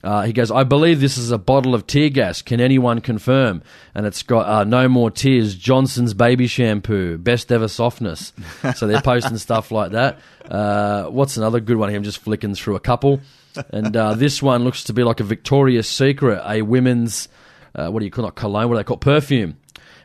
Uh, 0.03 0.23
he 0.23 0.33
goes, 0.33 0.49
I 0.49 0.63
believe 0.63 0.99
this 0.99 1.17
is 1.17 1.31
a 1.31 1.37
bottle 1.37 1.75
of 1.75 1.85
tear 1.85 2.09
gas. 2.09 2.41
Can 2.41 2.59
anyone 2.59 3.01
confirm? 3.01 3.61
And 3.93 4.05
it's 4.05 4.23
got 4.23 4.47
uh, 4.47 4.63
no 4.63 4.89
more 4.89 5.11
tears. 5.11 5.53
Johnson's 5.53 6.13
baby 6.15 6.47
shampoo, 6.47 7.17
best 7.19 7.51
ever 7.51 7.67
softness. 7.67 8.33
so 8.75 8.87
they're 8.87 9.01
posting 9.01 9.37
stuff 9.37 9.71
like 9.71 9.91
that. 9.91 10.19
Uh, 10.49 11.05
what's 11.05 11.37
another 11.37 11.59
good 11.59 11.77
one 11.77 11.89
here? 11.89 11.97
I'm 11.97 12.03
just 12.03 12.17
flicking 12.17 12.55
through 12.55 12.75
a 12.75 12.79
couple. 12.79 13.21
And 13.69 13.95
uh, 13.95 14.15
this 14.15 14.41
one 14.41 14.63
looks 14.63 14.85
to 14.85 14.93
be 14.93 15.03
like 15.03 15.19
a 15.19 15.23
Victoria's 15.23 15.87
Secret, 15.87 16.41
a 16.45 16.63
women's, 16.63 17.27
uh, 17.75 17.89
what 17.89 17.99
do 17.99 18.05
you 18.05 18.11
call 18.11 18.25
it, 18.25 18.35
cologne? 18.35 18.69
What 18.69 18.75
do 18.75 18.77
they 18.79 18.83
call 18.83 18.97
it? 18.97 19.01
Perfume 19.01 19.57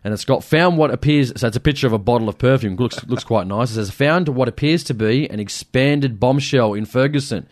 and 0.06 0.14
it's 0.14 0.24
got 0.24 0.44
found 0.44 0.78
what 0.78 0.92
appears. 0.92 1.32
So 1.34 1.48
it's 1.48 1.56
a 1.56 1.60
picture 1.60 1.88
of 1.88 1.92
a 1.92 1.98
bottle 1.98 2.28
of 2.28 2.38
perfume. 2.38 2.76
looks 2.76 3.04
looks 3.06 3.24
quite 3.24 3.48
nice. 3.48 3.72
It 3.72 3.74
says 3.74 3.90
found 3.90 4.28
what 4.28 4.46
appears 4.46 4.84
to 4.84 4.94
be 4.94 5.28
an 5.28 5.40
expanded 5.40 6.20
bombshell 6.20 6.74
in 6.74 6.86
Ferguson. 6.86 7.48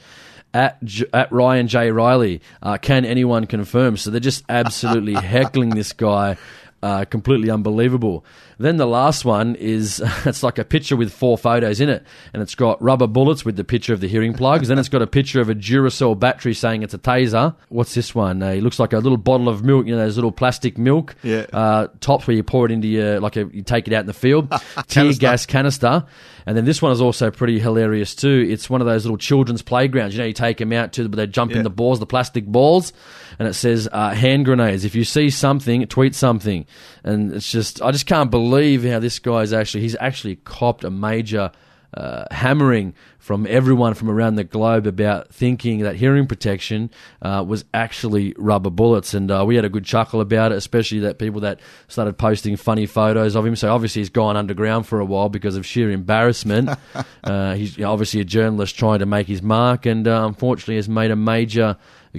At, 0.54 0.80
J- 0.84 1.06
at 1.12 1.32
Ryan 1.32 1.66
J 1.66 1.90
Reilly, 1.90 2.40
uh, 2.62 2.78
can 2.78 3.04
anyone 3.04 3.48
confirm? 3.48 3.96
So 3.96 4.12
they're 4.12 4.20
just 4.20 4.44
absolutely 4.48 5.14
heckling 5.14 5.70
this 5.70 5.92
guy, 5.92 6.36
uh, 6.80 7.06
completely 7.06 7.50
unbelievable. 7.50 8.24
Then 8.58 8.76
the 8.76 8.86
last 8.86 9.24
one 9.24 9.54
is 9.56 10.00
it's 10.24 10.42
like 10.42 10.58
a 10.58 10.64
picture 10.64 10.96
with 10.96 11.12
four 11.12 11.36
photos 11.36 11.80
in 11.80 11.88
it, 11.88 12.04
and 12.32 12.42
it's 12.42 12.54
got 12.54 12.80
rubber 12.82 13.06
bullets 13.06 13.44
with 13.44 13.56
the 13.56 13.64
picture 13.64 13.92
of 13.92 14.00
the 14.00 14.08
hearing 14.08 14.32
plugs. 14.34 14.68
then 14.68 14.78
it's 14.78 14.88
got 14.88 15.02
a 15.02 15.06
picture 15.06 15.40
of 15.40 15.48
a 15.48 15.54
Duracell 15.54 16.18
battery 16.18 16.54
saying 16.54 16.82
it's 16.82 16.94
a 16.94 16.98
taser. 16.98 17.54
What's 17.68 17.94
this 17.94 18.14
one? 18.14 18.42
Uh, 18.42 18.50
it 18.50 18.62
looks 18.62 18.78
like 18.78 18.92
a 18.92 18.98
little 18.98 19.18
bottle 19.18 19.48
of 19.48 19.64
milk. 19.64 19.86
You 19.86 19.92
know, 19.96 19.98
those 20.02 20.16
little 20.16 20.32
plastic 20.32 20.78
milk 20.78 21.14
Yeah. 21.22 21.46
uh, 21.52 21.88
tops 22.00 22.26
where 22.26 22.36
you 22.36 22.42
pour 22.42 22.66
it 22.66 22.72
into 22.72 22.88
your 22.88 23.20
like 23.20 23.36
a, 23.36 23.48
you 23.52 23.62
take 23.62 23.88
it 23.88 23.94
out 23.94 24.00
in 24.00 24.06
the 24.06 24.12
field. 24.12 24.52
Tear 24.88 25.12
gas 25.14 25.46
canister. 25.46 26.04
And 26.46 26.54
then 26.56 26.66
this 26.66 26.82
one 26.82 26.92
is 26.92 27.00
also 27.00 27.30
pretty 27.30 27.58
hilarious 27.58 28.14
too. 28.14 28.46
It's 28.50 28.68
one 28.68 28.82
of 28.82 28.86
those 28.86 29.04
little 29.06 29.16
children's 29.16 29.62
playgrounds. 29.62 30.14
You 30.14 30.20
know, 30.20 30.26
you 30.26 30.34
take 30.34 30.58
them 30.58 30.72
out 30.74 30.92
to, 30.92 31.08
but 31.08 31.16
they 31.16 31.26
jump 31.26 31.52
in 31.52 31.62
the 31.62 31.70
balls, 31.70 32.00
the 32.00 32.06
plastic 32.06 32.44
balls, 32.44 32.92
and 33.38 33.48
it 33.48 33.54
says 33.54 33.88
uh, 33.90 34.10
hand 34.10 34.44
grenades. 34.44 34.84
If 34.84 34.94
you 34.94 35.04
see 35.04 35.30
something, 35.30 35.86
tweet 35.86 36.14
something. 36.14 36.66
And 37.04 37.34
it's 37.34 37.50
just, 37.50 37.82
I 37.82 37.90
just 37.90 38.06
can't 38.06 38.30
believe 38.30 38.84
how 38.84 38.98
this 38.98 39.18
guy's 39.18 39.52
actually, 39.52 39.82
he's 39.82 39.96
actually 40.00 40.36
copped 40.36 40.84
a 40.84 40.90
major 40.90 41.52
uh, 41.96 42.24
hammering 42.30 42.94
from 43.18 43.46
everyone 43.48 43.94
from 43.94 44.10
around 44.10 44.34
the 44.34 44.44
globe 44.44 44.86
about 44.86 45.32
thinking 45.32 45.80
that 45.80 45.96
hearing 45.96 46.26
protection 46.26 46.90
uh, 47.22 47.42
was 47.46 47.64
actually 47.72 48.34
rubber 48.36 48.68
bullets. 48.68 49.14
And 49.14 49.30
uh, 49.30 49.44
we 49.46 49.56
had 49.56 49.64
a 49.64 49.70
good 49.70 49.84
chuckle 49.84 50.20
about 50.20 50.52
it, 50.52 50.56
especially 50.56 51.00
that 51.00 51.18
people 51.18 51.40
that 51.40 51.60
started 51.88 52.18
posting 52.18 52.56
funny 52.56 52.84
photos 52.84 53.34
of 53.34 53.46
him. 53.46 53.56
So 53.56 53.72
obviously 53.72 54.00
he's 54.00 54.10
gone 54.10 54.36
underground 54.36 54.86
for 54.86 55.00
a 55.00 55.04
while 55.04 55.28
because 55.30 55.56
of 55.56 55.64
sheer 55.64 55.90
embarrassment. 55.90 56.68
uh, 57.24 57.54
he's 57.54 57.80
obviously 57.80 58.20
a 58.20 58.24
journalist 58.24 58.76
trying 58.76 58.98
to 58.98 59.06
make 59.06 59.26
his 59.26 59.40
mark, 59.40 59.86
and 59.86 60.06
uh, 60.06 60.26
unfortunately 60.26 60.76
has 60.76 60.88
made 60.88 61.10
a 61.10 61.16
major 61.16 61.76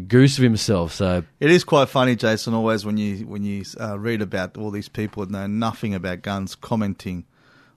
goose 0.08 0.38
of 0.38 0.44
himself. 0.44 0.94
So 0.94 1.24
It 1.40 1.52
is 1.52 1.64
quite 1.64 1.90
funny, 1.90 2.16
Jason, 2.16 2.54
always 2.54 2.86
when 2.86 2.98
you 2.98 3.28
when 3.28 3.44
you 3.44 3.64
uh, 3.80 4.00
read 4.00 4.22
about 4.22 4.58
all 4.58 4.72
these 4.72 4.90
people 4.90 5.26
that 5.26 5.32
know 5.32 5.48
nothing 5.48 5.94
about 5.94 6.22
guns 6.22 6.56
commenting 6.56 7.26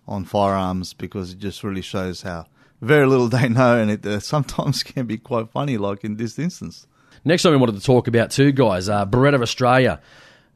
on 0.09 0.25
firearms 0.25 0.95
because 0.95 1.33
it 1.33 1.39
just 1.39 1.63
really 1.63 1.83
shows 1.83 2.23
how 2.23 2.47
very 2.81 3.07
little 3.07 3.29
they 3.29 3.49
know, 3.49 3.79
and 3.79 3.91
it 3.91 4.05
uh, 4.07 4.21
sometimes 4.21 4.83
can 4.85 5.07
be 5.07 5.19
quite 5.19 5.51
funny, 5.51 5.79
like 5.79 6.05
in 6.05 6.17
this 6.17 6.39
instance. 6.39 6.87
Next 7.25 7.45
one 7.45 7.53
we 7.53 7.59
wanted 7.59 7.77
to 7.77 7.83
talk 7.83 8.09
about 8.09 8.31
too, 8.31 8.53
guys. 8.53 8.89
Uh, 8.89 9.05
Beretta 9.05 9.35
of 9.35 9.43
Australia. 9.43 10.01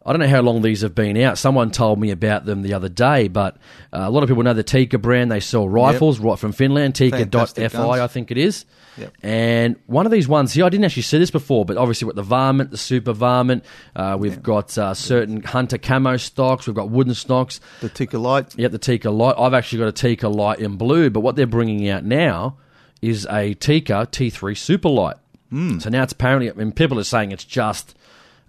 I 0.04 0.12
don't 0.12 0.20
know 0.20 0.28
how 0.28 0.40
long 0.40 0.62
these 0.62 0.80
have 0.80 0.94
been 0.94 1.16
out. 1.18 1.38
Someone 1.38 1.70
told 1.70 2.00
me 2.00 2.10
about 2.10 2.44
them 2.44 2.62
the 2.62 2.74
other 2.74 2.88
day, 2.88 3.28
but 3.28 3.56
uh, 3.92 4.00
a 4.00 4.10
lot 4.10 4.22
of 4.22 4.28
people 4.28 4.42
know 4.42 4.54
the 4.54 4.62
Tikka 4.62 4.98
brand. 4.98 5.30
They 5.30 5.40
sell 5.40 5.68
rifles 5.68 6.18
right 6.18 6.38
from 6.38 6.52
Finland. 6.52 6.94
Tikka.fi. 6.94 8.00
I 8.02 8.06
think 8.08 8.30
it 8.30 8.38
is. 8.38 8.64
Yep. 8.98 9.14
And 9.22 9.76
one 9.86 10.04
of 10.04 10.12
these 10.12 10.28
ones 10.28 10.52
here, 10.52 10.64
I 10.64 10.68
didn't 10.68 10.84
actually 10.84 11.02
see 11.02 11.18
this 11.18 11.30
before, 11.30 11.64
but 11.64 11.76
obviously 11.76 12.06
with 12.06 12.16
the 12.16 12.22
varmint, 12.22 12.70
the 12.70 12.76
super 12.76 13.12
varmint, 13.12 13.64
uh, 13.96 14.16
we've 14.18 14.42
got 14.42 14.76
uh, 14.76 14.92
certain 14.92 15.42
hunter 15.42 15.78
camo 15.78 16.16
stocks, 16.16 16.66
we've 16.66 16.76
got 16.76 16.90
wooden 16.90 17.14
stocks. 17.14 17.60
The 17.80 17.88
Tikka 17.88 18.18
light, 18.18 18.54
Yep, 18.58 18.70
the 18.72 18.78
Tikka 18.78 19.10
Light. 19.10 19.34
I've 19.38 19.54
actually 19.54 19.78
got 19.78 19.88
a 19.88 19.92
Tikka 19.92 20.28
Light 20.28 20.58
in 20.58 20.76
blue, 20.76 21.10
but 21.10 21.20
what 21.20 21.36
they're 21.36 21.46
bringing 21.46 21.88
out 21.88 22.04
now 22.04 22.58
is 23.00 23.26
a 23.30 23.54
Tikka 23.54 24.08
T3 24.12 24.56
Super 24.56 24.88
Light. 24.88 25.16
Mm. 25.52 25.82
So 25.82 25.90
now 25.90 26.02
it's 26.02 26.12
apparently, 26.12 26.50
I 26.50 26.54
mean, 26.54 26.72
people 26.72 26.98
are 26.98 27.04
saying 27.04 27.32
it's 27.32 27.44
just 27.44 27.94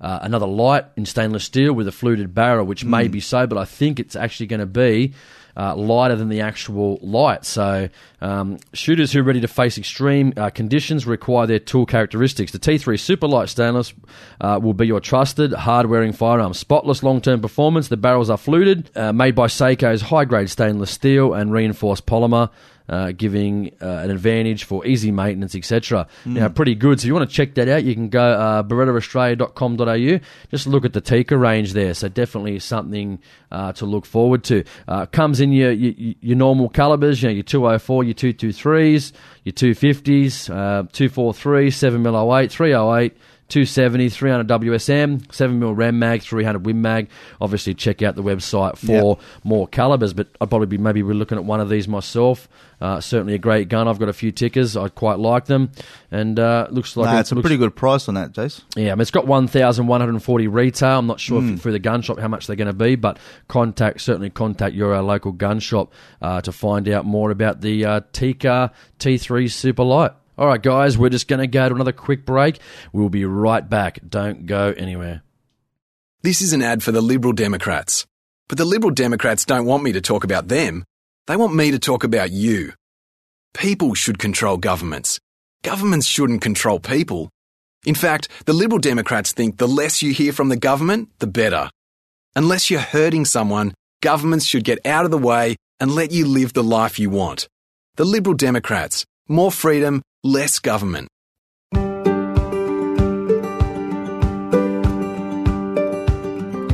uh, 0.03 0.19
another 0.21 0.45
light 0.45 0.85
in 0.97 1.05
stainless 1.05 1.45
steel 1.45 1.73
with 1.73 1.87
a 1.87 1.91
fluted 1.91 2.35
barrel, 2.35 2.65
which 2.65 2.83
may 2.83 3.07
be 3.07 3.21
so, 3.21 3.47
but 3.47 3.57
I 3.57 3.65
think 3.65 3.99
it's 3.99 4.15
actually 4.15 4.47
going 4.47 4.59
to 4.59 4.65
be 4.65 5.13
uh, 5.55 5.75
lighter 5.75 6.15
than 6.15 6.29
the 6.29 6.41
actual 6.41 6.99
light. 7.01 7.45
So 7.45 7.89
um, 8.21 8.57
shooters 8.73 9.11
who 9.13 9.19
are 9.19 9.23
ready 9.23 9.41
to 9.41 9.47
face 9.47 9.77
extreme 9.77 10.33
uh, 10.35 10.49
conditions 10.49 11.05
require 11.05 11.47
their 11.47 11.59
tool 11.59 11.85
characteristics. 11.85 12.51
The 12.51 12.59
T3 12.59 12.99
Super 12.99 13.27
Light 13.27 13.49
Stainless 13.49 13.93
uh, 14.41 14.59
will 14.61 14.73
be 14.73 14.87
your 14.87 14.99
trusted 14.99 15.53
hard-wearing 15.53 16.13
firearm. 16.13 16.53
Spotless 16.53 17.03
long-term 17.03 17.41
performance. 17.41 17.87
The 17.87 17.97
barrels 17.97 18.29
are 18.29 18.37
fluted, 18.37 18.89
uh, 18.97 19.13
made 19.13 19.35
by 19.35 19.47
Sako's 19.47 20.01
high-grade 20.01 20.49
stainless 20.49 20.91
steel 20.91 21.33
and 21.33 21.51
reinforced 21.53 22.05
polymer 22.05 22.49
uh, 22.89 23.11
giving 23.11 23.71
uh, 23.81 23.85
an 23.85 24.11
advantage 24.11 24.65
for 24.65 24.85
easy 24.85 25.11
maintenance, 25.11 25.55
etc. 25.55 26.07
Now, 26.25 26.49
pretty 26.49 26.75
good. 26.75 26.99
So, 26.99 27.05
if 27.05 27.07
you 27.07 27.13
want 27.13 27.29
to 27.29 27.35
check 27.35 27.55
that 27.55 27.67
out, 27.67 27.83
you 27.83 27.93
can 27.93 28.09
go 28.09 28.21
uh, 28.21 28.63
berettaaustralia.com.au. 28.63 30.19
Just 30.49 30.67
look 30.67 30.85
at 30.85 30.93
the 30.93 31.01
Tikka 31.01 31.37
range 31.37 31.73
there. 31.73 31.93
So, 31.93 32.09
definitely 32.09 32.59
something 32.59 33.19
uh, 33.51 33.73
to 33.73 33.85
look 33.85 34.05
forward 34.05 34.43
to. 34.45 34.63
Uh, 34.87 35.05
comes 35.05 35.39
in 35.39 35.51
your, 35.51 35.71
your 35.71 36.15
your 36.21 36.37
normal 36.37 36.69
calibers, 36.69 37.21
you 37.21 37.29
know, 37.29 37.33
your 37.33 37.43
204, 37.43 38.03
your 38.03 38.13
223s, 38.13 39.13
your 39.43 39.53
250s, 39.53 40.49
uh, 40.49 40.87
243, 40.91 41.69
7mm 41.69 42.43
08, 42.43 42.51
308. 42.51 43.17
270, 43.49 44.09
300 44.09 44.47
WSM, 44.47 45.27
7mm 45.27 45.77
Rem 45.77 45.99
Mag, 45.99 46.21
300 46.21 46.65
Win 46.65 46.81
Mag. 46.81 47.09
Obviously, 47.39 47.73
check 47.73 48.01
out 48.01 48.15
the 48.15 48.23
website 48.23 48.77
for 48.77 49.19
more 49.43 49.67
calibers, 49.67 50.13
but 50.13 50.27
I'd 50.41 50.49
probably 50.49 50.67
be 50.67 50.77
maybe 50.77 51.03
we're 51.03 51.13
looking 51.13 51.37
at 51.37 51.45
one 51.45 51.59
of 51.59 51.69
these 51.69 51.87
myself. 51.87 52.47
Uh, 52.81 52.99
certainly 52.99 53.33
a 53.33 53.37
great 53.37 53.69
gun. 53.69 53.87
I've 53.87 53.99
got 53.99 54.09
a 54.09 54.13
few 54.13 54.33
Tikkas. 54.33 54.81
I 54.81 54.89
quite 54.89 55.17
like 55.17 55.45
them, 55.45 55.71
and 56.11 56.37
uh, 56.37 56.67
looks 56.69 56.97
like 56.97 57.11
nah, 57.11 57.17
it 57.17 57.19
it's 57.21 57.31
a 57.31 57.35
looks- 57.35 57.43
pretty 57.43 57.57
good 57.57 57.75
price 57.75 58.09
on 58.09 58.15
that, 58.15 58.33
Jace. 58.33 58.61
yeah, 58.75 58.91
I 58.91 58.95
mean, 58.95 59.01
it's 59.01 59.11
got 59.11 59.25
1,140 59.25 60.47
retail. 60.47 60.99
I'm 60.99 61.07
not 61.07 61.19
sure 61.19 61.41
if 61.43 61.61
through 61.61 61.71
the 61.73 61.79
gun 61.79 62.01
shop 62.01 62.19
how 62.19 62.27
much 62.27 62.47
they're 62.47 62.55
going 62.57 62.67
to 62.67 62.73
be, 62.73 62.95
but 62.95 63.19
contact 63.47 64.01
certainly 64.01 64.29
contact 64.29 64.75
your 64.75 64.95
uh, 64.95 65.01
local 65.01 65.31
gun 65.31 65.59
shop 65.59 65.93
uh, 66.21 66.41
to 66.41 66.51
find 66.51 66.89
out 66.89 67.05
more 67.05 67.31
about 67.31 67.61
the 67.61 67.85
uh, 67.85 68.01
Tikka 68.11 68.71
T3 68.99 69.49
Super 69.49 69.83
Light. 69.83 70.11
All 70.35 70.47
right, 70.47 70.61
guys, 70.61 70.97
we're 70.97 71.09
just 71.09 71.27
going 71.27 71.41
to 71.41 71.47
go 71.47 71.69
to 71.69 71.75
another 71.75 71.91
quick 71.91 72.25
break. 72.25 72.59
We'll 72.91 73.09
be 73.09 73.25
right 73.25 73.67
back. 73.67 73.99
Don't 74.07 74.47
go 74.47 74.73
anywhere. 74.75 75.21
This 76.23 76.41
is 76.41 76.53
an 76.53 76.63
ad 76.63 76.81
for 76.81 76.91
the 76.91 77.01
Liberal 77.01 77.33
Democrats. 77.33 78.07
But 78.47 78.57
the 78.57 78.65
Liberal 78.65 78.91
Democrats 78.91 79.45
don't 79.45 79.65
want 79.65 79.83
me 79.83 79.91
to 79.91 80.01
talk 80.01 80.23
about 80.23 80.47
them. 80.47 80.85
They 81.27 81.35
want 81.35 81.53
me 81.53 81.69
to 81.69 81.79
talk 81.79 82.03
about 82.03 82.31
you. 82.31 82.73
People 83.53 83.93
should 83.93 84.17
control 84.17 84.57
governments. 84.57 85.19
Governments 85.61 86.07
shouldn't 86.07 86.41
control 86.41 86.79
people. 86.79 87.29
In 87.85 87.93
fact, 87.93 88.27
the 88.45 88.53
Liberal 88.53 88.79
Democrats 88.79 89.33
think 89.33 89.57
the 89.57 89.67
less 89.67 90.01
you 90.01 90.13
hear 90.13 90.33
from 90.33 90.49
the 90.49 90.57
government, 90.57 91.09
the 91.19 91.27
better. 91.27 91.69
Unless 92.35 92.71
you're 92.71 92.79
hurting 92.79 93.25
someone, 93.25 93.75
governments 94.01 94.45
should 94.45 94.63
get 94.63 94.83
out 94.85 95.05
of 95.05 95.11
the 95.11 95.17
way 95.17 95.57
and 95.79 95.93
let 95.93 96.11
you 96.11 96.25
live 96.25 96.53
the 96.53 96.63
life 96.63 96.97
you 96.97 97.11
want. 97.11 97.47
The 97.97 98.05
Liberal 98.05 98.35
Democrats. 98.35 99.05
More 99.29 99.51
freedom, 99.51 100.01
less 100.23 100.57
government. 100.59 101.09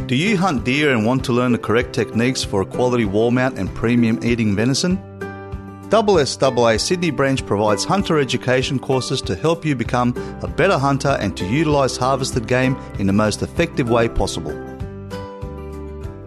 Do 0.08 0.16
you 0.16 0.38
hunt 0.38 0.66
deer 0.66 0.92
and 0.92 1.04
want 1.04 1.26
to 1.26 1.34
learn 1.34 1.52
the 1.52 1.58
correct 1.58 1.94
techniques 1.94 2.44
for 2.44 2.62
a 2.62 2.66
quality 2.66 3.06
wall 3.06 3.32
mount 3.32 3.58
and 3.58 3.74
premium 3.74 4.20
eating 4.24 4.56
venison? 4.56 4.98
SSAA 5.90 6.80
Sydney 6.80 7.10
branch 7.10 7.44
provides 7.44 7.84
hunter 7.84 8.20
education 8.20 8.78
courses 8.78 9.20
to 9.24 9.36
help 9.36 9.66
you 9.66 9.76
become 9.76 10.14
a 10.44 10.48
better 10.48 10.78
hunter 10.78 11.18
and 11.20 11.36
to 11.36 11.46
utilise 11.48 11.98
harvested 11.98 12.48
game 12.48 12.78
in 13.00 13.08
the 13.08 13.14
most 13.14 13.42
effective 13.42 13.90
way 13.90 14.08
possible. 14.08 14.54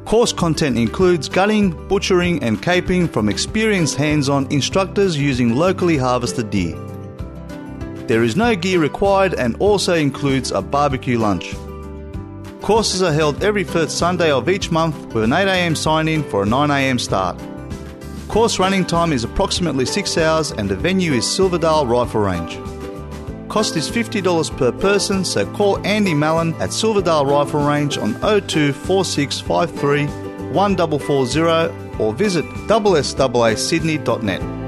Course 0.06 0.32
content 0.32 0.76
includes 0.76 1.28
gutting, 1.28 1.70
butchering, 1.86 2.42
and 2.42 2.60
caping 2.60 3.08
from 3.08 3.28
experienced 3.28 3.94
hands 3.94 4.28
on 4.28 4.50
instructors 4.50 5.16
using 5.16 5.54
locally 5.54 5.96
harvested 5.96 6.50
deer. 6.50 6.76
There 8.12 8.24
is 8.24 8.36
no 8.36 8.54
gear 8.54 8.78
required 8.78 9.32
and 9.32 9.56
also 9.56 9.94
includes 9.94 10.50
a 10.50 10.60
barbecue 10.60 11.18
lunch. 11.18 11.56
Courses 12.60 13.00
are 13.00 13.10
held 13.10 13.42
every 13.42 13.64
first 13.64 13.96
Sunday 13.96 14.30
of 14.30 14.50
each 14.50 14.70
month 14.70 15.14
with 15.14 15.24
an 15.24 15.30
8am 15.30 15.74
sign 15.74 16.08
in 16.08 16.22
for 16.22 16.42
a 16.42 16.46
9am 16.46 17.00
start. 17.00 17.40
Course 18.28 18.58
running 18.58 18.84
time 18.84 19.14
is 19.14 19.24
approximately 19.24 19.86
6 19.86 20.18
hours 20.18 20.50
and 20.50 20.68
the 20.68 20.76
venue 20.76 21.14
is 21.14 21.26
Silverdale 21.26 21.86
Rifle 21.86 22.20
Range. 22.20 22.58
Cost 23.48 23.76
is 23.76 23.90
$50 23.90 24.58
per 24.58 24.72
person, 24.72 25.24
so 25.24 25.46
call 25.54 25.78
Andy 25.86 26.12
Mallon 26.12 26.52
at 26.60 26.74
Silverdale 26.74 27.24
Rifle 27.24 27.66
Range 27.66 27.96
on 27.96 28.12
024653 28.20 30.04
1440 30.52 31.98
or 31.98 32.12
visit 32.12 32.44
ssaasydney.net. 32.44 34.61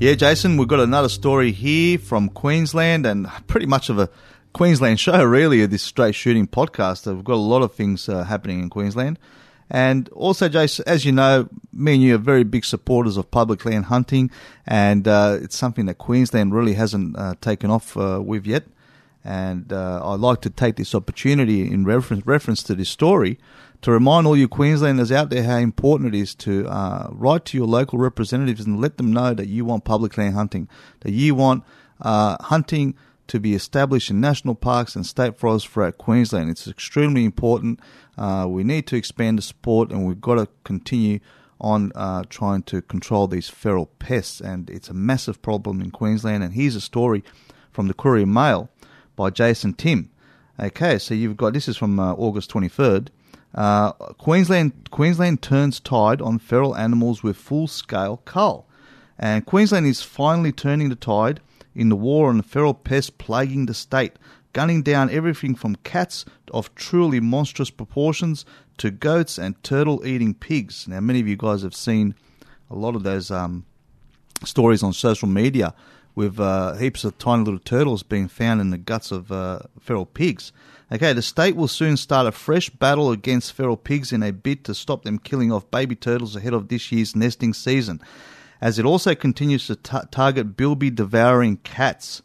Yeah, 0.00 0.14
Jason, 0.14 0.56
we've 0.56 0.66
got 0.66 0.80
another 0.80 1.10
story 1.10 1.52
here 1.52 1.98
from 1.98 2.30
Queensland 2.30 3.04
and 3.04 3.28
pretty 3.48 3.66
much 3.66 3.90
of 3.90 3.98
a 3.98 4.08
Queensland 4.54 4.98
show, 5.00 5.22
really, 5.22 5.66
this 5.66 5.82
straight 5.82 6.14
shooting 6.14 6.46
podcast. 6.46 7.04
We've 7.06 7.22
got 7.22 7.34
a 7.34 7.36
lot 7.36 7.60
of 7.60 7.74
things 7.74 8.08
uh, 8.08 8.24
happening 8.24 8.60
in 8.60 8.70
Queensland. 8.70 9.18
And 9.68 10.08
also, 10.14 10.48
Jason, 10.48 10.86
as 10.88 11.04
you 11.04 11.12
know, 11.12 11.50
me 11.70 11.92
and 11.96 12.02
you 12.02 12.14
are 12.14 12.18
very 12.18 12.44
big 12.44 12.64
supporters 12.64 13.18
of 13.18 13.30
public 13.30 13.66
land 13.66 13.84
hunting, 13.84 14.30
and 14.66 15.06
uh, 15.06 15.36
it's 15.42 15.54
something 15.54 15.84
that 15.84 15.98
Queensland 15.98 16.54
really 16.54 16.72
hasn't 16.72 17.18
uh, 17.18 17.34
taken 17.42 17.70
off 17.70 17.94
uh, 17.94 18.22
with 18.24 18.46
yet. 18.46 18.64
And 19.22 19.70
uh, 19.70 20.00
I'd 20.02 20.20
like 20.20 20.40
to 20.40 20.50
take 20.50 20.76
this 20.76 20.94
opportunity 20.94 21.70
in 21.70 21.84
reference, 21.84 22.26
reference 22.26 22.62
to 22.62 22.74
this 22.74 22.88
story 22.88 23.38
to 23.82 23.90
remind 23.90 24.26
all 24.26 24.36
you 24.36 24.48
Queenslanders 24.48 25.10
out 25.10 25.30
there 25.30 25.42
how 25.44 25.56
important 25.56 26.14
it 26.14 26.18
is 26.18 26.34
to 26.36 26.66
uh, 26.68 27.08
write 27.10 27.44
to 27.46 27.56
your 27.56 27.66
local 27.66 27.98
representatives 27.98 28.66
and 28.66 28.80
let 28.80 28.98
them 28.98 29.12
know 29.12 29.32
that 29.34 29.48
you 29.48 29.64
want 29.64 29.84
public 29.84 30.18
land 30.18 30.34
hunting, 30.34 30.68
that 31.00 31.12
you 31.12 31.34
want 31.34 31.64
uh, 32.00 32.36
hunting 32.42 32.94
to 33.26 33.40
be 33.40 33.54
established 33.54 34.10
in 34.10 34.20
national 34.20 34.54
parks 34.54 34.96
and 34.96 35.06
state 35.06 35.38
forests 35.38 35.68
throughout 35.68 35.98
Queensland. 35.98 36.50
It's 36.50 36.66
extremely 36.66 37.24
important. 37.24 37.80
Uh, 38.18 38.46
we 38.48 38.64
need 38.64 38.86
to 38.88 38.96
expand 38.96 39.38
the 39.38 39.42
sport 39.42 39.90
and 39.90 40.04
we've 40.04 40.20
got 40.20 40.34
to 40.34 40.48
continue 40.64 41.20
on 41.60 41.92
uh, 41.94 42.24
trying 42.28 42.62
to 42.64 42.82
control 42.82 43.28
these 43.28 43.48
feral 43.48 43.86
pests. 43.86 44.40
And 44.40 44.68
it's 44.68 44.88
a 44.88 44.94
massive 44.94 45.40
problem 45.42 45.80
in 45.80 45.90
Queensland. 45.90 46.42
And 46.42 46.54
here's 46.54 46.74
a 46.74 46.80
story 46.80 47.22
from 47.70 47.86
the 47.86 47.94
Courier 47.94 48.26
Mail 48.26 48.68
by 49.14 49.30
Jason 49.30 49.74
Tim. 49.74 50.10
Okay, 50.58 50.98
so 50.98 51.14
you've 51.14 51.36
got 51.36 51.52
this 51.54 51.68
is 51.68 51.76
from 51.76 51.98
uh, 51.98 52.12
August 52.14 52.50
23rd. 52.50 53.08
Uh, 53.54 53.92
Queensland 53.92 54.90
Queensland 54.90 55.42
turns 55.42 55.80
tide 55.80 56.22
on 56.22 56.38
feral 56.38 56.76
animals 56.76 57.22
with 57.22 57.36
full 57.36 57.66
scale 57.66 58.18
cull, 58.24 58.66
and 59.18 59.44
Queensland 59.44 59.86
is 59.86 60.02
finally 60.02 60.52
turning 60.52 60.88
the 60.88 60.96
tide 60.96 61.40
in 61.74 61.88
the 61.88 61.96
war 61.96 62.28
on 62.28 62.36
the 62.36 62.42
feral 62.42 62.74
pests 62.74 63.10
plaguing 63.10 63.66
the 63.66 63.74
state, 63.74 64.12
gunning 64.52 64.82
down 64.82 65.10
everything 65.10 65.54
from 65.54 65.76
cats 65.76 66.24
of 66.52 66.74
truly 66.74 67.20
monstrous 67.20 67.70
proportions 67.70 68.44
to 68.78 68.90
goats 68.90 69.38
and 69.38 69.62
turtle 69.62 70.06
eating 70.06 70.34
pigs. 70.34 70.88
Now, 70.88 71.00
many 71.00 71.20
of 71.20 71.28
you 71.28 71.36
guys 71.36 71.62
have 71.62 71.74
seen 71.74 72.14
a 72.70 72.74
lot 72.74 72.96
of 72.96 73.02
those 73.02 73.30
um, 73.30 73.64
stories 74.44 74.82
on 74.82 74.92
social 74.92 75.28
media 75.28 75.74
with 76.14 76.38
uh, 76.40 76.74
heaps 76.74 77.04
of 77.04 77.18
tiny 77.18 77.44
little 77.44 77.60
turtles 77.60 78.02
being 78.02 78.28
found 78.28 78.60
in 78.60 78.70
the 78.70 78.78
guts 78.78 79.10
of 79.10 79.30
uh, 79.30 79.60
feral 79.80 80.06
pigs. 80.06 80.52
Okay, 80.92 81.12
the 81.12 81.22
state 81.22 81.54
will 81.54 81.68
soon 81.68 81.96
start 81.96 82.26
a 82.26 82.32
fresh 82.32 82.68
battle 82.68 83.12
against 83.12 83.52
feral 83.52 83.76
pigs 83.76 84.12
in 84.12 84.22
a 84.24 84.32
bid 84.32 84.64
to 84.64 84.74
stop 84.74 85.04
them 85.04 85.18
killing 85.18 85.52
off 85.52 85.70
baby 85.70 85.94
turtles 85.94 86.34
ahead 86.34 86.52
of 86.52 86.68
this 86.68 86.90
year's 86.90 87.14
nesting 87.14 87.54
season, 87.54 88.00
as 88.60 88.78
it 88.78 88.84
also 88.84 89.14
continues 89.14 89.68
to 89.68 89.76
t- 89.76 89.98
target 90.10 90.56
bilby 90.56 90.90
devouring 90.90 91.58
cats. 91.58 92.22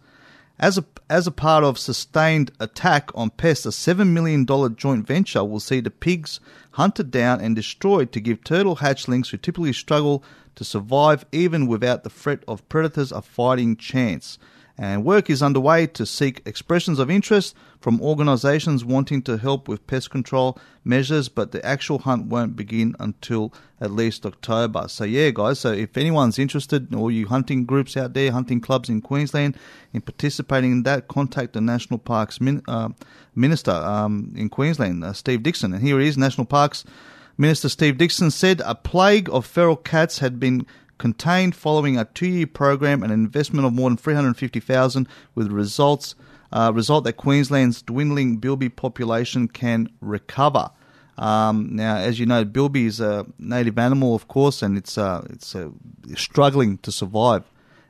As 0.58 0.78
a, 0.80 0.86
as 1.10 1.28
a 1.28 1.32
part 1.32 1.64
of 1.64 1.78
sustained 1.78 2.52
attack 2.60 3.12
on 3.14 3.30
pests, 3.30 3.66
a 3.66 3.70
$7 3.70 4.08
million 4.08 4.48
joint 4.76 5.06
venture 5.06 5.44
will 5.44 5.60
see 5.60 5.80
the 5.80 5.92
pigs 5.92 6.40
hunted 6.76 7.12
down 7.12 7.42
and 7.42 7.56
destroyed 7.56 8.12
to 8.12 8.20
give 8.20 8.44
turtle 8.44 8.78
hatchlings 8.78 9.30
who 9.30 9.38
typically 9.38 9.74
struggle 9.74 10.24
to 10.56 10.64
survive 10.64 11.26
even 11.32 11.68
without 11.68 12.04
the 12.04 12.10
threat 12.10 12.44
of 12.48 12.68
predators 12.70 13.12
a 13.12 13.22
fighting 13.22 13.76
chance 13.76 14.38
and 14.78 15.06
work 15.06 15.30
is 15.30 15.42
underway 15.42 15.88
to 15.88 16.06
seek 16.06 16.42
expressions 16.46 17.00
of 17.00 17.10
interest 17.10 17.56
from 17.80 18.02
organisations 18.02 18.84
wanting 18.84 19.22
to 19.22 19.38
help 19.38 19.68
with 19.68 19.88
pest 19.88 20.10
control 20.10 20.58
measures, 20.84 21.30
but 21.30 21.52
the 21.52 21.66
actual 21.66 22.00
hunt 22.00 22.26
won't 22.26 22.56
begin 22.56 22.96
until 23.00 23.54
at 23.80 23.92
least 23.92 24.26
October. 24.26 24.88
So, 24.90 25.06
yeah, 25.06 25.30
guys, 25.30 25.60
so 25.60 25.72
if 25.72 25.96
anyone's 25.96 26.38
interested, 26.38 26.94
or 26.94 27.10
you 27.10 27.28
hunting 27.28 27.66
groups 27.66 27.96
out 27.96 28.14
there, 28.14 28.32
hunting 28.32 28.60
clubs 28.60 28.90
in 28.90 29.02
Queensland, 29.02 29.58
in 29.94 30.02
participating 30.02 30.72
in 30.72 30.84
that, 30.84 31.08
contact 31.08 31.54
the 31.54 31.62
National 31.62 32.00
Parks 32.00 32.42
min- 32.42 32.64
uh, 32.68 32.90
Minister 33.36 33.72
um, 33.72 34.34
in 34.36 34.50
Queensland, 34.50 35.04
uh, 35.04 35.14
Steve 35.14 35.44
Dixon. 35.44 35.74
And 35.74 35.82
here 35.82 36.00
he 36.00 36.08
is, 36.08 36.18
National 36.18 36.46
Parks 36.46 36.84
Minister 37.38 37.68
Steve 37.68 37.98
Dixon 37.98 38.32
said 38.32 38.62
a 38.64 38.76
plague 38.76 39.30
of 39.30 39.46
feral 39.46 39.76
cats 39.76 40.20
had 40.20 40.40
been 40.40 40.66
contained 40.98 41.54
following 41.54 41.98
a 41.98 42.06
two-year 42.06 42.48
program 42.48 43.04
and 43.04 43.12
an 43.12 43.20
investment 43.20 43.66
of 43.66 43.74
more 43.74 43.90
than 43.90 43.98
350,000 43.98 45.08
with 45.34 45.52
results 45.52 46.16
uh, 46.54 46.72
result 46.74 47.04
that 47.04 47.14
Queensland's 47.14 47.82
dwindling 47.82 48.38
bilby 48.38 48.70
population 48.70 49.50
can 49.50 49.90
recover. 50.00 50.70
Um, 51.18 51.76
now, 51.76 51.98
as 51.98 52.20
you 52.20 52.26
know, 52.26 52.46
bilby 52.46 52.86
is 52.86 53.02
a 53.02 53.26
native 53.38 53.78
animal, 53.78 54.16
of 54.16 54.30
course, 54.30 54.62
and 54.62 54.78
it's 54.78 54.98
uh, 54.98 55.26
it's 55.30 55.56
uh, 55.56 55.70
struggling 56.16 56.78
to 56.80 56.92
survive 56.92 57.44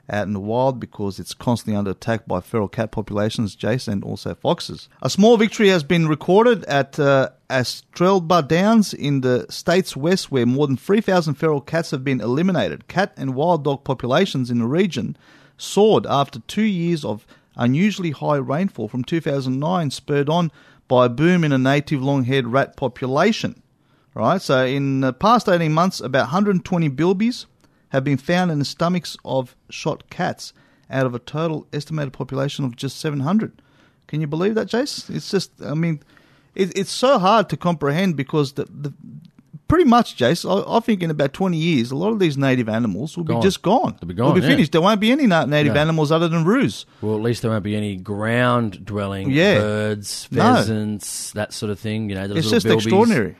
out 0.10 0.28
in 0.28 0.34
the 0.34 0.40
wild 0.40 0.80
because 0.80 1.20
it's 1.20 1.34
constantly 1.34 1.78
under 1.78 1.92
attack 1.92 2.28
by 2.28 2.40
feral 2.40 2.68
cat 2.68 2.92
populations, 2.92 3.56
Jace, 3.56 3.88
and 3.88 4.04
also 4.04 4.36
foxes. 4.36 4.88
A 5.02 5.10
small 5.10 5.38
victory 5.38 5.70
has 5.70 5.84
been 5.84 6.08
recorded 6.08 6.64
at 6.66 7.00
uh, 7.00 7.30
Astrebla 7.50 8.48
Downs 8.48 8.94
in 8.94 9.22
the 9.22 9.46
state's 9.50 9.96
west, 9.96 10.32
where 10.32 10.46
more 10.46 10.68
than 10.68 10.78
3,000 10.78 11.36
feral 11.36 11.62
cats 11.62 11.92
have 11.92 12.04
been 12.04 12.22
eliminated. 12.22 12.88
Cat 12.88 13.14
and 13.18 13.36
wild 13.36 13.64
dog 13.64 13.84
populations 13.84 14.52
in 14.52 14.60
the 14.60 14.68
region 14.68 15.18
soared 15.58 16.06
after 16.06 16.40
two 16.40 16.64
years 16.64 17.06
of 17.06 17.26
unusually 17.56 18.12
high 18.12 18.38
rainfall 18.38 18.88
from 18.88 19.04
2009, 19.04 19.92
spurred 19.92 20.30
on 20.30 20.52
by 20.88 21.06
a 21.06 21.10
boom 21.10 21.44
in 21.44 21.52
a 21.52 21.58
native 21.58 22.02
long-haired 22.02 22.48
rat 22.48 22.76
population. 22.76 23.62
Right, 24.14 24.42
so 24.42 24.66
in 24.66 25.02
the 25.02 25.12
past 25.12 25.50
18 25.50 25.74
months, 25.74 26.00
about 26.00 26.28
120 26.28 26.90
bilbies, 26.90 27.48
have 27.96 28.04
been 28.04 28.18
found 28.18 28.52
in 28.52 28.60
the 28.60 28.66
stomachs 28.66 29.18
of 29.26 29.56
shot 29.70 30.10
cats 30.10 30.54
out 30.90 31.06
of 31.06 31.16
a 31.16 31.20
total 31.20 31.68
estimated 31.74 32.14
population 32.14 32.64
of 32.66 32.76
just 32.76 33.00
700. 33.00 33.62
Can 34.08 34.22
you 34.22 34.28
believe 34.28 34.56
that, 34.56 34.68
Jace? 34.68 35.10
It's 35.14 35.32
just, 35.32 35.52
I 35.64 35.74
mean, 35.74 36.02
it, 36.54 36.78
it's 36.78 36.92
so 36.92 37.18
hard 37.18 37.50
to 37.50 37.58
comprehend 37.58 38.16
because 38.16 38.54
the, 38.54 38.66
the 38.66 38.94
pretty 39.68 39.86
much, 39.86 40.16
Jace, 40.16 40.46
I, 40.46 40.78
I, 40.78 40.80
think 40.80 41.02
in 41.02 41.10
about 41.10 41.34
20 41.34 41.58
years, 41.58 41.92
a 41.92 41.96
lot 41.96 42.12
of 42.12 42.20
these 42.20 42.38
native 42.38 42.70
animals 42.70 43.18
will 43.18 43.24
gone. 43.24 43.40
be 43.40 43.44
just 43.44 43.62
gone. 43.62 43.98
They'll 44.00 44.08
be 44.08 44.14
gone. 44.14 44.28
They'll 44.28 44.36
be 44.36 44.42
yeah. 44.42 44.54
finished. 44.54 44.72
There 44.72 44.82
won't 44.82 45.02
be 45.02 45.12
any 45.12 45.26
native 45.26 45.76
animals 45.76 46.12
other 46.12 46.28
than 46.28 46.46
roos. 46.46 46.86
Well, 47.02 47.16
at 47.16 47.22
least 47.22 47.42
there 47.42 47.52
won't 47.52 47.64
be 47.64 47.76
any 47.76 47.96
ground 47.96 48.86
dwelling 48.86 49.32
yeah. 49.32 49.56
birds, 49.56 50.26
pheasants, 50.26 51.34
no. 51.34 51.42
that 51.42 51.54
sort 51.54 51.72
of 51.72 51.80
thing. 51.80 52.10
You 52.10 52.16
know, 52.16 52.26
it's 52.26 52.50
just 52.50 52.66
bilbies. 52.66 52.76
extraordinary. 52.76 53.36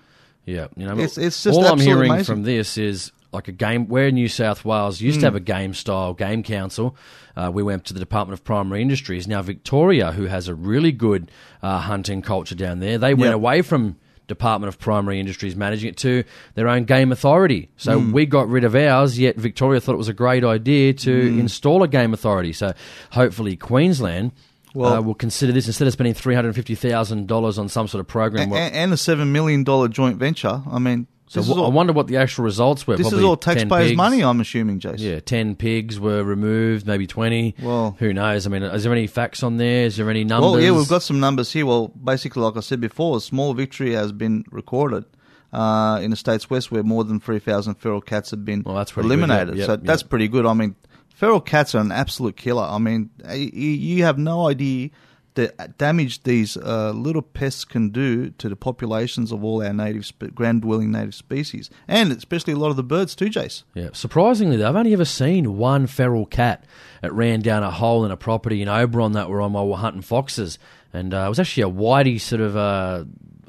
Yeah, 0.46 0.68
you 0.76 0.86
know, 0.86 0.98
it's, 1.00 1.18
it's 1.18 1.42
just 1.42 1.58
all 1.58 1.66
I'm 1.66 1.80
hearing 1.80 2.12
amazing. 2.12 2.26
from 2.26 2.44
this 2.44 2.78
is 2.78 3.12
like 3.36 3.48
a 3.48 3.52
game. 3.52 3.88
We're 3.88 4.10
New 4.10 4.28
South 4.28 4.66
Wales 4.66 5.00
used 5.00 5.18
mm. 5.18 5.22
to 5.22 5.28
have 5.28 5.36
a 5.36 5.40
game 5.40 5.74
style 5.74 6.14
game 6.14 6.42
council. 6.42 6.96
Uh, 7.36 7.52
we 7.54 7.62
went 7.62 7.86
to 7.86 7.94
the 7.94 8.00
Department 8.00 8.40
of 8.40 8.44
Primary 8.44 8.82
Industries. 8.82 9.28
Now 9.28 9.42
Victoria, 9.42 10.12
who 10.12 10.26
has 10.26 10.48
a 10.48 10.56
really 10.56 10.92
good 10.92 11.30
uh, 11.62 11.80
hunting 11.80 12.22
culture 12.22 12.56
down 12.56 12.80
there, 12.80 12.98
they 12.98 13.14
went 13.14 13.30
yep. 13.30 13.36
away 13.36 13.62
from 13.62 13.98
Department 14.28 14.70
of 14.70 14.80
Primary 14.80 15.20
Industries 15.20 15.56
managing 15.56 15.90
it 15.90 15.98
to 15.98 16.24
their 16.56 16.68
own 16.68 16.86
game 16.86 17.12
authority. 17.12 17.70
So 17.78 18.00
mm. 18.00 18.12
we 18.12 18.26
got 18.26 18.50
rid 18.50 18.64
of 18.64 18.76
ours, 18.76 19.20
yet 19.20 19.36
Victoria 19.36 19.80
thought 19.80 19.94
it 19.94 20.00
was 20.00 20.08
a 20.08 20.14
great 20.14 20.44
idea 20.44 20.94
to 20.94 21.12
mm. 21.12 21.40
install 21.40 21.84
a 21.84 21.88
game 21.88 22.14
authority. 22.14 22.54
So 22.54 22.74
hopefully 23.12 23.56
Queensland. 23.56 24.32
Well, 24.74 24.94
uh, 24.94 25.02
will 25.02 25.16
consider 25.16 25.54
this 25.54 25.68
instead 25.68 25.88
of 25.88 25.94
spending 25.94 26.14
three 26.14 26.36
hundred 26.36 26.54
fifty 26.54 26.76
thousand 26.76 27.28
dollars 27.28 27.58
on 27.58 27.70
some 27.70 27.88
sort 27.88 28.02
of 28.02 28.08
program, 28.08 28.52
and, 28.52 28.76
and 28.76 28.92
a 28.92 28.98
seven 28.98 29.32
million 29.32 29.64
dollar 29.64 29.88
joint 29.88 30.18
venture. 30.18 30.64
I 30.70 30.80
mean, 30.80 31.08
so 31.28 31.42
w- 31.42 31.60
all, 31.60 31.72
I 31.72 31.74
wonder 31.74 31.92
what 31.94 32.08
the 32.08 32.18
actual 32.18 32.44
results 32.46 32.86
were. 32.86 32.96
This 32.98 33.06
Probably 33.06 33.20
is 33.20 33.26
all 33.26 33.38
taxpayers' 33.38 33.96
money, 33.96 34.24
I'm 34.24 34.40
assuming, 34.40 34.80
Jason. 34.80 35.00
Yeah, 35.00 35.20
ten 35.20 35.56
pigs 35.56 36.00
were 36.00 36.24
removed, 36.24 36.86
maybe 36.86 37.08
twenty. 37.08 37.56
Well, 37.62 37.96
who 38.00 38.14
knows? 38.14 38.46
I 38.46 38.50
mean, 38.50 38.64
is 38.64 38.84
there 38.84 38.92
any 38.94 39.08
facts 39.08 39.42
on 39.44 39.58
there? 39.58 39.86
Is 39.86 39.98
there 39.98 40.10
any 40.10 40.24
numbers? 40.24 40.52
Well, 40.52 40.62
yeah, 40.62 40.72
we've 40.72 40.88
got 40.88 41.02
some 41.04 41.20
numbers 41.20 41.52
here. 41.52 41.66
Well, 41.66 41.88
basically, 41.90 42.44
like 42.44 42.58
I 42.58 42.60
said 42.60 42.80
before, 42.80 43.18
a 43.18 43.20
small 43.20 43.54
victory 43.54 43.94
has 43.94 44.12
been 44.12 44.46
recorded 44.52 45.06
uh, 45.52 46.00
in 46.02 46.12
the 46.12 46.18
states 46.18 46.50
west, 46.50 46.72
where 46.72 46.84
more 46.84 47.04
than 47.04 47.20
three 47.20 47.40
thousand 47.40 47.76
feral 47.76 48.02
cats 48.02 48.32
have 48.32 48.46
been 48.46 48.62
well, 48.64 48.76
that's 48.76 48.96
eliminated. 48.96 49.56
Yep, 49.58 49.66
so 49.66 49.72
yep, 49.74 49.82
that's 49.84 50.04
pretty 50.04 50.28
good. 50.28 50.46
I 50.46 50.54
mean, 50.54 50.76
feral 51.10 51.42
cats 51.42 51.74
are 51.74 51.80
an 51.80 51.92
absolute 51.92 52.38
killer. 52.38 52.64
I 52.64 52.78
mean, 52.78 53.10
you 53.34 54.04
have 54.04 54.18
no 54.20 54.48
idea 54.48 54.90
the 55.36 55.54
damage 55.78 56.24
these 56.24 56.58
uh, 56.58 56.92
little 56.92 57.22
pests 57.22 57.64
can 57.64 57.90
do 57.90 58.32
to 58.32 58.50
the 58.50 58.56
populations 58.56 59.32
of 59.32 59.44
all 59.44 59.64
our 59.64 59.74
native, 59.74 60.12
ground 60.34 60.64
dwelling 60.64 60.92
native 60.92 61.16
species, 61.16 61.70
and 61.88 62.12
especially 62.12 62.54
a 62.54 62.58
lot 62.58 62.70
of 62.72 62.76
the 62.76 62.84
birds 62.84 63.16
too, 63.16 63.26
Jace. 63.26 63.64
Yeah, 63.74 63.90
surprisingly, 63.94 64.58
though, 64.58 64.68
I've 64.68 64.76
only 64.76 64.94
ever 64.94 65.06
seen 65.06 65.58
one 65.58 65.88
feral 65.88 66.26
cat 66.26 66.66
that 67.02 67.14
ran 67.14 67.42
down 67.42 67.64
a 67.64 67.72
hole 67.72 68.04
in 68.06 68.12
a 68.12 68.18
property 68.18 68.62
in 68.62 68.68
Oberon 68.68 69.12
that 69.14 69.30
were 69.30 69.42
on 69.42 69.54
while 69.54 69.66
we 69.66 69.72
were 69.72 69.78
hunting 69.78 70.02
foxes, 70.02 70.58
and 70.92 71.14
uh, 71.14 71.24
it 71.26 71.30
was 71.30 71.40
actually 71.40 71.64
a 71.64 71.70
whitey 71.70 72.20
sort 72.20 72.42
of. 72.42 72.58
Uh, 72.58 73.06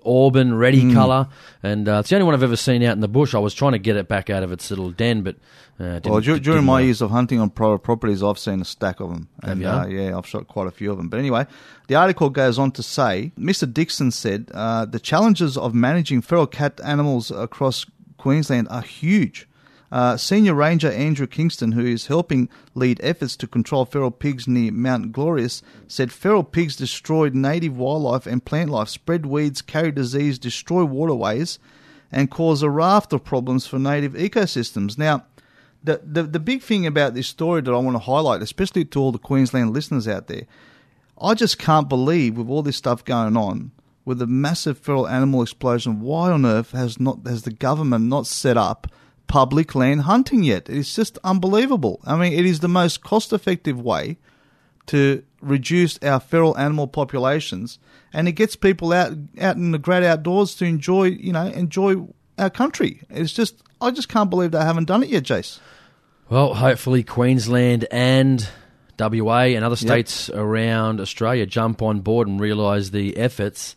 auburn, 0.07 0.55
reddy 0.55 0.85
mm. 0.85 0.95
colour, 0.95 1.29
and 1.63 1.89
uh, 1.89 1.99
it's 2.01 2.11
the 2.11 2.17
only 2.17 2.25
one 2.25 2.35
I've 2.35 2.43
ever 2.43 2.57
seen 2.57 2.83
out 2.83 2.93
in 2.93 3.01
the 3.01 3.09
bush. 3.09 3.35
I 3.35 3.39
was 3.39 3.55
trying 3.55 3.73
to 3.73 3.79
get 3.79 3.97
it 3.97 4.09
back 4.09 4.31
out 4.31 4.43
of 4.43 4.53
its 4.53 4.71
little 4.71 4.91
den, 4.91 5.23
but 5.23 5.37
uh, 5.79 6.01
well, 6.05 6.21
during 6.21 6.43
didn't 6.43 6.65
my 6.65 6.81
years 6.81 7.03
of 7.03 7.11
hunting 7.11 7.39
on 7.39 7.51
private 7.51 7.81
properties, 7.81 8.23
I've 8.23 8.39
seen 8.39 8.63
a 8.63 8.65
stack 8.65 9.01
of 9.01 9.11
them. 9.11 9.29
And, 9.43 9.63
uh, 9.63 9.87
yeah, 9.89 10.17
I've 10.17 10.27
shot 10.27 10.49
quite 10.49 10.67
a 10.67 10.71
few 10.71 10.91
of 10.91 10.97
them. 10.97 11.09
But 11.09 11.19
anyway, 11.19 11.47
the 11.89 11.97
article 11.97 12.31
goes 12.31 12.59
on 12.59 12.73
to 12.73 12.83
say 12.83 13.33
Mr. 13.39 13.71
Dixon 13.71 14.11
said 14.11 14.51
uh, 14.55 14.87
the 14.87 14.99
challenges 14.99 15.59
of 15.59 15.75
managing 15.75 16.23
feral 16.23 16.47
cat 16.47 16.81
animals 16.83 17.31
across 17.31 17.85
Queensland 18.17 18.69
are 18.71 18.81
huge. 18.81 19.47
Uh, 19.97 20.15
Senior 20.15 20.53
Ranger 20.53 20.93
Andrew 20.93 21.27
Kingston, 21.27 21.73
who 21.73 21.87
is 21.87 22.09
helping 22.09 22.51
lead 22.75 23.01
efforts 23.03 23.35
to 23.39 23.47
control 23.47 23.87
feral 23.87 24.11
pigs 24.11 24.47
near 24.47 24.71
Mount 24.71 25.11
Glorious, 25.11 25.63
said 25.89 26.13
feral 26.13 26.45
pigs 26.45 26.77
destroyed 26.77 27.35
native 27.35 27.79
wildlife 27.79 28.27
and 28.27 28.45
plant 28.45 28.69
life, 28.69 28.91
spread 28.91 29.25
weeds, 29.25 29.63
carry 29.63 29.91
disease, 29.91 30.39
destroy 30.39 30.85
waterways, 30.85 31.59
and 32.13 32.31
cause 32.31 32.61
a 32.63 32.69
raft 32.69 33.15
of 33.15 33.25
problems 33.25 33.67
for 33.67 33.79
native 33.79 34.13
ecosystems. 34.13 34.99
Now, 34.99 35.25
the, 35.83 36.03
the, 36.05 36.25
the 36.25 36.41
big 36.41 36.61
thing 36.61 36.87
about 36.87 37.15
this 37.15 37.29
story 37.29 37.63
that 37.63 37.73
I 37.73 37.79
want 37.79 37.95
to 37.95 38.01
highlight, 38.01 38.43
especially 38.43 38.85
to 38.85 39.01
all 39.01 39.13
the 39.13 39.19
Queensland 39.19 39.73
listeners 39.73 40.07
out 40.07 40.27
there, 40.27 40.43
I 41.19 41.33
just 41.33 41.59
can't 41.59 41.89
believe 41.89 42.37
with 42.37 42.51
all 42.51 42.63
this 42.63 42.77
stuff 42.77 43.03
going 43.03 43.39
on, 43.39 43.71
with 44.05 44.19
the 44.19 44.27
massive 44.27 44.77
feral 44.77 45.09
animal 45.09 45.41
explosion, 45.41 46.03
why 46.03 46.33
on 46.33 46.45
earth 46.45 46.73
has 46.73 47.01
not 47.01 47.27
has 47.27 47.45
the 47.45 47.51
government 47.51 48.05
not 48.05 48.27
set 48.27 48.59
up 48.59 48.89
public 49.27 49.75
land 49.75 50.03
hunting 50.03 50.43
yet? 50.43 50.69
It's 50.69 50.95
just 50.95 51.19
unbelievable. 51.25 52.01
I 52.05 52.17
mean, 52.17 52.33
it 52.33 52.47
is 52.47 52.61
the 52.61 52.69
most 52.69 53.03
cost 53.03 53.33
effective 53.33 53.81
way 53.81 54.19
to 54.87 55.23
reduce 55.41 55.99
our 56.03 56.21
feral 56.21 56.57
animal 56.57 56.87
populations, 56.87 57.79
and 58.13 58.29
it 58.29 58.33
gets 58.33 58.57
people 58.57 58.93
out 58.93 59.13
out 59.41 59.57
in 59.57 59.73
the 59.73 59.79
great 59.79 60.05
outdoors 60.05 60.55
to 60.57 60.65
enjoy 60.65 61.05
you 61.05 61.33
know 61.33 61.47
enjoy 61.47 61.97
our 62.39 62.51
country. 62.51 63.03
It's 63.11 63.33
just 63.33 63.63
I 63.81 63.91
just 63.91 64.09
can't 64.09 64.31
believe 64.31 64.53
they 64.53 64.61
haven't 64.61 64.87
done 64.87 65.03
it 65.03 65.09
yet, 65.09 65.25
Jace. 65.25 65.59
Well, 66.29 66.55
hopefully 66.55 67.05
Queensland 67.05 67.87
and 67.91 68.47
WA 68.99 69.43
and 69.43 69.65
other 69.65 69.77
states 69.77 70.29
yep. 70.29 70.39
around 70.39 71.01
Australia 71.01 71.47
jump 71.47 71.83
on 71.83 72.01
board 72.01 72.27
and 72.27 72.41
realise 72.41 72.91
the 72.91 73.17
efforts 73.17 73.77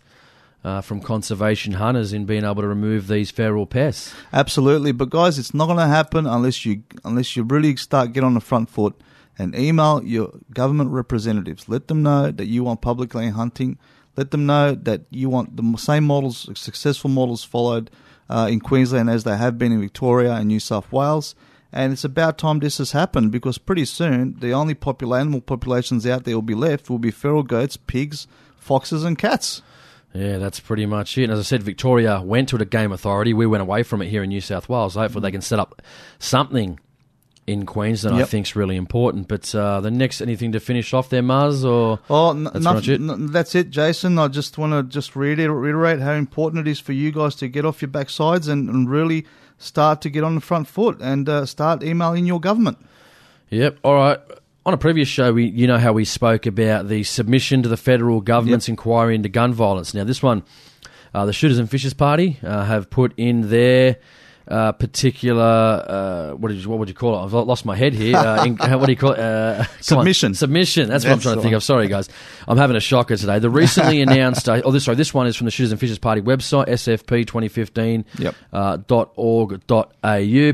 uh, 0.64 0.82
from 0.82 1.01
conservation 1.01 1.74
hunters 1.74 2.12
in 2.14 2.26
being 2.26 2.43
able 2.43 2.62
to 2.62 2.68
remove 2.68 3.07
these 3.07 3.32
feral 3.32 3.66
pests. 3.66 4.14
Absolutely, 4.34 4.91
but 4.91 5.10
guys, 5.10 5.39
it's 5.39 5.53
not 5.53 5.68
going 5.68 5.78
to 5.78 5.88
happen 5.88 6.26
unless 6.26 6.66
you 6.66 6.84
unless 7.03 7.36
you 7.36 7.43
really 7.43 7.76
start 7.76 8.14
get 8.14 8.24
on 8.24 8.34
the 8.34 8.41
front 8.41 8.70
foot 8.70 8.95
and 9.38 9.55
email 9.55 10.03
your 10.03 10.32
government 10.53 10.91
representatives. 10.91 11.70
Let 11.70 11.88
them 11.88 12.03
know 12.03 12.30
that 12.32 12.47
you 12.47 12.64
want 12.64 12.82
public 12.82 13.16
land 13.16 13.36
hunting. 13.36 13.78
Let 14.18 14.32
them 14.32 14.45
know 14.45 14.76
that 14.76 15.03
you 15.10 15.30
want 15.30 15.55
the 15.55 15.78
same 15.78 16.03
models, 16.03 16.49
successful 16.55 17.10
models 17.10 17.43
followed 17.43 17.89
uh, 18.30 18.49
in 18.51 18.60
Queensland 18.60 19.10
as 19.10 19.24
they 19.24 19.38
have 19.38 19.57
been 19.57 19.72
in 19.72 19.80
Victoria 19.80 20.34
and 20.34 20.49
New 20.49 20.60
South 20.60 20.91
Wales. 20.91 21.36
And 21.72 21.93
it's 21.93 22.03
about 22.03 22.38
time 22.38 22.60
this 22.60 22.80
has 22.80 22.91
happened 22.91 23.32
because 23.32 23.57
pretty 23.57 23.86
soon 23.86 24.39
the 24.39 24.51
only 24.51 24.74
popular 24.74 25.20
animal 25.20 25.39
populations 25.39 26.05
out 26.05 26.26
there 26.26 26.36
will 26.36 26.41
be 26.41 26.55
left 26.55 26.89
will 26.89 26.99
be 26.99 27.12
feral 27.12 27.43
goats, 27.43 27.78
pigs, 27.78 28.28
foxes, 28.57 29.03
and 29.03 29.18
cats. 29.18 29.62
Yeah, 30.14 30.39
that's 30.39 30.60
pretty 30.60 30.86
much 30.86 31.18
it. 31.18 31.26
And 31.26 31.34
as 31.34 31.39
I 31.39 31.43
said, 31.43 31.62
Victoria 31.62 32.22
went 32.22 32.49
to 32.49 32.57
the 32.57 32.66
game 32.66 32.91
authority. 32.91 33.34
We 33.34 33.45
went 33.45 33.62
away 33.62 33.84
from 33.84 34.01
it 34.01 34.10
here 34.10 34.24
in 34.24 34.30
New 34.30 34.41
South 34.41 34.68
Wales. 34.68 34.95
Hopefully, 34.95 35.22
they 35.22 35.32
can 35.32 35.41
set 35.41 35.60
up 35.60 35.82
something 36.18 36.80
in 37.45 37.66
Queensland. 37.66 38.18
Yep. 38.18 38.26
I 38.26 38.30
think 38.30 38.47
is 38.47 38.55
really 38.55 38.76
important. 38.76 39.28
But 39.28 39.53
uh, 39.53 39.82
the 39.82 39.91
next 39.91 40.22
anything 40.22 40.51
to 40.53 40.60
finish 40.60 40.93
off 40.93 41.10
there, 41.10 41.22
Mars, 41.22 41.64
or 41.64 41.99
oh, 42.10 42.32
n- 42.32 42.45
that's, 42.45 42.60
nothing, 42.60 43.10
n- 43.10 43.28
that's 43.28 43.53
it, 43.53 43.70
Jason. 43.70 44.18
I 44.18 44.28
just 44.30 44.57
want 44.57 44.74
to 44.74 44.84
just 44.84 45.16
reiterate 45.16 45.99
how 45.99 46.14
important 46.14 46.68
it 46.68 46.72
is 46.72 46.80
for 46.80 46.93
you 46.93 47.12
guys 47.12 47.36
to 47.36 47.47
get 47.47 47.66
off 47.66 47.82
your 47.82 47.89
backsides 47.89 48.47
and, 48.47 48.70
and 48.70 48.89
really 48.89 49.26
start 49.57 50.01
to 50.01 50.10
get 50.10 50.24
on 50.24 50.36
the 50.36 50.41
front 50.41 50.68
foot 50.68 50.99
and 51.01 51.30
uh, 51.30 51.45
start 51.45 51.84
emailing 51.84 52.26
your 52.26 52.39
government. 52.39 52.78
Yep. 53.49 53.80
All 53.84 53.95
right. 53.95 54.20
On 54.70 54.74
a 54.76 54.78
previous 54.78 55.07
show, 55.07 55.34
we 55.34 55.45
you 55.47 55.65
know 55.65 55.80
how 55.80 55.93
we 55.93 56.05
spoke 56.05 56.45
about 56.45 56.88
the 56.89 57.01
submission 57.01 57.63
to 57.63 57.70
the 57.70 57.76
federal 57.76 58.22
government's 58.22 58.67
yep. 58.67 58.74
inquiry 58.74 59.15
into 59.15 59.28
gun 59.28 59.51
violence. 59.51 59.95
Now, 59.95 60.03
this 60.03 60.22
one, 60.22 60.43
uh, 61.11 61.26
the 61.26 61.34
Shooters 61.34 61.57
and 61.57 61.67
Fishers 61.67 61.95
Party 61.95 62.38
uh, 62.43 62.65
have 62.65 62.91
put 62.91 63.15
in 63.17 63.49
their 63.49 63.97
uh, 64.50 64.72
particular 64.72 65.43
uh, 65.43 66.32
what, 66.36 66.47
did 66.50 66.58
you, 66.58 66.68
what 66.70 66.80
would 66.80 66.89
you 66.89 66.95
call 66.95 67.20
it? 67.20 67.24
I've 67.24 67.34
lost 67.34 67.66
my 67.66 67.76
head 67.76 67.93
here. 67.93 68.18
Uh, 68.18 68.45
in, 68.45 68.58
what 68.58 68.88
do 68.88 68.91
you 68.91 68.97
call 68.97 69.12
it? 69.12 69.20
Uh, 69.20 69.64
submission. 69.80 70.32
On. 70.32 70.36
Submission. 70.36 70.89
That's, 70.89 71.04
That's 71.04 71.12
what 71.12 71.18
I'm 71.18 71.22
trying 71.22 71.36
to 71.36 71.41
think 71.41 71.54
of. 71.56 71.64
Sorry, 71.64 71.88
guys. 71.88 72.10
I'm 72.47 72.58
having 72.58 72.76
a 72.76 72.80
shocker 72.80 73.16
today. 73.16 73.38
The 73.39 73.50
recently 73.50 74.02
announced. 74.10 74.50
Uh, 74.50 74.62
oh, 74.66 74.72
this 74.72 74.86
sorry. 74.86 74.95
This 74.95 75.14
one 75.14 75.28
is 75.28 75.36
from 75.36 75.45
the 75.45 75.52
Shooters 75.52 75.72
and 75.72 75.80
Fishers 75.80 76.00
Party 76.00 76.22
website, 76.22 76.68
sfp2015.org.au, 76.68 78.22
yep. 78.22 78.36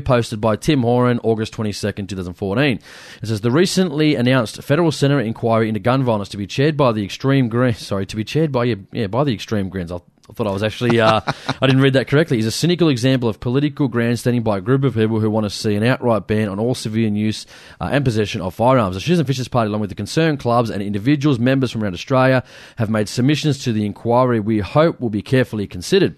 posted 0.00 0.40
by 0.40 0.56
Tim 0.56 0.82
Horan, 0.82 1.20
August 1.22 1.54
22nd, 1.54 2.08
2014. 2.08 2.80
It 3.22 3.26
says 3.26 3.40
the 3.40 3.50
recently 3.50 4.14
announced 4.14 4.62
federal 4.62 4.92
Senate 4.92 5.26
inquiry 5.26 5.68
into 5.68 5.80
gun 5.80 6.04
violence 6.04 6.28
to 6.30 6.36
be 6.36 6.46
chaired 6.46 6.76
by 6.76 6.92
the 6.92 7.04
extreme 7.04 7.48
green. 7.48 7.74
Sorry, 7.74 8.06
to 8.06 8.16
be 8.16 8.24
chaired 8.24 8.52
by 8.52 8.76
yeah 8.92 9.06
by 9.06 9.24
the 9.24 9.32
extreme 9.32 9.68
Greens. 9.68 9.90
I'll 9.90 10.04
I 10.28 10.32
thought 10.32 10.46
I 10.46 10.52
was 10.52 10.62
actually, 10.62 11.00
uh, 11.00 11.20
I 11.60 11.66
didn't 11.66 11.82
read 11.82 11.94
that 11.94 12.08
correctly. 12.08 12.38
Is 12.38 12.46
a 12.46 12.50
cynical 12.50 12.88
example 12.88 13.28
of 13.28 13.40
political 13.40 13.88
grandstanding 13.88 14.42
by 14.42 14.58
a 14.58 14.60
group 14.60 14.84
of 14.84 14.94
people 14.94 15.20
who 15.20 15.30
want 15.30 15.44
to 15.44 15.50
see 15.50 15.74
an 15.74 15.84
outright 15.84 16.26
ban 16.26 16.48
on 16.48 16.58
all 16.58 16.74
civilian 16.74 17.16
use 17.16 17.46
uh, 17.80 17.88
and 17.92 18.04
possession 18.04 18.40
of 18.40 18.54
firearms. 18.54 18.96
The 18.96 19.00
Shooters 19.00 19.20
and 19.20 19.26
Fishers 19.26 19.48
Party, 19.48 19.68
along 19.68 19.80
with 19.80 19.90
the 19.90 19.96
concerned 19.96 20.40
clubs 20.40 20.70
and 20.70 20.82
individuals, 20.82 21.38
members 21.38 21.70
from 21.70 21.82
around 21.82 21.94
Australia, 21.94 22.42
have 22.76 22.90
made 22.90 23.08
submissions 23.08 23.62
to 23.64 23.72
the 23.72 23.86
inquiry 23.86 24.40
we 24.40 24.58
hope 24.58 25.00
will 25.00 25.10
be 25.10 25.22
carefully 25.22 25.66
considered. 25.66 26.16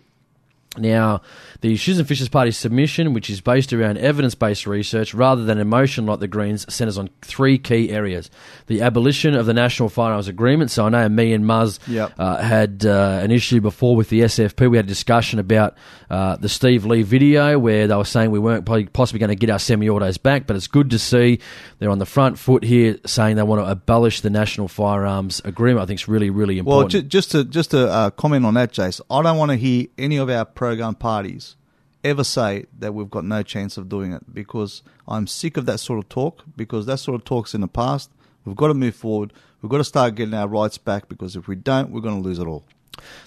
Now, 0.78 1.22
the 1.60 1.76
Shooters 1.76 1.98
and 1.98 2.08
Fishers 2.08 2.28
Party 2.28 2.50
submission, 2.50 3.14
which 3.14 3.30
is 3.30 3.40
based 3.40 3.72
around 3.72 3.98
evidence 3.98 4.34
based 4.34 4.66
research 4.66 5.14
rather 5.14 5.44
than 5.44 5.58
emotion 5.58 6.06
like 6.06 6.20
the 6.20 6.28
Greens, 6.28 6.72
centres 6.72 6.98
on 6.98 7.10
three 7.22 7.58
key 7.58 7.90
areas. 7.90 8.30
The 8.66 8.82
abolition 8.82 9.34
of 9.34 9.46
the 9.46 9.54
National 9.54 9.88
Firearms 9.88 10.28
Agreement. 10.28 10.70
So 10.70 10.86
I 10.86 10.88
know 10.88 11.08
me 11.08 11.32
and 11.32 11.44
Muzz 11.44 11.80
yep. 11.88 12.12
uh, 12.18 12.36
had 12.38 12.84
uh, 12.86 13.20
an 13.22 13.30
issue 13.30 13.60
before 13.60 13.96
with 13.96 14.08
the 14.08 14.20
SFP. 14.20 14.70
We 14.70 14.76
had 14.76 14.86
a 14.86 14.88
discussion 14.88 15.38
about 15.38 15.76
uh, 16.10 16.36
the 16.36 16.48
Steve 16.48 16.84
Lee 16.84 17.02
video 17.02 17.58
where 17.58 17.86
they 17.86 17.94
were 17.94 18.04
saying 18.04 18.30
we 18.30 18.38
weren't 18.38 18.64
possibly 18.92 19.18
going 19.18 19.28
to 19.28 19.36
get 19.36 19.50
our 19.50 19.58
semi 19.58 19.88
autos 19.88 20.18
back, 20.18 20.46
but 20.46 20.56
it's 20.56 20.66
good 20.66 20.90
to 20.90 20.98
see 20.98 21.40
they're 21.78 21.90
on 21.90 21.98
the 21.98 22.06
front 22.06 22.38
foot 22.38 22.64
here 22.64 22.98
saying 23.04 23.36
they 23.36 23.42
want 23.42 23.62
to 23.64 23.70
abolish 23.70 24.20
the 24.20 24.30
National 24.30 24.68
Firearms 24.68 25.40
Agreement. 25.44 25.82
I 25.82 25.86
think 25.86 26.00
it's 26.00 26.08
really, 26.08 26.30
really 26.30 26.58
important. 26.58 26.94
Well, 26.94 27.02
just 27.02 27.32
to, 27.32 27.44
just 27.44 27.72
to 27.72 27.88
uh, 27.88 28.10
comment 28.10 28.44
on 28.44 28.54
that, 28.54 28.72
Jace, 28.72 29.00
I 29.10 29.22
don't 29.22 29.38
want 29.38 29.50
to 29.50 29.56
hear 29.56 29.86
any 29.98 30.16
of 30.16 30.30
our 30.30 30.44
pro 30.44 30.67
gun 30.76 30.94
parties 30.94 31.56
ever 32.04 32.24
say 32.24 32.66
that 32.78 32.94
we've 32.94 33.10
got 33.10 33.24
no 33.24 33.42
chance 33.42 33.76
of 33.76 33.88
doing 33.88 34.12
it 34.12 34.32
because 34.32 34.82
I'm 35.06 35.26
sick 35.26 35.56
of 35.56 35.66
that 35.66 35.78
sort 35.78 35.98
of 35.98 36.08
talk 36.08 36.44
because 36.56 36.86
that 36.86 36.98
sort 36.98 37.14
of 37.14 37.24
talk's 37.24 37.54
in 37.54 37.60
the 37.60 37.68
past. 37.68 38.10
We've 38.44 38.56
got 38.56 38.68
to 38.68 38.74
move 38.74 38.94
forward. 38.94 39.32
We've 39.60 39.70
got 39.70 39.78
to 39.78 39.84
start 39.84 40.14
getting 40.14 40.34
our 40.34 40.48
rights 40.48 40.78
back 40.78 41.08
because 41.08 41.36
if 41.36 41.48
we 41.48 41.56
don't, 41.56 41.90
we're 41.90 42.00
going 42.00 42.22
to 42.22 42.26
lose 42.26 42.38
it 42.38 42.46
all. 42.46 42.64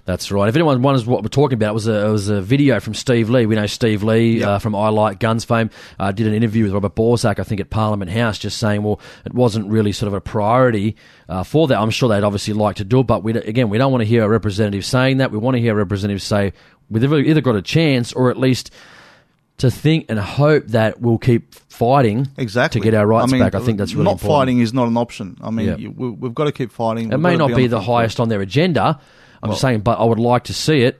That's 0.05 0.31
right. 0.31 0.49
If 0.49 0.55
anyone 0.55 0.81
wonders 0.81 1.05
what 1.05 1.21
we're 1.21 1.29
talking 1.29 1.55
about, 1.55 1.71
it 1.71 1.73
was 1.73 1.87
a, 1.87 2.07
it 2.07 2.11
was 2.11 2.27
a 2.29 2.41
video 2.41 2.79
from 2.79 2.93
Steve 2.93 3.29
Lee. 3.29 3.45
We 3.45 3.55
know 3.55 3.67
Steve 3.67 4.03
Lee 4.03 4.39
yep. 4.39 4.47
uh, 4.47 4.59
from 4.59 4.75
I 4.75 4.89
Like 4.89 5.19
Guns 5.19 5.45
fame. 5.45 5.69
Uh, 5.99 6.11
did 6.11 6.27
an 6.27 6.33
interview 6.33 6.65
with 6.65 6.73
Robert 6.73 6.95
Borsak, 6.95 7.39
I 7.39 7.43
think, 7.43 7.61
at 7.61 7.69
Parliament 7.69 8.11
House, 8.11 8.37
just 8.37 8.57
saying, 8.57 8.83
well, 8.83 8.99
it 9.25 9.33
wasn't 9.33 9.69
really 9.69 9.91
sort 9.91 10.07
of 10.07 10.13
a 10.13 10.21
priority 10.21 10.95
uh, 11.29 11.43
for 11.43 11.67
that. 11.67 11.79
I'm 11.79 11.89
sure 11.89 12.09
they'd 12.09 12.23
obviously 12.23 12.53
like 12.53 12.77
to 12.77 12.83
do 12.83 12.99
it, 12.99 13.07
but 13.07 13.23
we, 13.23 13.33
again, 13.33 13.69
we 13.69 13.77
don't 13.77 13.91
want 13.91 14.01
to 14.01 14.07
hear 14.07 14.23
a 14.23 14.29
representative 14.29 14.85
saying 14.85 15.17
that. 15.17 15.31
We 15.31 15.37
want 15.37 15.55
to 15.55 15.61
hear 15.61 15.73
a 15.73 15.77
representative 15.77 16.21
say, 16.21 16.53
we've 16.91 17.11
either 17.11 17.41
got 17.41 17.55
a 17.55 17.61
chance 17.61 18.13
or 18.13 18.29
at 18.29 18.37
least 18.37 18.71
to 19.57 19.71
think 19.71 20.07
and 20.09 20.19
hope 20.19 20.67
that 20.67 21.01
we'll 21.01 21.19
keep 21.19 21.53
fighting 21.53 22.27
exactly 22.37 22.81
to 22.81 22.83
get 22.83 22.93
our 22.93 23.05
rights 23.05 23.31
I 23.31 23.31
mean, 23.31 23.41
back. 23.41 23.55
I 23.55 23.59
think 23.59 23.77
that's 23.77 23.93
really 23.93 24.05
not 24.05 24.13
important. 24.13 24.39
fighting 24.39 24.59
is 24.59 24.73
not 24.73 24.87
an 24.87 24.97
option. 24.97 25.37
I 25.41 25.51
mean, 25.51 25.77
you, 25.79 25.91
we, 25.91 26.27
have 26.27 26.35
got 26.35 26.45
to 26.45 26.51
keep 26.51 26.71
fighting. 26.71 27.11
It 27.11 27.15
we've 27.15 27.19
may 27.19 27.37
not 27.37 27.49
be, 27.49 27.55
be 27.55 27.67
the 27.67 27.81
highest 27.81 28.19
on 28.19 28.29
their 28.29 28.41
agenda. 28.41 28.99
I'm 29.43 29.49
well, 29.49 29.57
saying, 29.57 29.81
but 29.81 29.99
I 29.99 30.03
would 30.03 30.19
like 30.19 30.45
to 30.45 30.53
see 30.53 30.81
it. 30.81 30.99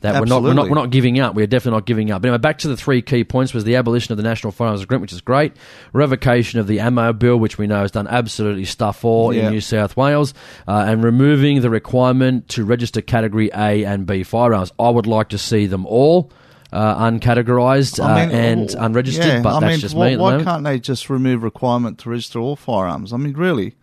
That 0.00 0.18
we're 0.18 0.26
not, 0.26 0.42
we're 0.42 0.54
not, 0.54 0.68
we're 0.70 0.76
not 0.76 0.90
giving 0.90 1.20
up. 1.20 1.34
We're 1.34 1.46
definitely 1.46 1.76
not 1.76 1.86
giving 1.86 2.10
up. 2.10 2.22
But 2.22 2.28
anyway, 2.28 2.38
back 2.38 2.58
to 2.58 2.68
the 2.68 2.76
three 2.76 3.02
key 3.02 3.22
points 3.22 3.52
was 3.52 3.64
the 3.64 3.76
abolition 3.76 4.12
of 4.12 4.16
the 4.16 4.22
National 4.22 4.50
Firearms 4.50 4.82
Agreement, 4.82 5.02
which 5.02 5.12
is 5.12 5.20
great. 5.20 5.52
Revocation 5.92 6.58
of 6.58 6.66
the 6.66 6.80
ammo 6.80 7.12
bill, 7.12 7.36
which 7.36 7.58
we 7.58 7.66
know 7.66 7.82
has 7.82 7.90
done 7.90 8.08
absolutely 8.08 8.64
stuff 8.64 9.00
for 9.00 9.34
yeah. 9.34 9.46
in 9.46 9.52
New 9.52 9.60
South 9.60 9.98
Wales, 9.98 10.32
uh, 10.66 10.84
and 10.88 11.04
removing 11.04 11.60
the 11.60 11.68
requirement 11.68 12.48
to 12.48 12.64
register 12.64 13.02
Category 13.02 13.50
A 13.54 13.84
and 13.84 14.06
B 14.06 14.22
firearms. 14.22 14.72
I 14.78 14.88
would 14.88 15.06
like 15.06 15.28
to 15.30 15.38
see 15.38 15.66
them 15.66 15.84
all. 15.86 16.32
Uh, 16.72 17.10
uncategorized 17.10 17.98
I 18.02 18.26
mean, 18.26 18.34
uh, 18.34 18.38
and 18.38 18.70
unregistered, 18.78 19.26
yeah, 19.26 19.42
but 19.42 19.56
I 19.56 19.60
that's 19.60 19.72
mean, 19.72 19.80
just 19.80 19.96
why, 19.96 20.10
me. 20.10 20.16
why 20.18 20.40
can't 20.44 20.62
they 20.62 20.78
just 20.78 21.10
remove 21.10 21.42
requirement 21.42 21.98
to 21.98 22.10
register 22.10 22.38
all 22.38 22.54
firearms? 22.54 23.12
I 23.12 23.16
mean, 23.16 23.32
really, 23.32 23.74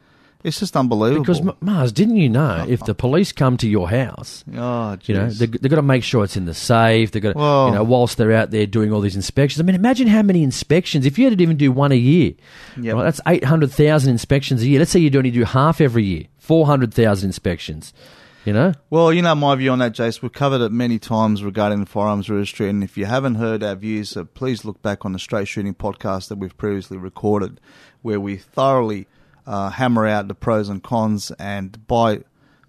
it's 0.43 0.59
just 0.59 0.77
unbelievable. 0.77 1.23
Because 1.23 1.41
Mars, 1.61 1.91
didn't 1.91 2.17
you 2.17 2.29
know 2.29 2.65
if 2.69 2.85
the 2.85 2.93
police 2.93 3.31
come 3.31 3.57
to 3.57 3.67
your 3.67 3.89
house, 3.89 4.43
oh, 4.55 4.97
you 5.03 5.15
know 5.15 5.29
they, 5.29 5.45
have 5.45 5.61
got 5.69 5.75
to 5.75 5.81
make 5.81 6.03
sure 6.03 6.23
it's 6.23 6.38
in 6.38 6.45
the 6.45 6.53
safe. 6.53 7.11
They've 7.11 7.21
got, 7.21 7.33
to, 7.33 7.39
you 7.39 7.75
know, 7.75 7.83
whilst 7.83 8.17
they're 8.17 8.33
out 8.33 8.51
there 8.51 8.65
doing 8.65 8.93
all 8.93 9.01
these 9.01 9.15
inspections. 9.15 9.59
I 9.59 9.63
mean, 9.63 9.75
imagine 9.75 10.07
how 10.07 10.21
many 10.21 10.43
inspections. 10.43 11.05
If 11.05 11.17
you 11.17 11.25
had 11.25 11.38
to 11.38 11.43
even 11.43 11.57
do 11.57 11.71
one 11.71 11.91
a 11.91 11.95
year, 11.95 12.33
yep. 12.79 12.95
right, 12.95 13.03
that's 13.03 13.21
eight 13.27 13.43
hundred 13.43 13.71
thousand 13.71 14.11
inspections 14.11 14.61
a 14.61 14.67
year. 14.67 14.79
Let's 14.79 14.91
say 14.91 14.99
you 14.99 15.11
only 15.17 15.31
do 15.31 15.43
half 15.43 15.81
every 15.81 16.03
year, 16.03 16.25
four 16.38 16.65
hundred 16.65 16.93
thousand 16.93 17.29
inspections. 17.29 17.93
You 18.45 18.53
know? 18.53 18.71
Well, 18.89 19.11
you 19.11 19.21
know 19.21 19.35
my 19.35 19.55
view 19.55 19.71
on 19.71 19.79
that, 19.79 19.91
Jace. 19.91 20.21
We've 20.21 20.31
covered 20.31 20.61
it 20.61 20.71
many 20.71 20.99
times 20.99 21.43
regarding 21.43 21.81
the 21.81 21.85
firearms 21.85 22.29
registry, 22.29 22.69
and 22.69 22.81
if 22.81 22.97
you 22.97 23.05
haven't 23.05 23.35
heard 23.35 23.61
our 23.61 23.75
views, 23.75 24.15
uh, 24.15 24.23
please 24.23 24.63
look 24.63 24.81
back 24.81 25.03
on 25.03 25.11
the 25.11 25.19
straight 25.19 25.49
shooting 25.49 25.75
podcast 25.75 26.29
that 26.29 26.38
we've 26.38 26.57
previously 26.57 26.95
recorded, 26.95 27.59
where 28.03 28.21
we 28.21 28.38
thoroughly 28.38 29.07
uh, 29.47 29.71
hammer 29.71 30.05
out 30.05 30.27
the 30.27 30.35
pros 30.35 30.69
and 30.69 30.83
cons, 30.83 31.31
and 31.39 31.87
by 31.87 32.23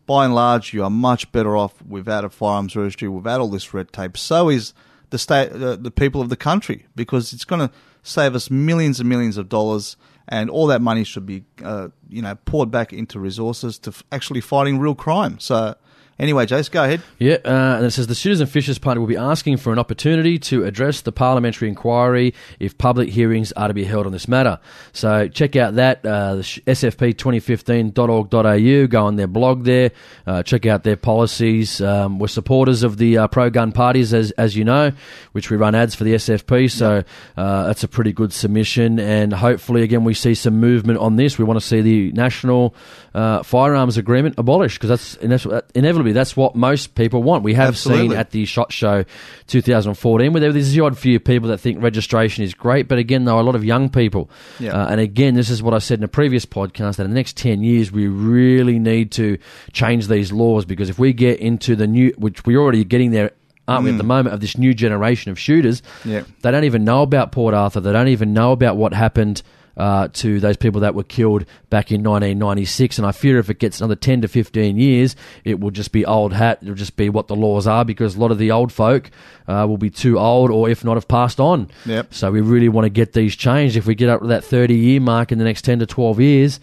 by 0.07 0.25
and 0.25 0.35
large, 0.35 0.73
you 0.73 0.83
are 0.83 0.91
much 0.91 1.31
better 1.33 1.55
off 1.55 1.83
without 1.83 2.25
a 2.25 2.31
firearms 2.31 2.75
registry, 2.75 3.09
without 3.09 3.41
all 3.43 3.51
this 3.51 3.75
red 3.75 3.93
tape. 3.93 4.17
So 4.17 4.49
is 4.49 4.73
the 5.11 5.19
state, 5.19 5.53
uh, 5.53 5.77
the 5.77 5.91
people 5.91 6.23
of 6.23 6.31
the 6.31 6.37
country, 6.37 6.87
because 6.97 7.35
it's 7.35 7.45
going 7.45 7.69
to 7.69 7.75
save 8.03 8.35
us 8.35 8.51
millions 8.51 9.01
and 9.01 9.09
millions 9.09 9.37
of 9.37 9.51
dollars, 9.51 9.99
and 10.27 10.49
all 10.49 10.67
that 10.69 10.81
money 10.81 11.05
should 11.05 11.27
be, 11.27 11.45
uh, 11.63 11.89
you 12.09 12.23
know, 12.23 12.37
poured 12.47 12.71
back 12.71 12.93
into 12.93 13.21
resources 13.21 13.79
to 13.81 13.91
f- 13.91 14.03
actually 14.11 14.41
fighting 14.41 14.79
real 14.79 14.95
crime. 14.95 15.39
So. 15.39 15.75
Anyway, 16.19 16.47
Jace, 16.47 16.69
go 16.69 16.83
ahead. 16.83 17.01
Yeah, 17.21 17.37
uh, 17.45 17.77
and 17.77 17.87
it 17.87 17.93
says 17.93 18.09
the 18.09 18.15
Shooters 18.15 18.41
and 18.41 18.51
Fishers 18.51 18.79
Party 18.79 18.99
will 18.99 19.07
be 19.07 19.17
asking 19.17 19.59
for 19.59 19.73
an 19.73 19.79
opportunity 19.79 20.37
to 20.41 20.65
address 20.65 21.03
the 21.03 21.13
parliamentary 21.13 21.69
inquiry 21.69 22.35
if 22.59 22.77
public 22.77 23.09
hearings 23.09 23.53
are 23.53 23.69
to 23.69 23.75
be 23.75 23.85
held 23.85 24.05
on 24.05 24.11
this 24.11 24.27
matter. 24.27 24.59
So 24.93 25.29
check 25.29 25.55
out 25.55 25.77
that, 25.77 26.05
uh, 26.05 26.35
the 26.37 26.43
sfp2015.org.au, 26.43 28.87
go 28.89 29.07
on 29.07 29.15
their 29.15 29.29
blog 29.29 29.63
there, 29.63 29.93
uh, 30.27 30.43
check 30.43 30.67
out 30.67 30.83
their 30.83 30.97
policies. 30.97 31.81
Um, 31.81 32.19
we're 32.19 32.27
supporters 32.27 32.83
of 32.83 32.97
the 32.97 33.19
uh, 33.19 33.29
pro 33.29 33.49
gun 33.49 33.71
parties, 33.71 34.13
as, 34.13 34.33
as 34.33 34.57
you 34.57 34.65
know, 34.65 34.91
which 35.33 35.51
we 35.51 35.57
run 35.57 35.77
ads 35.77 35.95
for 35.95 36.03
the 36.03 36.15
SFP, 36.15 36.69
so 36.69 37.05
uh, 37.37 37.67
that's 37.69 37.85
a 37.85 37.89
pretty 37.89 38.13
good 38.13 38.33
submission, 38.33 38.99
and 38.99 39.33
hopefully, 39.33 39.83
again, 39.83 40.03
we 40.03 40.15
see 40.15 40.35
some 40.35 40.59
movement 40.59 40.99
on 40.99 41.15
this. 41.15 41.39
We 41.39 41.45
want 41.45 41.61
to 41.61 41.67
see 41.67 41.81
the 41.81 42.11
National 42.11 42.75
uh, 43.19 43.43
Firearms 43.43 43.97
Agreement 43.97 44.37
abolished, 44.39 44.79
because 44.81 45.17
that's 45.19 45.45
ine- 45.45 45.63
inevitably 45.75 46.13
that's 46.13 46.37
what 46.37 46.55
most 46.55 46.95
people 46.95 47.21
want. 47.21 47.43
We 47.43 47.55
have 47.55 47.71
Absolutely. 47.71 48.11
seen 48.11 48.17
at 48.17 48.31
the 48.31 48.45
SHOT 48.45 48.71
Show 48.73 49.05
2014 49.49 50.33
where 50.33 50.41
there 50.41 50.53
was 50.53 50.73
the 50.73 50.81
odd 50.83 50.97
few 50.97 51.19
people 51.19 51.49
that 51.49 51.59
think 51.59 51.83
registration 51.83 52.45
is 52.45 52.55
great, 52.55 52.87
but 52.87 52.99
again, 52.99 53.25
there 53.25 53.35
are 53.35 53.41
a 53.41 53.45
lot 53.45 53.57
of 53.57 53.65
young 53.65 53.89
people. 53.89 54.31
Yeah. 54.61 54.71
Uh, 54.71 54.91
and 54.91 55.01
again, 55.01 55.35
this 55.35 55.51
is 55.51 55.61
what 55.61 55.75
I 55.75 55.79
said 55.79 55.99
in 55.99 56.05
a 56.05 56.09
previous 56.09 56.47
podcast 56.47 56.97
that 56.97 57.05
in 57.07 57.11
the 57.11 57.17
next 57.17 57.37
10 57.39 57.61
years, 57.65 57.91
we 57.91 58.07
really 58.07 58.79
need 58.79 59.11
to 59.13 59.37
change 59.73 60.07
these 60.07 60.31
laws 60.31 60.65
because 60.65 60.89
if 60.89 61.01
we 61.01 61.13
get 61.13 61.41
into 61.41 61.75
the 61.75 61.89
new, 61.89 62.15
which 62.19 62.47
we're 62.47 62.61
already 62.61 62.85
getting 62.85 63.11
there. 63.11 63.33
Aren't 63.67 63.85
we 63.85 63.91
at 63.91 63.99
the 63.99 64.03
moment 64.03 64.33
of 64.33 64.41
this 64.41 64.57
new 64.57 64.73
generation 64.73 65.31
of 65.31 65.39
shooters? 65.39 65.83
Yeah. 66.03 66.23
They 66.41 66.51
don't 66.51 66.65
even 66.65 66.85
know 66.85 67.03
about 67.03 67.33
Port 67.33 67.53
Arthur. 67.53 67.81
They 67.81 67.93
don't 67.93 68.09
even 68.09 68.33
know 68.33 68.53
about 68.53 68.79
what 68.79 68.95
happened 68.95 69.43
uh, 69.79 70.09
to 70.09 70.41
those 70.41 70.57
people 70.57 70.81
that 70.81 70.95
were 70.95 71.05
killed 71.05 71.45
back 71.71 71.91
in 71.91 72.03
1996. 72.03 72.99
And 72.99 73.07
I 73.07 73.13
fear 73.13 73.39
if 73.39 73.49
it 73.49 73.59
gets 73.59 73.81
another 73.81 73.95
10 73.95 74.23
to 74.23 74.29
15 74.29 74.77
years, 74.77 75.17
it 75.45 75.61
will 75.61 75.71
just 75.71 75.93
be 75.93 76.05
old 76.05 76.33
hat. 76.33 76.59
It'll 76.63 76.75
just 76.75 76.97
be 76.97 77.09
what 77.09 77.29
the 77.29 77.37
laws 77.37 77.67
are 77.67 77.85
because 77.85 78.17
a 78.17 78.21
lot 78.21 78.33
of 78.33 78.39
the 78.39 78.51
old 78.51 78.73
folk 78.73 79.11
uh, 79.47 79.65
will 79.69 79.79
be 79.79 79.91
too 79.91 80.19
old 80.19 80.51
or, 80.51 80.69
if 80.69 80.85
not, 80.85 80.97
have 80.97 81.09
passed 81.09 81.41
on. 81.41 81.71
Yep. 81.87 82.13
So 82.13 82.31
we 82.31 82.41
really 82.41 82.69
want 82.69 82.85
to 82.85 82.91
get 82.91 83.13
these 83.13 83.37
changed. 83.37 83.77
If 83.77 83.87
we 83.87 83.95
get 83.95 84.09
up 84.09 84.21
to 84.21 84.27
that 84.29 84.45
30 84.45 84.75
year 84.75 85.01
mark 85.01 85.33
in 85.33 85.39
the 85.39 85.45
next 85.45 85.63
10 85.63 85.79
to 85.79 85.87
12 85.87 86.21
years, 86.21 86.61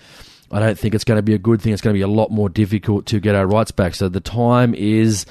I 0.51 0.59
don't 0.59 0.77
think 0.77 0.93
it's 0.93 1.03
going 1.03 1.17
to 1.17 1.23
be 1.23 1.33
a 1.33 1.39
good 1.39 1.61
thing. 1.61 1.73
It's 1.73 1.81
going 1.81 1.93
to 1.93 1.97
be 1.97 2.03
a 2.03 2.07
lot 2.07 2.31
more 2.31 2.49
difficult 2.49 3.05
to 3.07 3.19
get 3.19 3.33
our 3.33 3.47
rights 3.47 3.71
back. 3.71 3.95
So 3.95 4.09
the 4.09 4.19
time 4.19 4.75
is 4.75 5.25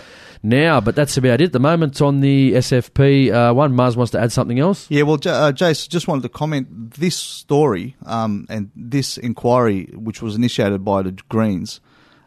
now. 0.45 0.81
But 0.81 0.95
that's 0.95 1.17
about 1.17 1.41
it. 1.41 1.53
The 1.53 1.59
moment 1.59 2.01
on 2.01 2.21
the 2.21 2.53
SFP 2.53 3.33
uh, 3.33 3.55
one. 3.55 3.75
Mars 3.75 3.97
wants 3.97 4.13
to 4.13 4.21
add 4.21 4.31
something 4.31 4.61
else. 4.61 4.87
Yeah, 4.91 5.03
well, 5.03 5.15
uh, 5.15 5.53
Jace, 5.53 5.89
just 5.89 6.07
wanted 6.07 6.23
to 6.23 6.29
comment 6.29 6.95
this 6.95 7.17
story 7.17 7.97
um, 8.07 8.47
and 8.49 8.71
this 8.77 9.19
inquiry, 9.19 9.87
which 9.95 10.23
was 10.23 10.37
initiated 10.37 10.85
by 10.85 11.03
the 11.03 11.13
Greens, 11.29 11.81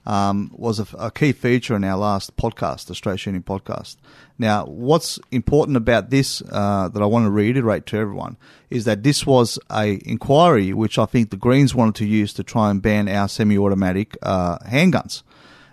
um, 0.06 0.52
was 0.54 0.80
a, 0.80 0.88
a 0.98 1.12
key 1.12 1.34
feature 1.34 1.76
in 1.76 1.84
our 1.84 1.98
last 1.98 2.36
podcast, 2.38 2.88
the 2.88 2.96
Straight 2.96 3.20
Shooting 3.20 3.44
podcast. 3.44 3.98
Now, 4.40 4.66
what's 4.66 5.20
important 5.32 5.76
about 5.78 6.10
this 6.10 6.42
uh, 6.52 6.90
that 6.90 7.02
I 7.02 7.06
want 7.06 7.26
to 7.26 7.32
reiterate 7.32 7.86
to 7.88 7.98
everyone 7.98 8.38
is 8.70 8.86
that 8.86 9.04
this 9.04 9.26
was 9.26 9.60
a 9.70 10.00
inquiry 10.06 10.74
which 10.74 10.98
I 10.98 11.06
think 11.06 11.30
the 11.30 11.38
Greens 11.38 11.76
wanted 11.76 11.96
to 11.96 12.06
use 12.06 12.34
to 12.34 12.44
try 12.44 12.72
and 12.72 12.82
ban 12.82 13.10
our 13.10 13.28
semi-automatic 13.28 14.18
uh, 14.22 14.60
handguns. 14.60 15.24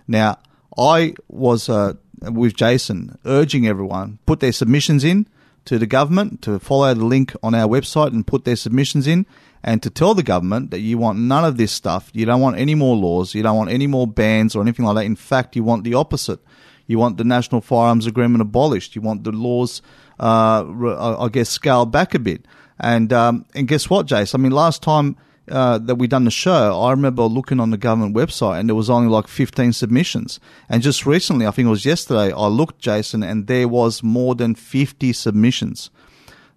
Now, 0.07 0.37
I 0.77 1.15
was 1.27 1.69
uh, 1.69 1.93
with 2.21 2.55
Jason 2.55 3.17
urging 3.25 3.67
everyone 3.67 4.19
put 4.25 4.39
their 4.39 4.51
submissions 4.51 5.03
in 5.03 5.27
to 5.65 5.79
the 5.79 5.87
government 5.87 6.41
to 6.43 6.59
follow 6.59 6.93
the 6.93 7.05
link 7.05 7.35
on 7.41 7.55
our 7.55 7.67
website 7.67 8.07
and 8.07 8.25
put 8.25 8.45
their 8.45 8.55
submissions 8.55 9.07
in 9.07 9.25
and 9.63 9.81
to 9.81 9.89
tell 9.89 10.13
the 10.13 10.23
government 10.23 10.69
that 10.71 10.79
you 10.79 10.97
want 10.97 11.17
none 11.17 11.43
of 11.43 11.57
this 11.57 11.71
stuff. 11.71 12.11
You 12.13 12.25
don't 12.25 12.39
want 12.39 12.59
any 12.59 12.75
more 12.75 12.95
laws. 12.95 13.33
You 13.33 13.41
don't 13.41 13.57
want 13.57 13.71
any 13.71 13.87
more 13.87 14.05
bans 14.05 14.55
or 14.55 14.61
anything 14.61 14.85
like 14.85 14.95
that. 14.95 15.05
In 15.05 15.15
fact, 15.15 15.55
you 15.55 15.63
want 15.63 15.83
the 15.83 15.95
opposite. 15.95 16.39
You 16.85 16.99
want 16.99 17.17
the 17.17 17.23
National 17.23 17.61
Firearms 17.61 18.05
Agreement 18.05 18.43
abolished. 18.43 18.95
You 18.95 19.01
want 19.01 19.23
the 19.23 19.31
laws, 19.31 19.81
uh, 20.19 20.63
I 21.19 21.29
guess, 21.31 21.49
scaled 21.49 21.91
back 21.91 22.13
a 22.13 22.19
bit. 22.19 22.45
And 22.79 23.11
um, 23.11 23.45
and 23.55 23.67
guess 23.67 23.89
what, 23.89 24.05
Jace? 24.05 24.35
I 24.35 24.37
mean, 24.37 24.51
last 24.51 24.83
time 24.83 25.17
uh, 25.49 25.77
that 25.77 25.95
we 25.95 26.07
done 26.07 26.25
the 26.25 26.31
show, 26.31 26.81
I 26.81 26.91
remember 26.91 27.23
looking 27.23 27.59
on 27.59 27.71
the 27.71 27.77
government 27.77 28.15
website 28.15 28.59
and 28.59 28.69
there 28.69 28.75
was 28.75 28.89
only 28.89 29.09
like 29.09 29.27
15 29.27 29.73
submissions. 29.73 30.39
And 30.69 30.81
just 30.81 31.05
recently, 31.05 31.45
I 31.45 31.51
think 31.51 31.67
it 31.67 31.69
was 31.69 31.85
yesterday, 31.85 32.31
I 32.33 32.47
looked, 32.47 32.79
Jason, 32.79 33.23
and 33.23 33.47
there 33.47 33.67
was 33.67 34.03
more 34.03 34.35
than 34.35 34.55
50 34.55 35.13
submissions. 35.13 35.89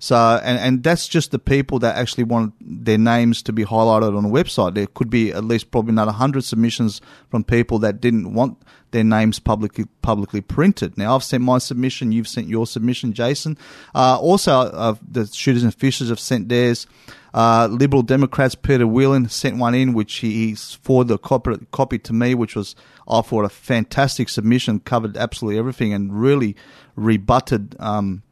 So, 0.00 0.16
and, 0.16 0.58
and 0.58 0.82
that's 0.84 1.08
just 1.08 1.32
the 1.32 1.40
people 1.40 1.80
that 1.80 1.96
actually 1.96 2.24
want 2.24 2.54
their 2.60 2.98
names 2.98 3.42
to 3.42 3.52
be 3.52 3.64
highlighted 3.64 4.16
on 4.16 4.22
the 4.22 4.28
website. 4.28 4.74
There 4.74 4.86
could 4.86 5.10
be 5.10 5.32
at 5.32 5.44
least 5.44 5.72
probably 5.72 5.90
another 5.90 6.12
100 6.12 6.44
submissions 6.44 7.00
from 7.28 7.42
people 7.42 7.80
that 7.80 8.00
didn't 8.00 8.32
want 8.32 8.62
their 8.90 9.04
names 9.04 9.38
publicly 9.38 9.86
publicly 10.02 10.40
printed. 10.40 10.96
Now, 10.96 11.14
I've 11.14 11.24
sent 11.24 11.42
my 11.42 11.58
submission, 11.58 12.12
you've 12.12 12.28
sent 12.28 12.48
your 12.48 12.66
submission, 12.66 13.12
Jason. 13.12 13.58
Uh, 13.94 14.18
also, 14.18 14.52
uh, 14.52 14.94
the 15.06 15.26
Shooters 15.26 15.62
and 15.62 15.74
Fishers 15.74 16.08
have 16.08 16.20
sent 16.20 16.48
theirs. 16.48 16.86
Uh, 17.34 17.68
Liberal 17.70 18.02
Democrats, 18.02 18.54
Peter 18.54 18.86
Whelan 18.86 19.28
sent 19.28 19.58
one 19.58 19.74
in, 19.74 19.92
which 19.92 20.16
he 20.16 20.48
he's 20.48 20.74
forwarded 20.74 21.08
the 21.10 21.18
copy, 21.18 21.52
copy 21.70 21.98
to 21.98 22.12
me, 22.12 22.34
which 22.34 22.56
was, 22.56 22.74
I 23.06 23.20
thought, 23.20 23.44
a 23.44 23.50
fantastic 23.50 24.28
submission, 24.28 24.80
covered 24.80 25.16
absolutely 25.16 25.58
everything 25.58 25.92
and 25.92 26.20
really 26.20 26.56
rebutted 26.96 27.76
um, 27.78 28.22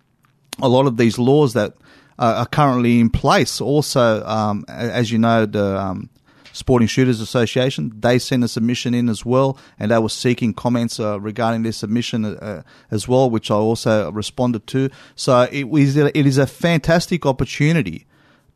a 0.60 0.68
lot 0.68 0.86
of 0.86 0.96
these 0.96 1.18
laws 1.18 1.52
that 1.52 1.74
uh, 2.18 2.36
are 2.38 2.46
currently 2.46 2.98
in 2.98 3.10
place. 3.10 3.60
Also, 3.60 4.24
um, 4.24 4.64
as 4.68 5.12
you 5.12 5.18
know, 5.18 5.44
the 5.44 5.78
um, 5.78 6.08
Sporting 6.56 6.88
Shooters 6.88 7.20
Association 7.20 7.92
they 8.00 8.18
sent 8.18 8.42
a 8.42 8.48
submission 8.48 8.94
in 8.94 9.08
as 9.08 9.26
well, 9.26 9.58
and 9.78 9.90
they 9.90 9.98
were 9.98 10.08
seeking 10.08 10.54
comments 10.54 10.98
uh, 10.98 11.20
regarding 11.20 11.62
their 11.62 11.72
submission 11.72 12.24
uh, 12.24 12.62
as 12.90 13.06
well, 13.06 13.28
which 13.28 13.50
I 13.50 13.54
also 13.54 14.10
responded 14.10 14.66
to. 14.68 14.88
So 15.14 15.48
it 15.52 15.68
was 15.68 15.96
it 15.96 16.16
is 16.16 16.38
a 16.38 16.46
fantastic 16.46 17.26
opportunity 17.26 18.06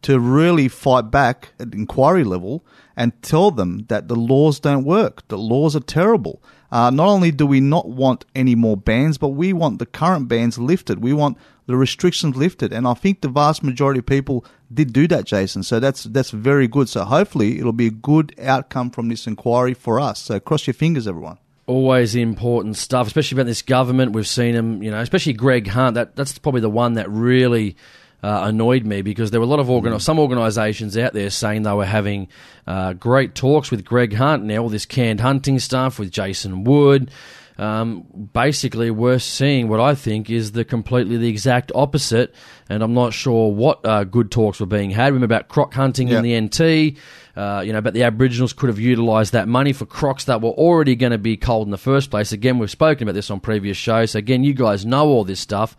to 0.02 0.18
really 0.18 0.68
fight 0.68 1.10
back 1.10 1.52
at 1.58 1.74
inquiry 1.74 2.24
level 2.24 2.64
and 2.96 3.20
tell 3.22 3.50
them 3.50 3.84
that 3.88 4.08
the 4.08 4.16
laws 4.16 4.58
don't 4.60 4.84
work. 4.84 5.26
The 5.28 5.36
laws 5.38 5.76
are 5.76 5.80
terrible. 5.80 6.42
Uh, 6.72 6.90
not 6.90 7.08
only 7.08 7.30
do 7.30 7.46
we 7.46 7.60
not 7.60 7.88
want 7.88 8.24
any 8.34 8.54
more 8.54 8.76
bans, 8.76 9.18
but 9.18 9.30
we 9.30 9.52
want 9.52 9.78
the 9.78 9.86
current 9.86 10.28
bans 10.28 10.58
lifted. 10.58 11.02
We 11.02 11.12
want 11.12 11.36
the 11.66 11.76
restrictions 11.76 12.36
lifted, 12.36 12.72
and 12.72 12.86
I 12.86 12.94
think 12.94 13.20
the 13.20 13.28
vast 13.28 13.62
majority 13.62 13.98
of 13.98 14.06
people 14.06 14.44
did 14.72 14.92
do 14.92 15.08
that, 15.08 15.24
Jason. 15.24 15.62
So 15.62 15.80
that's 15.80 16.04
that's 16.04 16.30
very 16.30 16.68
good. 16.68 16.88
So 16.88 17.04
hopefully 17.04 17.58
it'll 17.58 17.72
be 17.72 17.88
a 17.88 17.90
good 17.90 18.34
outcome 18.40 18.90
from 18.90 19.08
this 19.08 19.26
inquiry 19.26 19.74
for 19.74 19.98
us. 20.00 20.20
So 20.20 20.38
cross 20.40 20.66
your 20.66 20.74
fingers, 20.74 21.06
everyone. 21.08 21.38
always 21.66 22.14
important 22.16 22.76
stuff, 22.76 23.06
especially 23.06 23.36
about 23.36 23.46
this 23.46 23.62
government. 23.62 24.12
We've 24.12 24.26
seen 24.26 24.54
him, 24.54 24.82
you 24.82 24.90
know, 24.90 25.00
especially 25.00 25.34
Greg 25.34 25.68
Hunt. 25.68 25.94
That 25.94 26.16
that's 26.16 26.38
probably 26.38 26.60
the 26.62 26.70
one 26.70 26.94
that 26.94 27.08
really 27.10 27.76
uh, 28.22 28.40
annoyed 28.44 28.84
me 28.84 29.02
because 29.02 29.30
there 29.30 29.40
were 29.40 29.46
a 29.46 29.48
lot 29.48 29.60
of 29.60 29.70
organ- 29.70 29.98
some 30.00 30.18
organisations 30.18 30.96
out 30.98 31.12
there 31.12 31.30
saying 31.30 31.62
they 31.62 31.72
were 31.72 31.86
having 31.86 32.28
uh, 32.66 32.92
great 32.92 33.34
talks 33.34 33.70
with 33.70 33.84
Greg 33.84 34.14
Hunt. 34.14 34.44
Now 34.44 34.58
all 34.58 34.68
this 34.68 34.84
canned 34.86 35.20
hunting 35.20 35.58
stuff 35.58 35.98
with 35.98 36.10
Jason 36.10 36.64
Wood. 36.64 37.10
Um, 37.60 38.06
basically, 38.32 38.90
we're 38.90 39.18
seeing 39.18 39.68
what 39.68 39.80
I 39.80 39.94
think 39.94 40.30
is 40.30 40.52
the 40.52 40.64
completely 40.64 41.18
the 41.18 41.28
exact 41.28 41.70
opposite, 41.74 42.34
and 42.70 42.82
I'm 42.82 42.94
not 42.94 43.12
sure 43.12 43.52
what 43.52 43.84
uh, 43.84 44.04
good 44.04 44.30
talks 44.30 44.60
were 44.60 44.66
being 44.66 44.88
had. 44.90 45.12
Remember 45.12 45.26
about 45.26 45.48
croc 45.48 45.74
hunting 45.74 46.08
Yeah. 46.08 46.20
in 46.20 46.24
the 46.24 46.40
NT, 46.40 46.96
uh, 47.36 47.60
you 47.60 47.74
know, 47.74 47.82
but 47.82 47.92
the 47.92 48.04
Aboriginals 48.04 48.54
could 48.54 48.68
have 48.70 48.78
utilised 48.80 49.32
that 49.32 49.46
money 49.46 49.74
for 49.74 49.84
crocs 49.84 50.24
that 50.24 50.40
were 50.40 50.50
already 50.52 50.96
going 50.96 51.12
to 51.12 51.18
be 51.18 51.36
cold 51.36 51.66
in 51.66 51.70
the 51.70 51.76
first 51.78 52.10
place. 52.10 52.32
Again, 52.32 52.58
we've 52.58 52.70
spoken 52.70 53.02
about 53.06 53.14
this 53.14 53.30
on 53.30 53.40
previous 53.40 53.76
shows. 53.76 54.12
So 54.12 54.18
again, 54.20 54.42
you 54.42 54.54
guys 54.54 54.86
know 54.86 55.06
all 55.08 55.24
this 55.24 55.40
stuff. 55.40 55.76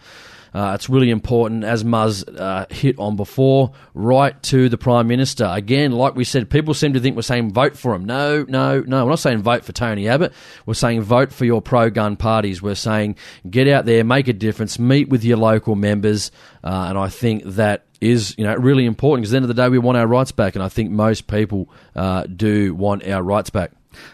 Uh, 0.54 0.74
it's 0.76 0.90
really 0.90 1.10
important, 1.10 1.64
as 1.64 1.84
Muzz 1.84 2.24
uh, 2.38 2.66
hit 2.70 3.00
on 3.00 3.16
before, 3.16 3.72
write 3.94 4.44
to 4.44 4.68
the 4.68 4.78
Prime 4.78 5.08
Minister. 5.08 5.48
Again, 5.50 5.92
like 5.94 6.16
we 6.16 6.24
said, 6.24 6.50
people 6.50 6.74
seem 6.74 6.94
to 6.94 7.00
think 7.00 7.16
we're 7.16 7.22
saying 7.22 7.54
vote 7.54 7.78
for 7.78 7.96
him. 7.96 8.06
No, 8.06 8.44
no, 8.48 8.82
no. 8.82 9.06
We're 9.06 9.12
not 9.12 9.20
saying 9.20 9.42
vote 9.44 9.64
for 9.64 9.72
Tony 9.72 10.10
Abbott. 10.10 10.34
We're 10.66 10.74
saying 10.74 11.04
vote 11.04 11.32
for 11.32 11.46
your 11.46 11.62
pro 11.62 11.90
gun 11.90 12.18
parties. 12.18 12.62
We're 12.62 12.76
saying 12.76 13.16
get 13.50 13.68
out 13.70 13.86
there, 13.86 14.04
make 14.04 14.28
a 14.28 14.34
difference, 14.34 14.78
meet 14.78 15.08
with 15.08 15.24
your 15.24 15.38
local 15.38 15.76
members. 15.76 16.32
Uh, 16.64 16.88
and 16.90 16.98
I 16.98 17.08
think 17.08 17.44
that 17.44 17.86
is 18.02 18.36
you 18.38 18.44
know 18.44 18.56
really 18.56 18.86
important 18.86 19.22
because 19.22 19.32
at 19.32 19.36
the 19.36 19.38
end 19.38 19.50
of 19.50 19.56
the 19.56 19.62
day, 19.62 19.70
we 19.70 19.80
want 19.80 19.98
our 19.98 20.08
rights 20.08 20.32
back. 20.34 20.56
And 20.56 20.64
I 20.64 20.68
think 20.68 20.92
most 20.92 21.28
people 21.28 21.70
uh, 21.96 22.24
do 22.24 22.76
want 22.76 23.08
our 23.08 23.24
rights 23.24 23.50
back. 23.50 23.72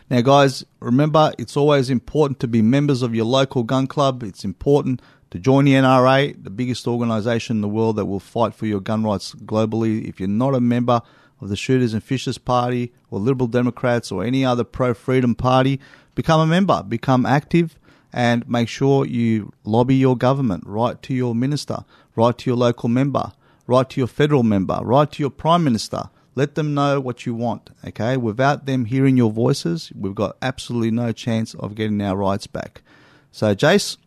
Now, 0.10 0.22
guys, 0.22 0.66
remember 0.80 1.34
it's 1.38 1.58
always 1.58 1.90
important 1.90 2.40
to 2.42 2.48
be 2.48 2.62
members 2.62 3.02
of 3.02 3.14
your 3.16 3.26
local 3.26 3.64
gun 3.64 3.88
club. 3.88 4.24
It's 4.24 4.44
important 4.44 5.02
to 5.32 5.40
join 5.40 5.66
the 5.66 5.74
NRA, 5.74 6.42
the 6.42 6.50
biggest 6.50 6.88
organisation 6.88 7.58
in 7.58 7.62
the 7.62 7.68
world 7.68 7.98
that 7.98 8.06
will 8.06 8.20
fight 8.20 8.54
for 8.54 8.66
your 8.66 8.80
gun 8.80 9.04
rights 9.04 9.34
globally. 9.34 10.08
If 10.08 10.20
you're 10.20 10.30
not 10.30 10.56
a 10.56 10.62
member 10.62 11.02
of 11.42 11.50
the 11.50 11.56
Shooters 11.56 11.94
and 11.94 12.04
Fishers 12.04 12.38
Party 12.38 12.94
or 13.12 13.20
Liberal 13.20 13.48
Democrats 13.48 14.12
or 14.12 14.24
any 14.24 14.46
other 14.46 14.64
pro 14.64 14.94
freedom 14.94 15.36
party, 15.36 15.80
become 16.16 16.40
a 16.40 16.48
member, 16.48 16.84
become 16.84 17.26
active, 17.26 17.78
and 18.14 18.48
make 18.50 18.70
sure 18.70 19.06
you 19.06 19.52
lobby 19.64 19.96
your 19.96 20.18
government, 20.18 20.64
write 20.66 21.02
to 21.04 21.14
your 21.14 21.36
minister, 21.36 21.84
write 22.16 22.40
to 22.40 22.50
your 22.50 22.58
local 22.58 22.90
member, 22.90 23.34
write 23.68 23.90
to 23.92 24.02
your 24.02 24.08
federal 24.08 24.44
member, 24.44 24.80
write 24.82 25.12
to 25.14 25.24
your 25.24 25.30
prime 25.30 25.64
minister. 25.64 26.10
Let 26.36 26.54
them 26.54 26.76
know 26.76 27.00
what 27.00 27.26
you 27.26 27.34
want, 27.34 27.72
okay? 27.84 28.16
Without 28.16 28.68
them 28.68 28.86
hearing 28.86 29.18
your 29.18 29.32
voices, 29.32 29.92
we've 29.96 30.14
got 30.14 30.38
absolutely 30.42 30.92
no 30.92 31.12
chance 31.12 31.56
of 31.56 31.74
getting 31.74 32.00
our 32.00 32.16
rights 32.16 32.46
back. 32.46 32.84
So, 33.32 33.56
Jace, 33.56 33.98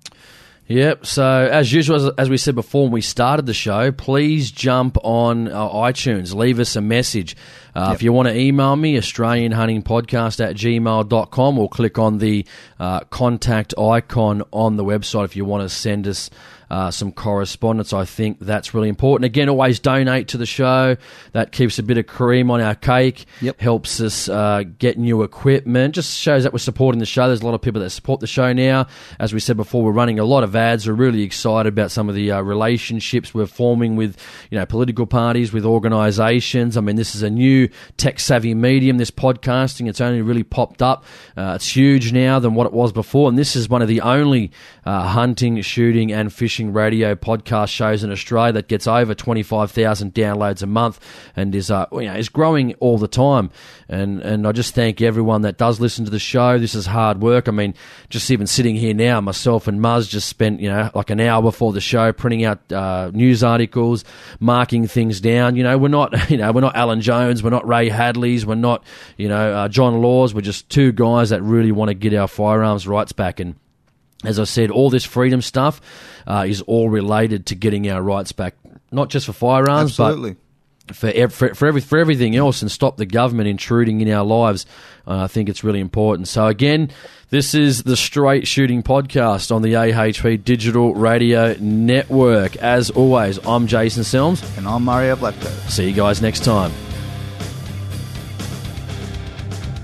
Yep. 0.70 1.04
So 1.04 1.24
as 1.24 1.72
usual, 1.72 1.96
as, 1.96 2.14
as 2.16 2.30
we 2.30 2.36
said 2.36 2.54
before 2.54 2.84
when 2.84 2.92
we 2.92 3.00
started 3.00 3.44
the 3.44 3.52
show, 3.52 3.90
please 3.90 4.52
jump 4.52 4.96
on 5.02 5.48
uh, 5.48 5.68
iTunes, 5.68 6.32
leave 6.32 6.60
us 6.60 6.76
a 6.76 6.80
message. 6.80 7.34
Uh, 7.74 7.86
Yep. 7.88 7.94
If 7.96 8.02
you 8.04 8.12
want 8.12 8.28
to 8.28 8.36
email 8.36 8.76
me, 8.76 8.96
AustralianHuntingPodcast 8.96 10.44
at 10.48 10.54
gmail.com 10.54 11.58
or 11.58 11.68
click 11.68 11.98
on 11.98 12.18
the 12.18 12.46
uh, 12.78 13.00
contact 13.00 13.74
icon 13.76 14.44
on 14.52 14.76
the 14.76 14.84
website 14.84 15.24
if 15.24 15.34
you 15.34 15.44
want 15.44 15.68
to 15.68 15.68
send 15.68 16.06
us 16.06 16.30
uh, 16.70 16.90
some 16.90 17.12
correspondence. 17.12 17.92
I 17.92 18.04
think 18.04 18.38
that's 18.38 18.74
really 18.74 18.88
important. 18.88 19.26
Again, 19.26 19.48
always 19.48 19.80
donate 19.80 20.28
to 20.28 20.38
the 20.38 20.46
show. 20.46 20.96
That 21.32 21.52
keeps 21.52 21.78
a 21.78 21.82
bit 21.82 21.98
of 21.98 22.06
cream 22.06 22.50
on 22.50 22.60
our 22.60 22.74
cake. 22.74 23.26
Yep. 23.40 23.60
Helps 23.60 24.00
us 24.00 24.28
uh, 24.28 24.64
get 24.78 24.98
new 24.98 25.22
equipment. 25.22 25.94
Just 25.94 26.18
shows 26.18 26.44
that 26.44 26.52
we're 26.52 26.58
supporting 26.58 27.00
the 27.00 27.06
show. 27.06 27.26
There's 27.26 27.42
a 27.42 27.44
lot 27.44 27.54
of 27.54 27.62
people 27.62 27.80
that 27.80 27.90
support 27.90 28.20
the 28.20 28.26
show 28.26 28.52
now. 28.52 28.86
As 29.18 29.34
we 29.34 29.40
said 29.40 29.56
before, 29.56 29.82
we're 29.82 29.90
running 29.90 30.18
a 30.18 30.24
lot 30.24 30.44
of 30.44 30.54
ads. 30.54 30.86
We're 30.86 30.94
really 30.94 31.22
excited 31.22 31.72
about 31.72 31.90
some 31.90 32.08
of 32.08 32.14
the 32.14 32.30
uh, 32.30 32.40
relationships 32.40 33.34
we're 33.34 33.46
forming 33.46 33.96
with, 33.96 34.16
you 34.50 34.58
know, 34.58 34.66
political 34.66 35.06
parties, 35.06 35.52
with 35.52 35.64
organisations. 35.64 36.76
I 36.76 36.80
mean, 36.80 36.96
this 36.96 37.14
is 37.14 37.22
a 37.22 37.30
new 37.30 37.68
tech 37.96 38.20
savvy 38.20 38.54
medium. 38.54 38.98
This 38.98 39.10
podcasting, 39.10 39.88
it's 39.88 40.00
only 40.00 40.22
really 40.22 40.44
popped 40.44 40.82
up. 40.82 41.04
Uh, 41.36 41.54
it's 41.56 41.74
huge 41.74 42.12
now 42.12 42.38
than 42.38 42.54
what 42.54 42.66
it 42.66 42.72
was 42.72 42.92
before, 42.92 43.28
and 43.28 43.38
this 43.38 43.56
is 43.56 43.68
one 43.68 43.82
of 43.82 43.88
the 43.88 44.00
only 44.02 44.52
uh, 44.84 45.08
hunting, 45.08 45.60
shooting, 45.62 46.12
and 46.12 46.32
fishing 46.32 46.59
radio 46.68 47.14
podcast 47.14 47.68
shows 47.68 48.04
in 48.04 48.12
Australia 48.12 48.52
that 48.52 48.68
gets 48.68 48.86
over 48.86 49.14
twenty 49.14 49.42
five 49.42 49.70
thousand 49.70 50.14
downloads 50.14 50.62
a 50.62 50.66
month 50.66 51.00
and 51.34 51.54
is 51.54 51.70
uh, 51.70 51.86
you 51.92 52.02
know 52.02 52.14
is 52.14 52.28
growing 52.28 52.74
all 52.74 52.98
the 52.98 53.08
time. 53.08 53.50
And 53.88 54.20
and 54.20 54.46
I 54.46 54.52
just 54.52 54.74
thank 54.74 55.02
everyone 55.02 55.42
that 55.42 55.58
does 55.58 55.80
listen 55.80 56.04
to 56.04 56.10
the 56.10 56.18
show. 56.18 56.58
This 56.58 56.74
is 56.74 56.86
hard 56.86 57.20
work. 57.20 57.48
I 57.48 57.50
mean, 57.50 57.74
just 58.08 58.30
even 58.30 58.46
sitting 58.46 58.76
here 58.76 58.94
now, 58.94 59.20
myself 59.20 59.66
and 59.66 59.80
Muzz 59.80 60.08
just 60.08 60.28
spent 60.28 60.60
you 60.60 60.68
know 60.68 60.90
like 60.94 61.10
an 61.10 61.20
hour 61.20 61.42
before 61.42 61.72
the 61.72 61.80
show 61.80 62.12
printing 62.12 62.44
out 62.44 62.72
uh, 62.72 63.10
news 63.12 63.42
articles, 63.42 64.04
marking 64.38 64.86
things 64.86 65.20
down. 65.20 65.56
You 65.56 65.64
know, 65.64 65.78
we're 65.78 65.88
not 65.88 66.30
you 66.30 66.36
know 66.36 66.52
we're 66.52 66.60
not 66.60 66.76
Alan 66.76 67.00
Jones, 67.00 67.42
we're 67.42 67.50
not 67.50 67.66
Ray 67.66 67.88
Hadley's, 67.88 68.46
we're 68.46 68.54
not 68.54 68.84
you 69.16 69.28
know 69.28 69.52
uh, 69.52 69.68
John 69.68 70.00
Laws. 70.00 70.34
We're 70.34 70.40
just 70.40 70.68
two 70.68 70.92
guys 70.92 71.30
that 71.30 71.42
really 71.42 71.72
want 71.72 71.88
to 71.88 71.94
get 71.94 72.14
our 72.14 72.28
firearms 72.28 72.86
rights 72.86 73.12
back 73.12 73.40
and. 73.40 73.56
As 74.24 74.38
I 74.38 74.44
said, 74.44 74.70
all 74.70 74.90
this 74.90 75.04
freedom 75.04 75.40
stuff 75.40 75.80
uh, 76.26 76.44
is 76.46 76.60
all 76.62 76.90
related 76.90 77.46
to 77.46 77.54
getting 77.54 77.88
our 77.90 78.02
rights 78.02 78.32
back, 78.32 78.54
not 78.92 79.08
just 79.08 79.26
for 79.26 79.32
firearms, 79.32 79.92
absolutely. 79.92 80.36
but 80.86 80.96
for, 80.96 81.08
ev- 81.08 81.32
for, 81.32 81.54
for, 81.54 81.66
every, 81.66 81.80
for 81.80 81.98
everything 81.98 82.36
else 82.36 82.62
and 82.62 82.70
stop 82.70 82.96
the 82.96 83.06
government 83.06 83.48
intruding 83.48 84.00
in 84.00 84.10
our 84.10 84.24
lives. 84.24 84.66
Uh, 85.06 85.24
I 85.24 85.26
think 85.26 85.48
it's 85.48 85.64
really 85.64 85.80
important. 85.80 86.28
So, 86.28 86.46
again, 86.46 86.90
this 87.30 87.54
is 87.54 87.84
the 87.84 87.96
Straight 87.96 88.46
Shooting 88.46 88.82
Podcast 88.82 89.54
on 89.54 89.62
the 89.62 89.74
AHP 89.74 90.44
Digital 90.44 90.94
Radio 90.94 91.54
Network. 91.58 92.56
As 92.56 92.90
always, 92.90 93.38
I'm 93.46 93.66
Jason 93.66 94.02
Selms. 94.02 94.58
And 94.58 94.66
I'm 94.66 94.84
Mario 94.84 95.16
Blackburn. 95.16 95.52
See 95.68 95.88
you 95.88 95.94
guys 95.94 96.20
next 96.20 96.44
time. 96.44 96.72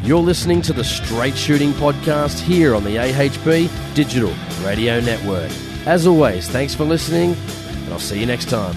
You're 0.07 0.23
listening 0.23 0.63
to 0.63 0.73
the 0.73 0.85
Straight 0.85 1.37
Shooting 1.37 1.73
Podcast 1.73 2.39
here 2.39 2.77
on 2.77 2.85
the 2.85 2.95
AHP 2.95 3.69
Digital 3.97 4.33
Radio 4.63 5.01
Network. 5.01 5.51
As 5.85 6.07
always, 6.07 6.49
thanks 6.49 6.77
for 6.77 6.85
listening, 6.85 7.35
and 7.35 7.93
I'll 7.93 7.99
see 7.99 8.21
you 8.21 8.27
next 8.27 8.49
time. 8.49 8.77